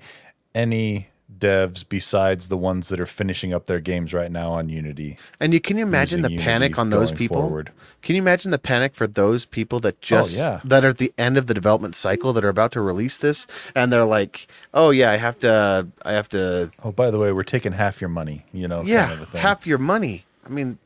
any 0.54 1.08
devs 1.38 1.84
besides 1.88 2.48
the 2.48 2.56
ones 2.56 2.88
that 2.88 3.00
are 3.00 3.06
finishing 3.06 3.52
up 3.52 3.66
their 3.66 3.80
games 3.80 4.14
right 4.14 4.30
now 4.30 4.52
on 4.52 4.68
Unity. 4.68 5.18
And 5.40 5.52
you 5.52 5.60
can 5.60 5.76
you 5.76 5.84
imagine 5.84 6.22
the 6.22 6.36
panic 6.36 6.78
on 6.78 6.90
those 6.90 7.12
people? 7.12 7.40
forward. 7.40 7.72
Can 8.02 8.16
you 8.16 8.22
imagine 8.22 8.50
the 8.50 8.58
panic 8.58 8.94
for 8.94 9.06
those 9.06 9.44
people 9.44 9.80
that 9.80 9.94
oh, 9.96 10.00
just 10.00 10.38
yeah. 10.38 10.60
that 10.64 10.84
are 10.84 10.88
at 10.88 10.98
the 10.98 11.12
end 11.16 11.36
of 11.36 11.46
the 11.46 11.54
development 11.54 11.96
cycle 11.96 12.32
that 12.32 12.44
are 12.44 12.48
about 12.48 12.72
to 12.72 12.80
release 12.80 13.18
this 13.18 13.46
and 13.74 13.92
they're 13.92 14.04
like, 14.04 14.46
"Oh 14.72 14.90
yeah, 14.90 15.10
I 15.10 15.16
have 15.16 15.38
to 15.40 15.88
I 16.04 16.12
have 16.12 16.28
to 16.30 16.70
Oh, 16.82 16.92
by 16.92 17.10
the 17.10 17.18
way, 17.18 17.32
we're 17.32 17.42
taking 17.42 17.72
half 17.72 18.00
your 18.00 18.10
money. 18.10 18.44
You 18.52 18.68
know, 18.68 18.82
yeah, 18.82 19.08
kind 19.08 19.22
of 19.22 19.32
half 19.32 19.66
your 19.66 19.78
money." 19.78 20.24
I 20.44 20.50
mean, 20.50 20.78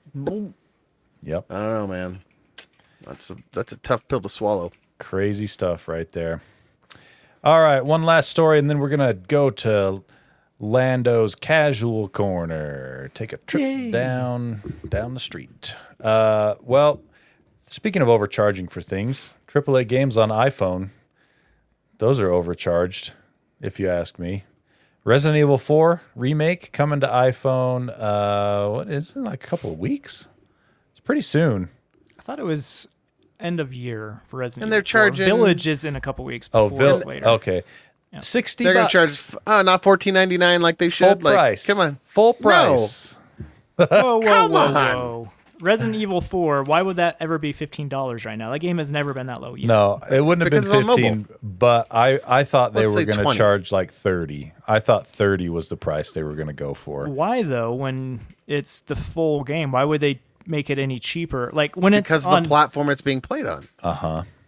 Yep, 1.22 1.46
I 1.50 1.54
don't 1.54 1.74
know, 1.74 1.86
man. 1.86 2.20
That's 3.02 3.30
a 3.30 3.36
that's 3.52 3.72
a 3.72 3.76
tough 3.76 4.06
pill 4.08 4.20
to 4.20 4.28
swallow. 4.28 4.72
crazy 4.98 5.46
stuff 5.46 5.88
right 5.88 6.10
there. 6.12 6.42
All 7.44 7.60
right, 7.60 7.84
one 7.84 8.02
last 8.02 8.28
story, 8.30 8.58
and 8.58 8.68
then 8.68 8.78
we're 8.78 8.88
gonna 8.88 9.14
go 9.14 9.50
to 9.50 10.02
Lando's 10.60 11.34
Casual 11.34 12.08
Corner. 12.08 13.10
Take 13.14 13.32
a 13.32 13.36
trip 13.38 13.92
down 13.92 14.80
down 14.88 15.14
the 15.14 15.20
street. 15.20 15.74
Uh, 16.00 16.56
well, 16.62 17.00
speaking 17.62 18.02
of 18.02 18.08
overcharging 18.08 18.68
for 18.68 18.80
things, 18.80 19.34
AAA 19.46 19.86
games 19.86 20.16
on 20.16 20.30
iPhone, 20.30 20.90
those 21.98 22.18
are 22.20 22.30
overcharged, 22.30 23.12
if 23.60 23.78
you 23.78 23.88
ask 23.88 24.18
me. 24.18 24.44
Resident 25.04 25.38
Evil 25.38 25.58
4 25.58 26.02
remake 26.14 26.72
coming 26.72 27.00
to 27.00 27.06
iPhone. 27.06 27.88
Uh, 27.98 28.68
what 28.68 28.88
is 28.88 29.16
it? 29.16 29.20
Like 29.20 29.44
a 29.44 29.46
couple 29.46 29.72
of 29.72 29.78
weeks? 29.78 30.28
It's 30.90 31.00
pretty 31.00 31.22
soon. 31.22 31.70
I 32.18 32.22
thought 32.22 32.38
it 32.38 32.44
was 32.44 32.88
end 33.40 33.58
of 33.60 33.72
year 33.72 34.20
for 34.26 34.38
Resident 34.38 34.58
Evil. 34.58 34.64
And 34.66 34.72
they're 34.72 34.78
Evil 34.80 34.90
4. 34.90 35.10
charging- 35.10 35.24
Village 35.26 35.66
is 35.68 35.84
in 35.84 35.96
a 35.96 36.00
couple 36.00 36.24
weeks. 36.24 36.50
Oh, 36.52 36.68
Before 36.68 36.78
Vil- 36.84 36.96
it's 36.96 37.04
later. 37.06 37.28
Okay, 37.28 37.62
sixty. 38.20 38.64
They're 38.64 38.74
gonna 38.74 38.84
bucks. 38.90 39.30
charge 39.32 39.40
uh, 39.46 39.62
not 39.62 39.82
fourteen 39.82 40.14
ninety 40.14 40.38
nine 40.38 40.60
like 40.60 40.78
they 40.78 40.90
full 40.90 41.08
should. 41.10 41.22
like, 41.22 41.34
price. 41.34 41.66
come 41.66 41.78
on, 41.80 41.98
full 42.04 42.36
No. 42.40 42.48
price. 42.48 43.16
Whoa, 43.76 43.86
whoa, 43.86 44.20
Come 44.22 44.52
whoa, 44.52 44.58
on. 44.58 44.74
whoa. 44.96 45.32
Resident 45.60 45.96
Evil 45.96 46.20
4, 46.20 46.62
why 46.62 46.82
would 46.82 46.96
that 46.96 47.16
ever 47.18 47.36
be 47.36 47.52
$15 47.52 48.24
right 48.24 48.36
now? 48.36 48.52
That 48.52 48.60
game 48.60 48.78
has 48.78 48.92
never 48.92 49.12
been 49.12 49.26
that 49.26 49.40
low 49.40 49.56
yet. 49.56 49.66
No, 49.66 49.98
it 50.08 50.24
wouldn't 50.24 50.42
have 50.42 50.50
Because 50.62 50.70
been 50.72 50.88
on 50.88 50.96
fifteen. 50.96 51.28
But 51.42 51.88
I, 51.90 52.20
I 52.26 52.44
thought 52.44 52.74
they 52.74 52.82
Let's 52.86 52.94
were 52.94 53.04
going 53.04 53.16
to 53.18 53.22
20. 53.24 53.36
charge 53.36 53.72
like 53.72 53.90
thirty. 53.92 54.52
I 54.68 54.78
thought 54.78 55.06
thirty 55.06 55.48
was 55.48 55.68
the 55.68 55.76
price 55.76 56.12
they 56.12 56.22
were 56.22 56.34
going 56.34 56.46
to 56.46 56.52
go 56.52 56.74
for. 56.74 57.08
Why 57.08 57.42
though? 57.42 57.74
When 57.74 58.20
it's 58.46 58.82
the 58.82 58.94
full 58.96 59.42
game, 59.42 59.72
why 59.72 59.82
would 59.82 60.00
they 60.00 60.20
make 60.46 60.70
it 60.70 60.78
any 60.78 61.00
cheaper? 61.00 61.50
Like 61.52 61.76
when 61.76 61.92
it's 61.92 62.08
because 62.08 62.24
on, 62.26 62.44
the 62.44 62.48
platform 62.48 62.88
it's 62.90 63.00
being 63.00 63.20
played 63.20 63.46
on. 63.46 63.66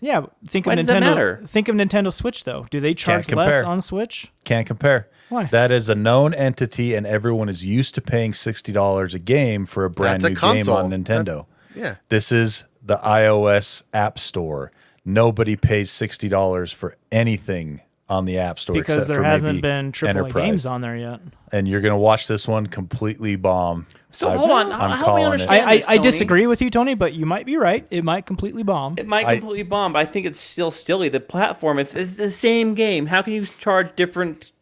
Yeah. 0.00 0.26
Think 0.46 0.66
Why 0.66 0.72
of 0.74 0.78
does 0.78 0.86
that 0.86 1.02
Nintendo. 1.02 1.06
matter? 1.06 1.42
Think 1.46 1.68
of 1.68 1.76
Nintendo 1.76 2.12
Switch 2.12 2.44
though. 2.44 2.66
Do 2.70 2.80
they 2.80 2.94
charge 2.94 3.30
less 3.32 3.62
on 3.62 3.80
Switch? 3.80 4.32
Can't 4.44 4.66
compare. 4.66 5.08
Why? 5.28 5.44
That 5.44 5.70
is 5.70 5.88
a 5.88 5.94
known 5.94 6.34
entity, 6.34 6.94
and 6.94 7.06
everyone 7.06 7.48
is 7.48 7.64
used 7.64 7.94
to 7.94 8.00
paying 8.00 8.34
sixty 8.34 8.72
dollars 8.72 9.14
a 9.14 9.18
game 9.18 9.66
for 9.66 9.84
a 9.84 9.90
brand 9.90 10.22
That's 10.22 10.24
a 10.24 10.28
new 10.30 10.34
game 10.34 10.64
console. 10.64 10.76
on 10.76 10.90
Nintendo. 10.90 11.46
Yeah. 11.74 11.96
This 12.08 12.32
is 12.32 12.64
the 12.82 12.96
iOS 12.96 13.82
App 13.94 14.18
Store. 14.18 14.72
Nobody 15.04 15.54
pays 15.56 15.90
sixty 15.90 16.28
dollars 16.28 16.72
for 16.72 16.96
anything 17.12 17.80
on 18.08 18.24
the 18.24 18.38
App 18.38 18.58
Store 18.58 18.74
because 18.74 18.96
except 18.96 19.08
there 19.08 19.18
for 19.18 19.24
hasn't 19.24 19.54
maybe 19.56 19.62
been 19.62 19.92
AAA 19.92 20.08
Enterprise. 20.08 20.32
games 20.46 20.66
on 20.66 20.80
there 20.80 20.96
yet. 20.96 21.20
And 21.52 21.68
you're 21.68 21.80
gonna 21.80 21.96
watch 21.98 22.26
this 22.26 22.48
one 22.48 22.66
completely 22.66 23.36
bomb. 23.36 23.86
So 24.12 24.28
I- 24.28 24.36
hold 24.36 24.50
on, 24.50 24.72
I'm 24.72 24.90
help 24.90 24.98
me 25.00 25.04
calling 25.04 25.22
it. 25.22 25.26
understand. 25.26 25.64
I, 25.66 25.70
I, 25.70 25.76
this, 25.76 25.84
I 25.88 25.96
Tony. 25.96 26.02
disagree 26.02 26.46
with 26.46 26.60
you, 26.62 26.70
Tony, 26.70 26.94
but 26.94 27.14
you 27.14 27.26
might 27.26 27.46
be 27.46 27.56
right. 27.56 27.86
It 27.90 28.02
might 28.04 28.26
completely 28.26 28.62
bomb. 28.62 28.96
It 28.98 29.06
might 29.06 29.26
I- 29.26 29.38
completely 29.38 29.62
bomb, 29.62 29.92
but 29.92 30.00
I 30.00 30.04
think 30.06 30.26
it's 30.26 30.38
still 30.40 30.70
silly. 30.70 31.08
The 31.08 31.20
platform, 31.20 31.78
if 31.78 31.94
it's 31.94 32.14
the 32.14 32.30
same 32.30 32.74
game, 32.74 33.06
how 33.06 33.22
can 33.22 33.32
you 33.34 33.44
charge 33.46 33.94
different 33.96 34.52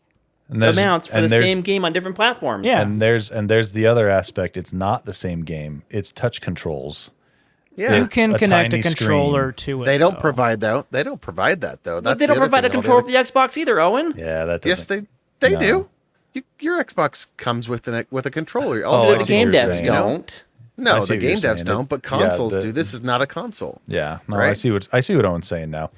And 0.51 0.63
amounts 0.63 1.07
for 1.07 1.17
and 1.17 1.25
the 1.27 1.39
same 1.39 1.63
game 1.63 1.85
on 1.85 1.93
different 1.93 2.17
platforms? 2.17 2.67
Yeah. 2.67 2.83
And 2.83 3.01
there's 3.01 3.31
and 3.31 3.49
there's 3.49 3.73
the 3.73 3.87
other 3.87 4.09
aspect. 4.11 4.57
It's 4.57 4.73
not 4.73 5.07
the 5.07 5.15
same 5.15 5.43
game. 5.43 5.83
It's 5.91 6.13
touch 6.13 6.41
controls. 6.41 7.11
Yeah. 7.75 7.95
you 7.97 8.07
can 8.09 8.35
a 8.35 8.39
connect 8.41 8.75
a 8.75 8.83
controller 8.83 9.53
screen. 9.53 9.77
to 9.77 9.83
it. 9.83 9.85
They 9.87 9.99
don't 9.99 10.15
though. 10.17 10.21
provide 10.21 10.61
that. 10.63 10.91
They 10.91 11.05
don't 11.05 11.21
provide 11.21 11.61
that 11.61 11.85
though. 11.85 12.01
but 12.01 12.19
they 12.19 12.27
don't 12.27 12.37
other 12.37 12.41
provide 12.47 12.65
a 12.65 12.71
controller 12.71 13.03
for 13.03 13.07
the 13.09 13.15
Xbox 13.15 13.57
either, 13.57 13.79
Owen. 13.79 14.15
Yeah, 14.17 14.47
that 14.47 14.67
Yes, 14.67 14.85
doesn't. 14.85 15.09
they 15.41 15.49
they 15.51 15.55
No. 15.55 15.61
do. 15.61 15.89
You, 16.35 16.43
your 16.61 16.83
Xbox 16.85 17.27
comes 17.37 17.69
with 17.69 17.89
an 17.89 18.07
with 18.11 18.27
a 18.27 18.31
controller. 18.31 18.85
Oh, 18.85 18.91
All 18.91 19.15
I 19.15 19.19
the 19.19 19.25
game 19.25 19.49
devs 19.49 19.65
saying. 19.79 19.85
don't. 19.87 20.45
No, 20.77 21.05
the 21.05 21.17
game 21.17 21.37
devs 21.37 21.41
saying. 21.57 21.65
don't, 21.67 21.89
but 21.89 22.01
Yeah, 22.05 22.09
consoles 22.11 22.55
the- 22.55 22.61
do. 22.63 22.73
This 22.73 22.95
is 22.95 23.03
not 23.03 23.21
a 23.23 23.27
console. 23.27 23.81
Yeah, 23.87 24.19
no, 24.29 24.37
I 24.39 24.53
see 24.53 24.71
what 24.71 24.89
I 24.93 25.01
see 25.01 25.17
what 25.17 25.25
Owen's 25.25 25.49
saying 25.49 25.71
now. 25.71 25.91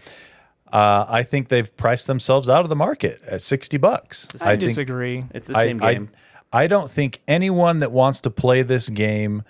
Uh, 0.73 1.05
I 1.09 1.25
think 1.25 1.49
they've 1.49 1.77
priced 1.77 2.07
themselves 2.07 2.49
out 2.49 2.63
of 2.65 2.69
the 2.69 2.77
market 2.77 3.21
at 3.27 3.43
sixty 3.43 3.77
bucks. 3.77 4.29
I, 4.41 4.51
think- 4.57 4.61
disagree. 4.61 5.25
It's 5.35 5.49
the 5.49 5.55
same 5.55 5.83
I, 5.83 5.95
game. 5.95 6.09
I 6.53 6.67
don't 6.69 6.91
think 6.91 7.21
anyone 7.29 7.81
that 7.81 7.93
wants 7.93 8.21
to 8.21 8.31
play 8.31 8.63
this 8.63 8.89
game 8.89 9.43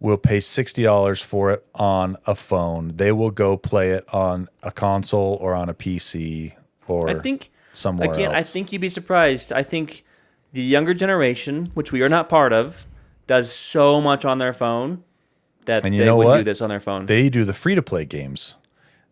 will 0.00 0.18
pay 0.18 0.38
sixty 0.40 0.82
dollars 0.82 1.22
for 1.22 1.50
it 1.52 1.64
on 1.74 2.16
a 2.26 2.34
phone. 2.34 2.96
They 2.96 3.10
will 3.10 3.30
go 3.30 3.56
play 3.56 3.90
it 3.92 4.04
on 4.12 4.48
a 4.62 4.70
console 4.70 5.38
or 5.40 5.54
on 5.54 5.70
a 5.70 5.74
PC 5.74 6.52
or 6.86 7.08
I 7.08 7.14
think 7.14 7.50
somewhere 7.72 8.12
again. 8.12 8.32
I 8.32 8.42
think 8.42 8.70
you'd 8.70 8.80
be 8.82 8.90
surprised. 8.90 9.52
I 9.52 9.62
think 9.62 10.04
the 10.56 10.62
younger 10.62 10.94
generation, 10.94 11.66
which 11.74 11.92
we 11.92 12.00
are 12.02 12.08
not 12.08 12.30
part 12.30 12.50
of, 12.52 12.86
does 13.26 13.52
so 13.54 14.00
much 14.00 14.24
on 14.24 14.38
their 14.38 14.54
phone 14.54 15.04
that 15.66 15.84
And 15.84 15.94
you 15.94 16.00
they 16.00 16.06
know 16.06 16.16
would 16.16 16.26
what? 16.26 16.36
do 16.38 16.44
this 16.44 16.62
on 16.62 16.70
their 16.70 16.80
phone. 16.80 17.04
they 17.06 17.28
do 17.28 17.44
the 17.44 17.52
free 17.52 17.74
to 17.74 17.82
play 17.82 18.06
games. 18.06 18.56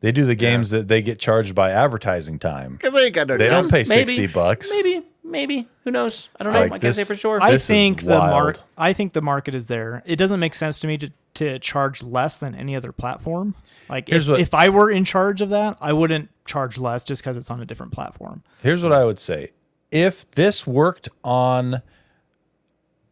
They 0.01 0.11
do 0.11 0.25
the 0.25 0.35
games 0.35 0.71
that 0.71 0.89
they 0.89 1.03
get 1.03 1.19
charged 1.19 1.55
by 1.55 1.71
advertising 1.71 2.39
time. 2.39 2.73
Because 2.77 2.93
they 2.95 3.07
ain't 3.07 3.15
got 3.15 3.27
no 3.27 3.37
They 3.37 3.49
don't 3.49 3.65
jobs. 3.65 3.73
pay 3.73 3.85
maybe, 3.95 4.17
sixty 4.17 4.27
bucks. 4.27 4.71
Maybe, 4.71 5.03
maybe. 5.23 5.69
Who 5.85 5.91
knows? 5.91 6.29
I 6.41 6.45
don't 6.45 6.53
know. 6.55 6.61
Like 6.61 6.67
I 6.67 6.71
can't 6.71 6.81
this- 6.83 6.97
say 6.97 7.05
for 7.05 7.15
sure. 7.17 7.43
I 7.43 7.51
This 7.53 7.63
is 7.63 7.69
think 7.69 8.03
the 8.05 8.19
mark. 8.19 8.61
I 8.79 8.93
think 8.95 9.13
the 9.13 9.23
market 9.23 9.55
is 9.55 9.67
there. 9.67 10.03
It 10.07 10.17
doesn't 10.17 10.41
make 10.41 10.55
sense 10.55 10.79
to 10.81 10.87
me 10.87 10.97
to, 10.99 11.11
to 11.35 11.59
charge 11.59 12.03
less 12.03 12.39
than 12.39 12.55
any 12.55 12.75
other 12.75 12.93
platform. 12.93 13.55
Like 13.91 14.09
Here's 14.09 14.29
if, 14.29 14.33
what- 14.33 14.41
if 14.41 14.55
I 14.55 14.71
were 14.71 14.91
in 14.91 15.05
charge 15.05 15.41
of 15.43 15.51
that, 15.51 15.77
I 15.81 15.93
wouldn't 15.93 16.31
charge 16.47 16.79
less 16.79 17.05
just 17.05 17.23
because 17.23 17.37
it's 17.37 17.51
on 17.51 17.61
a 17.61 17.67
different 17.67 17.93
platform. 17.93 18.43
Here's 18.63 18.83
what 18.83 18.93
I 18.93 19.05
would 19.05 19.19
say. 19.19 19.53
If 19.95 20.29
this 20.33 20.67
worked 20.67 21.09
on 21.23 21.81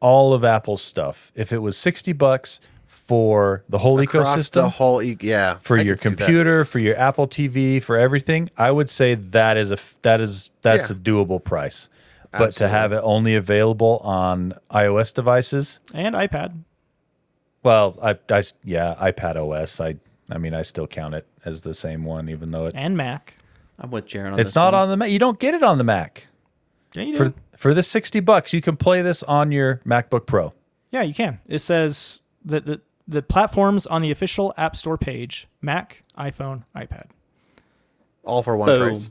all 0.00 0.34
of 0.34 0.44
Apple's 0.44 0.82
stuff, 0.82 1.30
if 1.34 1.52
it 1.52 1.58
was 1.58 1.76
60 1.78 2.12
bucks 2.12 2.60
for 2.86 3.62
the 3.68 3.78
whole 3.78 4.00
Across 4.00 4.34
ecosystem, 4.50 4.52
the 4.54 4.68
whole, 4.70 5.02
e- 5.02 5.16
yeah, 5.20 5.58
for 5.60 5.78
I 5.78 5.82
your 5.82 5.94
could 5.94 6.00
see 6.02 6.08
that. 6.10 6.16
computer, 6.18 6.64
for 6.64 6.78
your 6.80 6.96
Apple 6.98 7.28
TV, 7.28 7.80
for 7.82 7.96
everything, 7.96 8.50
I 8.56 8.70
would 8.72 8.90
say 8.90 9.14
that 9.14 9.56
is 9.56 9.70
a 9.70 9.78
that 10.02 10.20
is 10.20 10.50
that's 10.62 10.90
Yeah. 10.90 10.96
a 10.96 10.98
doable 10.98 11.42
price. 11.42 11.88
But 12.36 12.54
to 12.56 12.68
have 12.68 12.92
it 12.92 13.00
only 13.04 13.34
available 13.34 13.98
on 14.02 14.54
iOS 14.70 15.12
devices, 15.14 15.80
And 15.92 16.14
iPad. 16.14 16.62
well, 17.62 17.98
I, 18.02 18.16
I 18.30 18.38
s- 18.38 18.54
yeah, 18.64 18.94
iPad 18.98 19.36
OS, 19.36 19.80
I 19.80 19.96
I 20.30 20.38
mean, 20.38 20.54
I 20.54 20.62
still 20.62 20.86
count 20.86 21.14
it 21.14 21.26
as 21.44 21.60
the 21.60 21.74
same 21.74 22.04
one, 22.06 22.30
even 22.30 22.50
though 22.50 22.66
it, 22.66 22.74
and 22.74 22.96
Mac. 22.96 23.34
I'm 23.78 23.90
with 23.90 24.06
Jaron 24.06 24.32
on 24.32 24.40
it's 24.40 24.50
this 24.50 24.54
not 24.54 24.72
one. 24.72 24.82
on 24.84 24.88
the 24.90 24.96
Mac. 24.96 25.10
You 25.10 25.18
don't 25.18 25.38
get 25.38 25.52
it 25.54 25.62
on 25.62 25.76
the 25.78 25.84
Mac. 25.84 26.26
Yeah, 26.94 27.02
you 27.04 27.16
For 27.16 27.24
do. 27.30 27.34
for 27.56 27.74
the 27.74 27.82
60 27.82 28.20
bucks, 28.20 28.52
you 28.52 28.60
can 28.60 28.76
play 28.76 29.02
this 29.02 29.22
on 29.22 29.50
your 29.52 29.76
MacBook 29.86 30.26
Pro. 30.26 30.52
yeah, 30.90 31.02
you 31.02 31.14
can. 31.14 31.40
It 31.46 31.58
says 31.60 32.20
that 32.44 32.64
the 32.64 32.80
the 33.08 33.22
platforms 33.22 33.86
on 33.86 34.00
the 34.02 34.10
official 34.10 34.52
App 34.56 34.76
Store 34.76 34.96
page: 34.98 35.48
Mac, 35.60 36.02
iPhone, 36.18 36.64
iPad. 36.76 37.06
all 38.24 38.42
for 38.42 38.56
one 38.56 38.66
Boom. 38.68 38.88
price. 38.90 39.10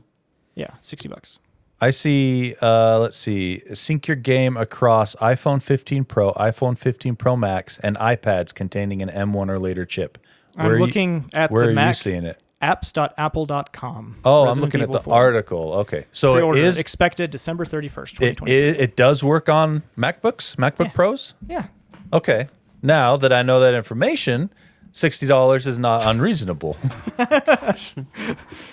Yeah, 0.54 0.70
sixty 0.80 1.08
bucks. 1.08 1.38
I 1.80 1.90
see. 1.90 2.54
Uh, 2.62 3.00
let's 3.00 3.16
see. 3.16 3.60
Sync 3.74 4.06
your 4.06 4.16
game 4.16 4.56
across 4.56 5.16
iPhone 5.16 5.60
15 5.60 6.04
Pro, 6.04 6.32
iPhone 6.34 6.78
15 6.78 7.16
Pro 7.16 7.36
Max, 7.36 7.76
and 7.78 7.96
iPads 7.96 8.54
containing 8.54 9.02
an 9.02 9.08
M1 9.08 9.48
or 9.50 9.58
later 9.58 9.84
chip. 9.84 10.16
I'm 10.56 10.66
are 10.66 10.76
you- 10.76 10.84
looking 10.86 11.28
at 11.32 11.50
Where 11.50 11.62
the 11.62 11.66
are 11.68 11.70
you 11.70 11.74
Mac 11.74 11.96
seeing 11.96 12.22
it? 12.24 12.40
apps.apple.com. 12.62 14.18
Oh, 14.24 14.42
I'm 14.42 14.46
Resident 14.48 14.64
looking 14.74 14.82
at 14.82 14.92
the 14.92 15.00
4. 15.00 15.14
article. 15.14 15.72
Okay, 15.80 16.06
so 16.12 16.34
Pre-order 16.34 16.58
it 16.58 16.64
is. 16.64 16.78
expected 16.78 17.30
December 17.30 17.64
31st, 17.64 18.12
It, 18.22 18.36
2020. 18.36 18.52
it 18.52 18.80
it 18.80 18.96
does 18.96 19.22
work 19.24 19.48
on 19.48 19.82
MacBooks, 19.98 20.56
MacBook 20.56 20.86
Yeah. 20.86 20.90
Pros. 20.92 21.34
yeah. 21.48 21.66
Okay, 22.12 22.48
now 22.82 23.16
that 23.16 23.32
I 23.32 23.42
know 23.42 23.58
that 23.60 23.74
information, 23.74 24.50
sixty 24.90 25.26
dollars 25.26 25.66
is 25.66 25.78
not 25.78 26.06
unreasonable. 26.06 26.76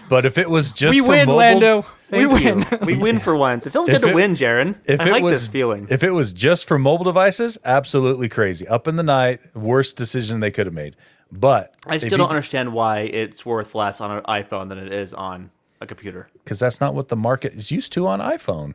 but 0.10 0.26
if 0.26 0.38
it 0.38 0.50
was 0.50 0.72
just 0.72 0.94
We 0.96 1.02
for 1.02 1.08
win, 1.10 1.26
mobile, 1.28 1.38
Lando. 1.38 1.86
We 2.12 2.26
Thank 2.26 2.72
win. 2.72 2.80
we 2.88 2.98
win 2.98 3.20
for 3.20 3.36
once. 3.36 3.68
It 3.68 3.70
feels 3.70 3.88
If 3.88 3.96
good 3.96 4.02
to 4.08 4.10
it- 4.10 4.16
win, 4.16 4.34
Jaron. 4.34 4.76
If 4.86 5.00
I 5.00 5.08
it 5.10 5.12
like 5.12 5.24
was 5.24 5.42
this 5.42 5.48
feeling. 5.48 5.88
if 5.92 6.04
it 6.04 6.12
was 6.12 6.34
just 6.34 6.68
for 6.68 6.80
mobile 6.80 7.06
devices, 7.06 7.58
absolutely 7.64 8.28
crazy. 8.30 8.68
Up 8.68 8.88
in 8.88 8.96
the 8.96 9.04
night, 9.04 9.40
worst 9.56 9.96
decision 9.96 10.40
they 10.40 10.50
could 10.52 10.66
have 10.66 10.74
made. 10.74 10.96
But 11.32 11.76
I 11.86 11.98
still 12.00 12.18
don't 12.18 12.30
understand 12.30 12.74
why 12.74 13.00
it's 13.02 13.46
worth 13.46 13.76
less 13.76 14.02
on 14.02 14.12
an 14.12 14.24
iPhone 14.24 14.70
than 14.70 14.78
it 14.80 14.92
is 14.92 15.14
on 15.14 15.52
a 15.82 15.86
computer. 15.86 16.28
because 16.44 16.60
that's 16.60 16.82
not 16.82 16.94
what 16.94 17.08
the 17.10 17.16
market 17.16 17.54
is 17.54 17.72
used 17.72 17.94
to 17.94 18.06
on 18.08 18.20
iPhone. 18.20 18.74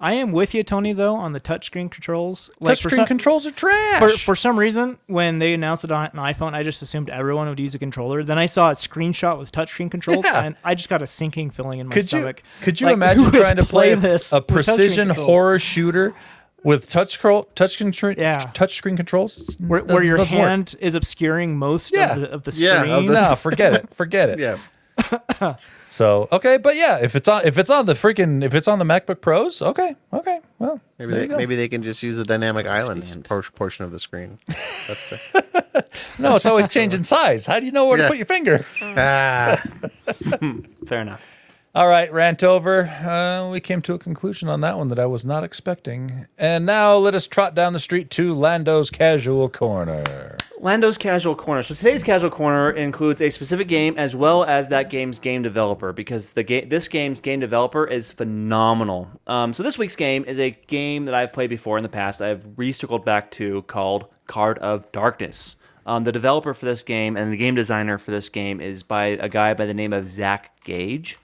I 0.00 0.14
am 0.14 0.32
with 0.32 0.52
you, 0.52 0.64
Tony, 0.64 0.92
though, 0.92 1.14
on 1.14 1.32
the 1.32 1.38
touchscreen 1.40 1.88
controls. 1.88 2.50
Like, 2.58 2.76
for 2.76 2.88
Touchscreen 2.90 2.96
some- 2.96 3.06
controls 3.06 3.46
are 3.46 3.52
trash. 3.52 4.00
For, 4.00 4.08
for 4.18 4.34
some 4.34 4.58
reason, 4.58 4.98
when 5.06 5.38
they 5.38 5.54
announced 5.54 5.84
it 5.84 5.92
on 5.92 6.06
an 6.06 6.10
iPhone, 6.18 6.54
I 6.54 6.64
just 6.64 6.82
assumed 6.82 7.08
everyone 7.08 7.48
would 7.48 7.60
use 7.60 7.76
a 7.76 7.78
controller. 7.78 8.24
Then 8.24 8.36
I 8.36 8.46
saw 8.46 8.70
a 8.70 8.74
screenshot 8.74 9.38
with 9.38 9.52
touchscreen 9.52 9.92
controls, 9.92 10.24
Yeah. 10.24 10.42
and 10.44 10.56
I 10.64 10.74
just 10.74 10.88
got 10.88 11.02
a 11.02 11.06
sinking 11.06 11.50
feeling 11.50 11.78
in 11.78 11.86
my 11.86 11.94
could 11.94 12.02
you 12.12 12.18
stomach. 12.18 12.42
could 12.62 12.80
you 12.80 12.88
Like, 12.88 12.94
imagine 12.94 13.30
trying 13.30 13.56
to 13.56 13.64
play, 13.64 13.92
a- 13.92 13.96
this 13.96 14.32
a 14.32 14.40
precision 14.42 15.08
horror 15.08 15.60
shooter 15.60 16.14
with 16.64 16.88
touch 16.90 17.12
scroll 17.12 17.44
touch 17.54 17.76
control 17.78 18.14
Yeah. 18.16 18.36
touchscreen 18.54 18.96
controls? 18.96 19.56
where, 19.58 19.82
where 19.84 20.02
your 20.02 20.16
Doesn't 20.18 20.38
work. 20.38 20.48
hand 20.48 20.74
is 20.80 20.94
obscuring 20.94 21.56
most 21.58 21.94
Yeah. 21.94 22.14
of 22.14 22.20
the 22.20 22.30
of 22.30 22.42
the 22.44 22.52
Yeah, 22.52 22.78
screen? 22.80 22.92
of 22.94 23.06
the- 23.06 23.12
No, 23.14 23.36
forget 23.36 23.72
it. 23.74 23.94
Forget 23.94 24.28
it. 24.30 24.38
Yeah, 25.40 25.54
So 25.86 26.26
okay, 26.32 26.56
but 26.56 26.74
yeah, 26.76 26.98
if 27.02 27.14
it's 27.14 27.28
on 27.28 27.44
if 27.44 27.58
it's 27.58 27.68
on 27.70 27.84
the 27.86 27.92
freaking 27.94 28.42
if 28.42 28.54
it's 28.54 28.66
on 28.68 28.78
the 28.78 28.84
MacBook 28.84 29.20
Pros, 29.20 29.60
okay, 29.60 29.94
okay, 30.12 30.40
well 30.58 30.80
maybe 30.98 31.12
they, 31.12 31.28
maybe 31.28 31.54
they 31.56 31.68
can 31.68 31.82
just 31.82 32.02
use 32.02 32.16
the 32.16 32.24
dynamic 32.24 32.66
islands 32.66 33.14
por- 33.16 33.42
portion 33.42 33.84
of 33.84 33.90
the 33.90 33.98
screen. 33.98 34.38
That's 34.46 35.10
the, 35.32 35.84
no, 36.18 36.36
it's 36.36 36.46
always 36.46 36.68
changing 36.68 37.02
size. 37.02 37.44
How 37.44 37.60
do 37.60 37.66
you 37.66 37.72
know 37.72 37.86
where 37.88 37.98
to 37.98 38.08
put 38.08 38.16
your 38.16 38.24
finger? 38.26 38.64
ah, 38.96 39.60
Fair 40.86 41.00
enough. 41.02 41.22
All 41.74 41.88
right, 41.88 42.12
rant 42.12 42.44
over. 42.44 42.82
Uh, 42.82 43.50
we 43.50 43.58
came 43.58 43.80
to 43.80 43.94
a 43.94 43.98
conclusion 43.98 44.46
on 44.50 44.60
that 44.60 44.76
one 44.76 44.88
that 44.88 44.98
I 44.98 45.06
was 45.06 45.24
not 45.24 45.42
expecting. 45.42 46.26
And 46.36 46.66
now 46.66 46.96
let 46.96 47.14
us 47.14 47.26
trot 47.26 47.54
down 47.54 47.72
the 47.72 47.80
street 47.80 48.10
to 48.10 48.34
Lando's 48.34 48.90
Casual 48.90 49.48
Corner. 49.48 50.36
Lando's 50.60 50.98
Casual 50.98 51.34
Corner. 51.34 51.62
So 51.62 51.74
today's 51.74 52.02
Casual 52.02 52.28
Corner 52.28 52.72
includes 52.72 53.22
a 53.22 53.30
specific 53.30 53.68
game 53.68 53.94
as 53.96 54.14
well 54.14 54.44
as 54.44 54.68
that 54.68 54.90
game's 54.90 55.18
game 55.18 55.42
developer 55.42 55.94
because 55.94 56.34
the 56.34 56.42
game 56.42 56.68
this 56.68 56.88
game's 56.88 57.20
game 57.20 57.40
developer 57.40 57.86
is 57.86 58.12
phenomenal. 58.12 59.08
Um, 59.26 59.54
so 59.54 59.62
this 59.62 59.78
week's 59.78 59.96
game 59.96 60.26
is 60.26 60.38
a 60.38 60.50
game 60.66 61.06
that 61.06 61.14
I've 61.14 61.32
played 61.32 61.48
before 61.48 61.78
in 61.78 61.82
the 61.82 61.88
past. 61.88 62.20
I've 62.20 62.44
recircled 62.56 63.06
back 63.06 63.30
to 63.30 63.62
called 63.62 64.08
Card 64.26 64.58
of 64.58 64.92
Darkness. 64.92 65.56
Um, 65.86 66.04
the 66.04 66.12
developer 66.12 66.52
for 66.52 66.66
this 66.66 66.82
game 66.82 67.16
and 67.16 67.32
the 67.32 67.36
game 67.38 67.54
designer 67.54 67.96
for 67.96 68.10
this 68.10 68.28
game 68.28 68.60
is 68.60 68.82
by 68.82 69.06
a 69.06 69.28
guy 69.30 69.54
by 69.54 69.64
the 69.64 69.74
name 69.74 69.94
of 69.94 70.06
Zach 70.06 70.52
Gage. 70.64 71.18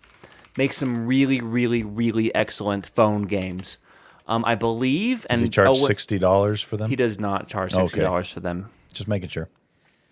Makes 0.58 0.76
some 0.78 1.06
really, 1.06 1.40
really, 1.40 1.84
really 1.84 2.34
excellent 2.34 2.84
phone 2.84 3.22
games. 3.22 3.76
Um, 4.26 4.44
I 4.44 4.56
believe, 4.56 5.24
and 5.30 5.40
he 5.40 5.48
charge 5.48 5.68
oh, 5.68 5.74
sixty 5.74 6.18
dollars 6.18 6.60
for 6.60 6.76
them? 6.76 6.90
He 6.90 6.96
does 6.96 7.16
not 7.20 7.46
charge 7.46 7.72
sixty 7.72 8.00
dollars 8.00 8.32
for 8.32 8.40
them. 8.40 8.68
Just 8.92 9.06
making 9.06 9.28
sure. 9.28 9.48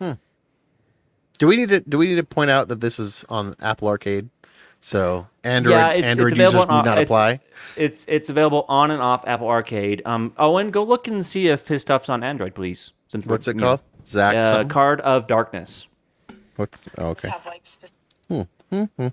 do 0.00 1.46
we 1.48 1.56
need 1.56 1.70
to 1.70 1.80
do 1.80 1.98
we 1.98 2.06
need 2.06 2.14
to 2.14 2.22
point 2.22 2.50
out 2.52 2.68
that 2.68 2.80
this 2.80 3.00
is 3.00 3.24
on 3.28 3.54
Apple 3.60 3.88
Arcade? 3.88 4.28
So 4.80 5.26
Android 5.42 5.72
Yeah, 5.74 5.88
it's- 5.94 5.98
it's 5.98 6.10
Android 6.12 6.32
available 6.34 6.58
users 6.60 6.70
on- 6.70 6.76
need 6.84 6.84
not 6.90 6.98
it's- 6.98 7.06
apply. 7.06 7.40
It's 7.76 8.06
it's 8.08 8.30
available 8.30 8.64
on 8.68 8.92
and 8.92 9.02
off 9.02 9.26
Apple 9.26 9.48
Arcade. 9.48 10.00
Um, 10.04 10.32
Owen, 10.38 10.70
go 10.70 10.84
look 10.84 11.08
and 11.08 11.26
see 11.26 11.48
if 11.48 11.66
his 11.66 11.82
stuff's 11.82 12.08
on 12.08 12.22
Android, 12.22 12.54
please. 12.54 12.92
Since 13.08 13.26
What's 13.26 13.48
it 13.48 13.56
you 13.56 13.62
know, 13.62 13.66
called? 13.66 13.80
Zach. 14.06 14.36
Uh, 14.36 14.44
something? 14.46 14.68
Card 14.68 15.00
of 15.00 15.26
Darkness. 15.26 15.88
What's 16.54 16.88
oh, 16.98 17.08
okay? 17.08 17.30
have 17.30 17.44
like 17.46 17.66
spe- 17.66 17.90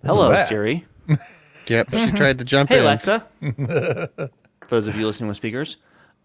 Hello, 0.03 0.29
that? 0.29 0.47
Siri. 0.47 0.85
Yep, 1.07 1.87
she 1.91 2.11
tried 2.11 2.39
to 2.39 2.45
jump 2.45 2.69
Hey, 2.69 2.79
in. 2.79 2.83
Alexa. 2.83 3.25
For 3.41 4.29
those 4.69 4.87
of 4.87 4.95
you 4.95 5.05
listening 5.05 5.27
with 5.27 5.37
speakers. 5.37 5.77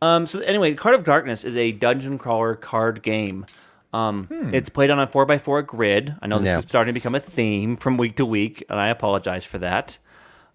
Um, 0.03 0.26
so 0.26 0.41
anyway, 0.41 0.74
Card 0.74 0.95
of 0.95 1.05
Darkness 1.05 1.45
is 1.45 1.57
a 1.57 1.72
dungeon 1.72 2.18
crawler 2.18 2.55
card 2.55 3.03
game. 3.03 3.47
Um, 3.93 4.29
It's 4.53 4.68
played 4.68 4.91
on 4.91 4.99
a 5.01 5.07
four 5.07 5.31
x 5.31 5.43
four 5.43 5.62
grid. 5.62 6.14
I 6.22 6.26
know 6.26 6.39
this 6.39 6.47
Yeah. 6.47 6.59
is 6.59 6.64
starting 6.64 6.93
to 6.93 6.99
become 6.99 7.14
a 7.14 7.20
theme 7.20 7.76
from 7.76 7.97
week 7.97 8.16
to 8.16 8.26
week, 8.26 8.64
and 8.68 8.79
I 8.79 8.89
apologize 8.89 9.45
for 9.45 9.59
that. 9.59 9.99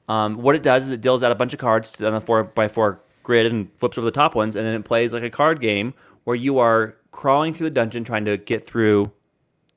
Um, 0.08 0.36
what 0.42 0.56
it 0.56 0.64
does 0.64 0.86
is 0.88 0.92
it 0.92 1.02
deals 1.02 1.24
out 1.24 1.32
a 1.32 1.36
bunch 1.36 1.54
of 1.54 1.60
cards 1.60 2.02
on 2.02 2.14
the 2.14 2.22
four 2.22 2.52
x 2.58 2.74
four 2.74 3.00
grid 3.24 3.46
and 3.46 3.70
flips 3.78 3.98
over 3.98 4.06
the 4.06 4.12
top 4.12 4.36
ones, 4.36 4.56
and 4.56 4.66
then 4.66 4.76
it 4.76 4.84
plays 4.86 5.14
like 5.14 5.24
a 5.24 5.30
card 5.30 5.62
game 5.62 5.94
where 6.26 6.36
you 6.36 6.60
are 6.60 6.96
crawling 7.12 7.54
through 7.54 7.66
the 7.68 7.72
dungeon 7.74 8.04
trying 8.04 8.26
to 8.26 8.38
get 8.38 8.66
through 8.66 9.12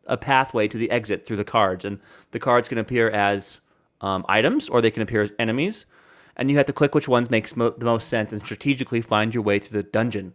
a 0.07 0.17
pathway 0.17 0.69
to 0.69 0.77
the 0.77 0.91
exit 0.91 1.27
through 1.27 1.37
the 1.37 1.45
cards, 1.45 1.85
and 1.85 1.99
the 2.33 2.39
cards 2.39 2.69
can 2.69 2.79
appear 2.79 3.09
as 3.11 3.59
um, 4.01 4.25
items 4.29 4.69
or 4.69 4.81
they 4.81 4.91
can 4.91 5.03
appear 5.03 5.23
as 5.23 5.33
enemies, 5.39 5.87
and 6.37 6.51
you 6.51 6.57
have 6.57 6.67
to 6.67 6.73
click 6.73 6.95
which 6.95 7.09
ones 7.09 7.31
makes 7.31 7.57
mo- 7.57 7.75
the 7.77 7.85
most 7.87 8.09
sense 8.09 8.33
and 8.33 8.43
strategically 8.43 9.01
find 9.01 9.33
your 9.35 9.43
way 9.43 9.59
to 9.59 9.73
the 9.73 9.83
dungeon. 9.83 10.35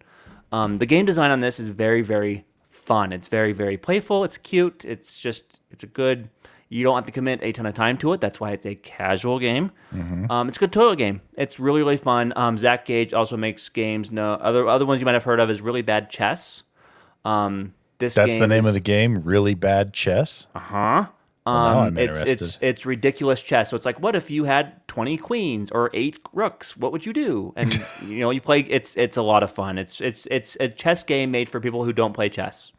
Um, 0.51 0.77
the 0.77 0.85
game 0.85 1.05
design 1.05 1.31
on 1.31 1.39
this 1.39 1.59
is 1.59 1.69
very, 1.69 2.01
very 2.01 2.45
fun. 2.69 3.13
It's 3.13 3.27
very, 3.27 3.53
very 3.53 3.77
playful. 3.77 4.23
It's 4.23 4.37
cute. 4.37 4.83
It's 4.83 5.19
just, 5.19 5.59
it's 5.71 5.83
a 5.83 5.87
good. 5.87 6.29
You 6.69 6.83
don't 6.85 6.95
have 6.95 7.05
to 7.05 7.11
commit 7.11 7.39
a 7.43 7.51
ton 7.51 7.65
of 7.65 7.73
time 7.73 7.97
to 7.97 8.13
it. 8.13 8.21
That's 8.21 8.39
why 8.39 8.51
it's 8.51 8.65
a 8.65 8.75
casual 8.75 9.39
game. 9.39 9.71
Um, 10.29 10.47
it's 10.47 10.55
a 10.55 10.59
good 10.61 10.71
total 10.71 10.95
game. 10.95 11.19
It's 11.37 11.59
really, 11.59 11.81
really 11.81 11.97
fun. 11.97 12.31
Um, 12.37 12.57
Zach 12.57 12.85
Gage 12.85 13.13
also 13.13 13.35
makes 13.35 13.67
games. 13.67 14.09
No 14.09 14.35
other 14.35 14.67
other 14.69 14.85
ones 14.85 15.01
you 15.01 15.05
might 15.05 15.13
have 15.15 15.25
heard 15.25 15.41
of 15.41 15.49
is 15.49 15.61
really 15.61 15.81
bad 15.81 16.09
chess. 16.09 16.63
Um, 17.25 17.73
this 17.99 18.15
That's 18.15 18.37
the 18.37 18.47
name 18.47 18.59
is- 18.59 18.67
of 18.67 18.73
the 18.73 18.79
game. 18.79 19.21
Really 19.21 19.53
bad 19.53 19.93
chess. 19.93 20.47
Uh 20.55 20.59
huh? 20.59 21.05
Well, 21.45 21.55
Um, 21.55 21.77
I'm 21.77 21.97
it's 21.97 22.21
it's 22.21 22.57
it's 22.61 22.85
ridiculous 22.85 23.41
chess. 23.41 23.69
So 23.71 23.75
it's 23.75 23.85
like, 23.85 23.99
what 23.99 24.15
if 24.15 24.29
you 24.29 24.43
had 24.43 24.87
twenty 24.87 25.17
queens 25.17 25.71
or 25.71 25.89
eight 25.93 26.19
rooks? 26.33 26.77
What 26.77 26.91
would 26.91 27.05
you 27.05 27.13
do? 27.13 27.51
And 27.55 27.73
you 28.05 28.19
know, 28.19 28.29
you 28.29 28.41
play. 28.41 28.59
It's 28.61 28.95
it's 28.95 29.17
a 29.17 29.23
lot 29.23 29.41
of 29.41 29.49
fun. 29.51 29.77
It's 29.79 29.99
it's 30.01 30.27
it's 30.29 30.55
a 30.59 30.67
chess 30.69 31.03
game 31.03 31.31
made 31.31 31.49
for 31.49 31.59
people 31.59 31.83
who 31.83 31.93
don't 31.93 32.13
play 32.13 32.29
chess. 32.29 32.73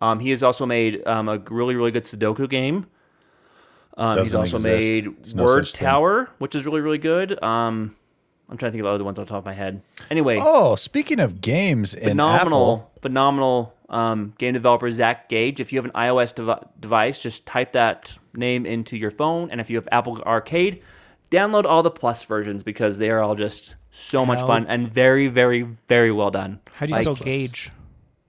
Um, 0.00 0.18
he 0.20 0.30
has 0.30 0.42
also 0.42 0.64
made 0.64 1.06
um, 1.06 1.28
a 1.28 1.38
really 1.50 1.74
really 1.76 1.90
good 1.90 2.04
Sudoku 2.04 2.48
game. 2.48 2.86
Um, 3.98 4.16
he's 4.18 4.34
also 4.34 4.56
exist. 4.56 4.64
made 4.64 5.34
no 5.34 5.44
Word 5.44 5.66
such 5.66 5.78
thing. 5.78 5.86
Tower, 5.86 6.30
which 6.38 6.54
is 6.54 6.64
really 6.64 6.80
really 6.80 6.96
good. 6.98 7.42
Um, 7.42 7.96
I'm 8.48 8.56
trying 8.56 8.70
to 8.70 8.78
think 8.78 8.80
of 8.80 8.86
other 8.86 9.04
ones 9.04 9.18
on 9.18 9.26
the 9.26 9.28
top 9.28 9.40
of 9.40 9.44
my 9.44 9.52
head. 9.52 9.82
Anyway, 10.10 10.38
Oh, 10.40 10.74
speaking 10.74 11.20
of 11.20 11.40
games 11.42 11.92
in 11.92 12.08
phenomenal, 12.08 12.88
Apple, 12.88 12.90
phenomenal 13.02 13.74
um, 13.90 14.34
game 14.38 14.54
developer 14.54 14.90
Zach 14.90 15.28
Gage. 15.28 15.60
If 15.60 15.72
you 15.72 15.78
have 15.78 15.84
an 15.84 15.92
iOS 15.92 16.34
devi- 16.34 16.66
device, 16.78 17.22
just 17.22 17.46
type 17.46 17.72
that 17.72 18.16
name 18.34 18.64
into 18.64 18.96
your 18.96 19.10
phone, 19.10 19.50
and 19.50 19.60
if 19.60 19.68
you 19.68 19.76
have 19.76 19.88
Apple 19.92 20.22
Arcade, 20.22 20.82
download 21.30 21.64
all 21.64 21.82
the 21.82 21.90
Plus 21.90 22.22
versions 22.22 22.62
because 22.62 22.98
they 22.98 23.10
are 23.10 23.20
all 23.20 23.34
just 23.34 23.74
so 23.90 24.24
much 24.24 24.40
fun 24.40 24.66
and 24.68 24.88
very, 24.92 25.26
very, 25.26 25.62
very 25.88 26.12
well 26.12 26.30
done. 26.30 26.60
How 26.72 26.86
do 26.86 26.90
you 26.90 26.94
Like, 26.94 27.02
spell 27.04 27.14
gauge? 27.16 27.70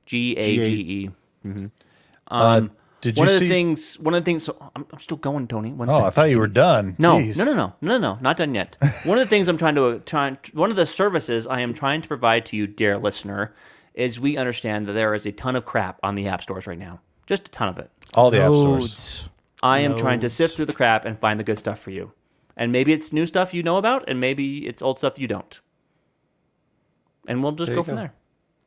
G 0.05 0.36
A 0.36 0.64
G 0.66 1.09
E. 1.45 1.70
uh, 2.28 2.62
did 3.01 3.18
you 3.18 3.22
One 3.22 3.28
of 3.30 3.34
see? 3.34 3.47
the 3.47 3.49
things, 3.49 3.99
one 3.99 4.14
of 4.14 4.22
the 4.22 4.26
things. 4.26 4.43
So 4.43 4.55
I'm, 4.76 4.86
I'm 4.91 4.99
still 4.99 5.18
going, 5.18 5.47
Tony. 5.47 5.72
One 5.72 5.89
oh, 5.89 5.93
second. 5.93 6.05
I 6.05 6.09
thought 6.12 6.30
you 6.30 6.38
were 6.38 6.47
done. 6.47 6.95
No, 6.99 7.18
Jeez. 7.18 7.38
no, 7.38 7.45
no, 7.45 7.53
no, 7.53 7.74
no, 7.82 7.97
no, 7.97 8.18
not 8.22 8.38
done 8.38 8.53
yet. 8.53 8.78
one 9.05 9.18
of 9.18 9.24
the 9.24 9.30
things 9.30 9.47
I'm 9.47 9.57
trying 9.57 9.76
to 9.76 9.99
trying 10.05 10.38
one 10.53 10.70
of 10.70 10.76
the 10.76 10.86
services 10.86 11.47
I 11.47 11.62
am 11.62 11.74
trying 11.74 12.01
to 12.03 12.07
provide 12.07 12.45
to 12.47 12.55
you, 12.57 12.68
dear 12.68 12.97
listener, 12.97 13.53
is 13.94 14.20
we 14.20 14.38
understand 14.38 14.88
that 14.88 14.94
there 14.94 15.14
is 15.14 15.26
a 15.26 15.32
ton 15.32 15.56
of 15.56 15.66
crap 15.66 16.00
on 16.04 16.16
the 16.16 16.28
app 16.28 16.42
stores 16.42 16.68
right 16.68 16.78
now, 16.78 17.00
just 17.26 17.48
a 17.48 17.52
ton 17.52 17.68
of 17.70 17.78
it. 17.78 17.89
All 18.14 18.32
the 18.32 18.39
app 18.42 18.54
stores. 18.54 18.82
Loads. 18.84 19.30
I 19.64 19.80
am 19.80 19.96
trying 19.98 20.20
to 20.22 20.30
sift 20.30 20.56
through 20.56 20.66
the 20.66 20.74
crap 20.74 21.06
and 21.06 21.20
find 21.20 21.39
the 21.39 21.44
good 21.44 21.58
stuff 21.58 21.80
for 21.80 21.92
you, 21.92 22.14
and 22.58 22.72
maybe 22.72 22.94
it's 22.94 23.14
new 23.14 23.26
stuff 23.26 23.54
you 23.54 23.62
know 23.64 23.78
about, 23.78 24.08
and 24.10 24.20
maybe 24.20 24.66
it's 24.68 24.82
old 24.82 24.98
stuff 24.98 25.20
you 25.20 25.28
don't, 25.28 25.60
and 27.28 27.44
we'll 27.44 27.52
just 27.52 27.68
There 27.68 27.76
go 27.76 27.84
from 27.84 27.96
go. 27.96 28.02
there. 28.02 28.14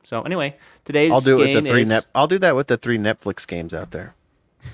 So 0.03 0.21
anyway, 0.21 0.55
today's 0.83 1.11
I'll 1.11 1.21
do 1.21 1.41
it 1.41 1.53
with 1.55 1.63
the 1.63 1.69
three 1.69 1.81
is- 1.81 1.89
net. 1.89 2.05
I'll 2.13 2.27
do 2.27 2.37
that 2.39 2.55
with 2.55 2.67
the 2.67 2.77
three 2.77 2.97
Netflix 2.97 3.45
games 3.47 3.73
out 3.73 3.91
there. 3.91 4.15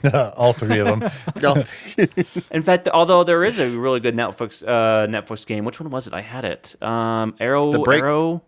All 0.13 0.53
three 0.53 0.79
of 0.79 0.87
them. 0.87 1.09
In 2.51 2.61
fact, 2.63 2.87
although 2.87 3.23
there 3.23 3.43
is 3.43 3.59
a 3.59 3.69
really 3.69 3.99
good 3.99 4.15
Netflix 4.15 4.61
uh, 4.65 5.07
Netflix 5.07 5.45
game, 5.45 5.65
which 5.65 5.79
one 5.79 5.89
was 5.89 6.07
it? 6.07 6.13
I 6.13 6.21
had 6.21 6.45
it. 6.45 6.81
Um, 6.81 7.35
Arrow. 7.39 7.71
The 7.71 7.79
break- 7.79 8.01
Arrow. 8.01 8.41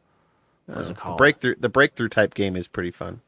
What 0.66 0.78
was 0.78 0.90
it 0.90 0.98
the 1.06 1.12
breakthrough, 1.18 1.56
the 1.60 1.70
breakthrough 1.70 2.10
type 2.10 2.34
game 2.34 2.56
is 2.56 2.68
pretty 2.68 2.92
fun. 2.92 3.22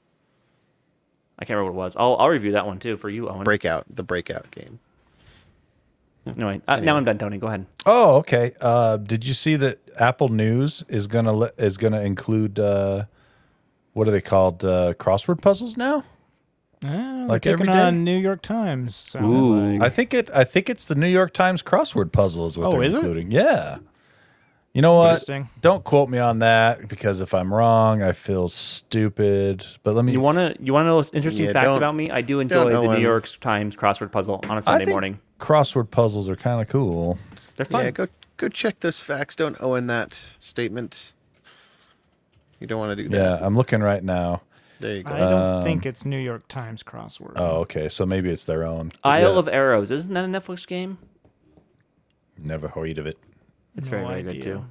I 1.37 1.43
can't 1.45 1.57
remember 1.57 1.73
what 1.73 1.81
it 1.81 1.85
was. 1.85 1.95
I'll 1.97 2.15
I'll 2.17 2.29
review 2.29 2.53
that 2.53 2.65
one 2.65 2.79
too 2.79 2.95
for 2.97 3.09
you, 3.09 3.27
Owen. 3.29 3.43
Breakout, 3.43 3.85
the 3.89 4.03
breakout 4.03 4.49
game. 4.51 4.79
Anyway, 6.27 6.59
uh, 6.67 6.77
now 6.79 6.95
I'm 6.97 7.05
done, 7.05 7.17
Tony. 7.19 7.37
Go 7.37 7.47
ahead. 7.47 7.67
Oh, 7.85 8.15
okay. 8.15 8.53
Uh, 8.59 8.97
did 8.97 9.25
you 9.27 9.33
see 9.35 9.55
that 9.57 9.77
Apple 9.99 10.29
News 10.29 10.83
is 10.87 11.05
gonna 11.07 11.33
le- 11.33 11.51
is 11.57 11.77
gonna 11.77 12.01
include 12.01 12.57
uh, 12.57 13.03
what 13.93 14.07
are 14.07 14.11
they 14.11 14.21
called? 14.21 14.63
Uh, 14.65 14.93
crossword 14.93 15.41
puzzles 15.41 15.77
now. 15.77 16.03
Ah, 16.83 17.25
Like 17.27 17.29
like 17.29 17.41
taking 17.43 17.53
every 17.67 17.73
day? 17.73 17.79
on 17.81 18.03
New 18.03 18.17
York 18.17 18.41
Times. 18.41 18.95
Sounds 18.95 19.39
Ooh. 19.41 19.59
like. 19.73 19.81
I 19.81 19.89
think 19.89 20.13
it. 20.13 20.29
I 20.33 20.43
think 20.45 20.69
it's 20.69 20.85
the 20.85 20.95
New 20.95 21.07
York 21.07 21.31
Times 21.33 21.61
crossword 21.61 22.11
puzzle 22.11 22.47
is 22.47 22.57
what 22.57 22.67
Oh, 22.67 22.71
they're 22.71 22.83
is 22.83 22.93
it? 22.93 22.97
including. 22.97 23.31
Yeah. 23.31 23.79
You 24.75 24.81
know 24.81 24.95
what? 24.95 25.05
Interesting. 25.11 25.47
Don't 25.61 25.85
quote 25.85 26.09
me 26.09 26.17
on 26.17 26.39
that 26.39 26.89
because 26.89 27.21
if 27.21 27.33
I'm 27.33 27.53
wrong, 27.53 28.03
I 28.03 28.11
feel 28.11 28.49
stupid. 28.49 29.65
But 29.83 29.95
let 29.95 30.03
me. 30.03 30.11
You 30.11 30.19
want 30.19 30.37
to 30.37 30.53
you 30.61 30.73
want 30.73 30.83
to 30.83 30.87
know 30.87 30.99
an 30.99 31.05
interesting 31.13 31.45
Yeah, 31.45 31.53
fact 31.53 31.67
about 31.67 31.95
me? 31.95 32.11
I 32.11 32.19
do 32.19 32.41
enjoy 32.41 32.69
the 32.69 32.81
New. 32.81 32.99
York 32.99 33.25
Times 33.39 33.77
crossword 33.77 34.11
puzzle 34.11 34.41
on 34.49 34.57
a 34.57 34.61
Sunday 34.61 34.83
think 34.83 34.93
morning. 34.93 35.19
crossword 35.39 35.91
puzzles 35.91 36.27
are 36.27 36.35
kind 36.35 36.61
of 36.61 36.67
cool. 36.67 37.17
They're 37.55 37.65
fun. 37.65 37.85
Yeah, 37.85 37.91
go 37.91 38.07
go 38.35 38.49
check 38.49 38.81
those 38.81 38.99
facts. 38.99 39.37
Don't 39.37 39.55
own 39.61 39.87
that 39.87 40.27
statement. 40.39 41.13
You 42.59 42.67
don't 42.67 42.79
want 42.79 42.97
to 42.97 43.01
do 43.01 43.07
that. 43.07 43.17
Yeah, 43.17 43.45
I'm 43.45 43.55
looking 43.55 43.79
right 43.79 44.03
now. 44.03 44.41
There 44.81 44.93
you 44.97 45.03
go. 45.03 45.13
I 45.13 45.19
don't 45.19 45.31
Um, 45.59 45.63
think 45.63 45.85
it's 45.85 46.03
New 46.03 46.19
York 46.19 46.49
Times 46.49 46.83
crossword. 46.83 47.33
Oh, 47.37 47.61
okay. 47.61 47.87
So 47.87 48.05
maybe 48.05 48.29
it's 48.29 48.43
their 48.43 48.65
own. 48.65 48.91
Isle 49.05 49.31
Yeah, 49.33 49.39
of 49.39 49.47
Arrows 49.47 49.89
isn't 49.89 50.13
that 50.13 50.25
a 50.25 50.27
Netflix 50.27 50.67
game? 50.67 50.97
Never 52.37 52.67
heard 52.67 52.97
of 52.97 53.07
it. 53.07 53.17
It's 53.77 53.87
No 53.87 53.91
very 53.91 54.05
very 54.07 54.23
good 54.23 54.41
too. 54.41 54.65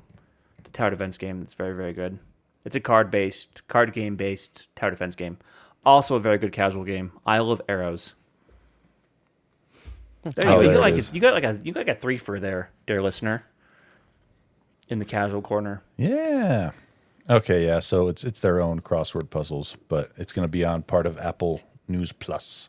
It's 0.58 0.68
a 0.68 0.72
tower 0.72 0.90
defense 0.90 1.18
game. 1.18 1.42
It's 1.42 1.54
very 1.54 1.74
very 1.74 1.92
good. 1.92 2.18
It's 2.64 2.76
a 2.76 2.80
card 2.80 3.10
based 3.10 3.66
card 3.68 3.92
game 3.92 4.16
based 4.16 4.68
tower 4.74 4.90
defense 4.90 5.14
game. 5.14 5.38
Also 5.84 6.16
a 6.16 6.20
very 6.20 6.38
good 6.38 6.52
casual 6.52 6.84
game. 6.84 7.12
Isle 7.26 7.50
of 7.50 7.60
Arrows. 7.68 8.14
There 10.22 10.46
you 10.46 10.50
Oh, 10.50 10.56
go. 10.56 10.60
You 10.62 10.72
got 10.72 10.80
like 10.80 10.94
a, 10.94 11.14
you 11.14 11.20
got 11.20 11.34
like 11.34 11.44
a 11.44 11.60
you 11.62 11.72
got 11.72 11.86
like 11.86 11.96
a 11.96 12.00
three 12.00 12.16
for 12.16 12.40
there, 12.40 12.70
dear 12.86 13.02
listener. 13.02 13.44
In 14.88 14.98
the 14.98 15.04
casual 15.06 15.40
corner. 15.40 15.82
Yeah. 15.96 16.72
Okay, 17.28 17.64
yeah. 17.66 17.80
So 17.80 18.08
it's 18.08 18.22
it's 18.24 18.40
their 18.40 18.60
own 18.60 18.80
crossword 18.80 19.30
puzzles, 19.30 19.76
but 19.88 20.12
it's 20.16 20.32
going 20.32 20.44
to 20.44 20.50
be 20.50 20.64
on 20.64 20.82
part 20.82 21.06
of 21.06 21.18
Apple 21.18 21.62
News 21.88 22.12
Plus 22.12 22.68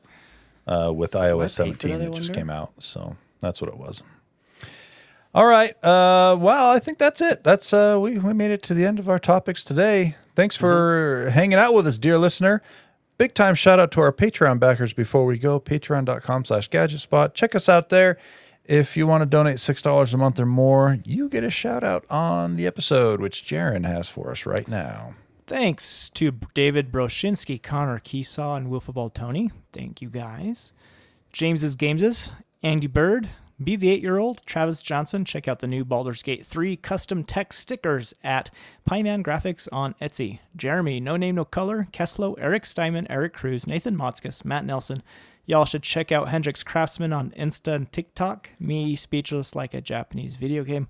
uh, 0.68 0.92
with 0.94 1.12
iOS 1.12 1.58
pay 1.58 1.72
for 1.72 1.78
that, 1.78 1.82
17 1.82 1.92
I 1.94 1.98
that 1.98 2.14
just 2.14 2.34
came 2.34 2.50
out. 2.50 2.72
So 2.80 3.18
that's 3.42 3.62
what 3.62 3.70
it 3.70 3.78
was. 3.78 4.04
All 5.36 5.46
right. 5.46 5.72
Uh, 5.84 6.38
well, 6.40 6.70
I 6.70 6.80
think 6.80 6.98
that's 6.98 7.20
it. 7.20 7.44
That's 7.44 7.74
uh, 7.74 8.00
we 8.02 8.18
we 8.18 8.32
made 8.32 8.52
it 8.52 8.64
to 8.64 8.74
the 8.74 8.86
end 8.86 9.00
of 9.00 9.10
our 9.10 9.20
topics 9.20 9.64
today. 9.64 10.16
Thanks 10.34 10.56
for 10.56 11.30
hanging 11.34 11.58
out 11.58 11.74
with 11.74 11.86
us, 11.88 11.98
dear 11.98 12.18
listener. 12.18 12.62
Big 13.18 13.34
time 13.34 13.54
shout 13.54 13.78
out 13.78 13.92
to 13.92 14.02
our 14.02 14.14
Patreon 14.14 14.62
backers 14.62 14.94
before 14.94 15.26
we 15.26 15.38
go. 15.38 15.60
Patreon.com 15.60 16.46
slash 16.46 16.70
gadgetspot. 16.70 17.34
Check 17.34 17.54
us 17.54 17.68
out 17.68 17.90
there. 17.90 18.18
If 18.64 18.96
you 18.96 19.08
want 19.08 19.24
to 19.24 19.26
donate 19.26 19.58
$6 19.58 20.14
a 20.14 20.18
month 20.18 20.40
or 20.40 20.46
more, 20.46 21.00
you 21.06 21.28
get 21.28 21.44
a 21.44 21.50
shout 21.50 21.84
out 21.84 22.06
on 22.10 22.56
the 22.56 22.66
episode, 22.66 23.20
which 23.20 23.44
Jaron 23.44 23.86
has 23.86 24.10
for 24.10 24.32
us 24.32 24.46
right 24.46 24.68
now. 24.68 25.16
Thanks 25.48 26.10
to 26.12 26.32
David 26.54 26.92
Broshinsky, 26.94 27.62
Connor 27.62 28.00
Keesaw, 28.00 28.56
and 28.56 28.68
Wilfaball 28.68 29.14
Tony. 29.14 29.52
Thank 29.72 30.02
you 30.02 30.10
guys. 30.10 30.72
James's 31.32 31.76
Gameses, 31.76 32.32
Andy 32.64 32.88
Bird, 32.88 33.30
Be 33.64 33.78
the 33.78 33.90
Eight 33.90 34.02
Year 34.02 34.18
Old, 34.18 34.46
Travis 34.46 34.82
Johnson. 34.82 35.24
Check 35.24 35.48
out 35.48 35.60
the 35.60 35.68
new 35.68 35.86
Baldur's 35.86 36.22
Gate 36.22 36.46
3 36.46 36.76
custom 36.76 37.24
text 37.24 37.60
stickers 37.60 38.14
at 38.22 38.50
Pieman 38.90 39.24
Graphics 39.24 39.70
on 39.72 39.96
Etsy. 40.02 40.40
Jeremy, 40.58 41.00
No 41.00 41.16
Name 41.16 41.36
No 41.36 41.46
Color, 41.46 41.88
Keslow, 41.94 42.36
Eric 42.38 42.66
Steinman, 42.66 43.08
Eric 43.10 43.34
Cruz, 43.34 43.66
Nathan 43.66 43.98
Motzkus, 43.98 44.44
Matt 44.44 44.66
Nelson. 44.66 45.02
Y'all 45.46 45.64
should 45.64 45.84
check 45.84 46.12
out 46.12 46.30
Hendrix 46.30 46.64
Craftsman 46.64 47.14
on 47.14 47.32
Insta 47.32 47.76
and 47.76 47.92
TikTok. 47.92 48.50
Me, 48.60 48.94
speechless 48.96 49.56
like 49.56 49.74
a 49.74 49.80
Japanese 49.82 50.36
video 50.36 50.64
game 50.64 50.88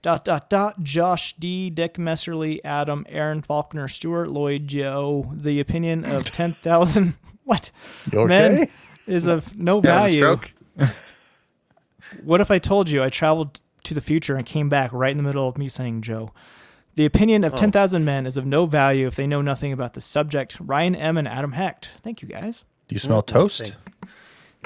dot 0.00 0.24
dot 0.24 0.48
dot 0.48 0.82
Josh 0.82 1.34
D, 1.34 1.68
Dick 1.68 1.94
Messerly, 1.94 2.60
Adam, 2.64 3.04
Aaron 3.08 3.42
Faulkner, 3.42 3.88
Stuart 3.88 4.30
Lloyd, 4.30 4.68
Joe. 4.68 5.32
The 5.34 5.60
opinion 5.60 6.04
of 6.04 6.24
ten 6.32 6.52
thousand 6.52 7.14
what 7.44 7.70
You 8.10 8.26
men 8.26 8.68
is 9.06 9.26
of 9.26 9.58
no 9.58 9.82
You 9.82 9.88
having 9.88 10.20
value. 10.20 10.40
stroke? 12.10 12.24
What 12.26 12.40
if 12.40 12.50
I 12.50 12.58
told 12.58 12.90
you 12.90 13.02
I 13.02 13.08
traveled 13.08 13.60
to 13.84 13.94
the 13.94 14.00
future 14.00 14.36
and 14.36 14.44
came 14.46 14.68
back 14.68 14.92
right 14.92 15.10
in 15.10 15.16
the 15.16 15.22
middle 15.22 15.48
of 15.48 15.56
me 15.58 15.68
saying 15.68 16.02
Joe? 16.02 16.30
The 16.96 17.06
opinion 17.06 17.44
of 17.44 17.54
10,000 17.54 18.04
men 18.04 18.26
is 18.26 18.36
of 18.36 18.44
no 18.44 18.66
value 18.66 19.06
if 19.06 19.14
they 19.14 19.26
know 19.26 19.40
nothing 19.42 19.72
about 19.72 19.94
the 19.94 20.00
subject. 20.00 20.58
Ryan 20.60 20.94
M. 20.96 21.16
and 21.16 21.26
Adam 21.28 21.52
Hecht. 21.52 21.90
Thank 22.02 22.20
you 22.20 22.28
guys. 22.28 22.64
Do 22.88 22.94
you 22.94 22.98
smell 22.98 23.22
toast? 23.22 23.76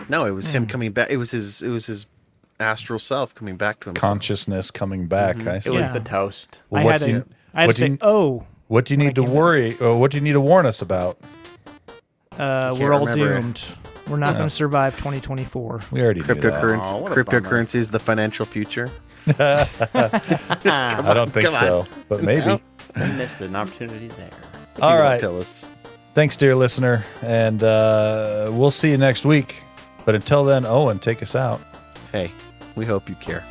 No, 0.08 0.24
it 0.24 0.30
was 0.30 0.48
him 0.48 0.66
coming 0.66 0.90
back. 0.92 1.10
It 1.10 1.18
was 1.18 1.30
his. 1.32 1.62
It 1.62 1.68
was 1.68 1.86
his 1.86 2.06
astral 2.58 2.98
self 2.98 3.34
coming 3.34 3.56
back 3.56 3.78
to 3.80 3.90
him. 3.90 3.94
Consciousness 3.94 4.70
coming 4.70 5.06
back. 5.06 5.46
I 5.46 5.58
see. 5.58 5.70
It 5.70 5.76
was 5.76 5.86
Yeah. 5.88 5.92
the 5.92 6.00
toast. 6.00 6.62
Well, 6.70 6.80
I 6.80 6.84
what 6.84 6.92
had 6.92 7.00
do 7.00 7.06
to, 7.06 7.12
you, 7.12 7.24
I 7.52 7.60
had 7.60 7.66
to 7.68 7.74
say, 7.74 7.88
you- 7.90 7.98
oh, 8.00 8.46
what 8.68 8.86
do 8.86 8.94
you 8.94 8.98
need 8.98 9.14
to 9.16 9.22
worry? 9.22 9.76
Or 9.78 10.00
what 10.00 10.10
do 10.10 10.16
you 10.16 10.22
need 10.22 10.32
to 10.32 10.40
warn 10.40 10.64
us 10.66 10.80
about? 10.82 11.18
uh, 12.38 12.74
we're 12.78 12.92
all 12.92 13.00
remember. 13.06 13.40
doomed. 13.40 13.62
We're 14.08 14.18
not 14.18 14.34
going 14.36 14.48
to 14.48 14.54
survive 14.54 14.96
2024. 14.96 15.80
We 15.90 16.02
already 16.02 16.20
knew 16.20 16.26
that. 16.26 16.36
Cryptocurrency, 16.36 16.92
Aw, 16.92 16.98
what 16.98 17.12
a 17.18 17.24
bummer. 17.24 17.40
cryptocurrency 17.40 17.76
is 17.76 17.90
the 17.90 17.98
financial 17.98 18.44
future. 18.44 18.90
I 19.38 21.12
don't 21.14 21.32
think 21.32 21.46
come 21.46 21.54
on. 21.54 21.60
so, 21.60 21.86
but 22.08 22.22
maybe. 22.22 22.46
No. 22.46 22.60
I 22.96 23.12
missed 23.16 23.40
an 23.40 23.56
opportunity 23.56 24.08
there. 24.08 24.30
If 24.76 24.82
All 24.82 24.90
you 24.92 24.96
don't 24.98 25.04
right. 25.06 25.20
tell 25.20 25.38
us. 25.40 25.68
Thanks, 26.14 26.36
dear 26.36 26.54
listener, 26.54 27.04
and 27.22 27.62
uh, 27.62 28.50
we'll 28.52 28.70
see 28.70 28.90
you 28.90 28.98
next 28.98 29.24
week. 29.24 29.62
But 30.04 30.14
until 30.14 30.44
then, 30.44 30.64
Owen, 30.66 30.98
take 30.98 31.22
us 31.22 31.34
out. 31.34 31.60
Hey, 32.12 32.30
we 32.76 32.84
hope 32.84 33.08
you 33.08 33.14
care. 33.16 33.42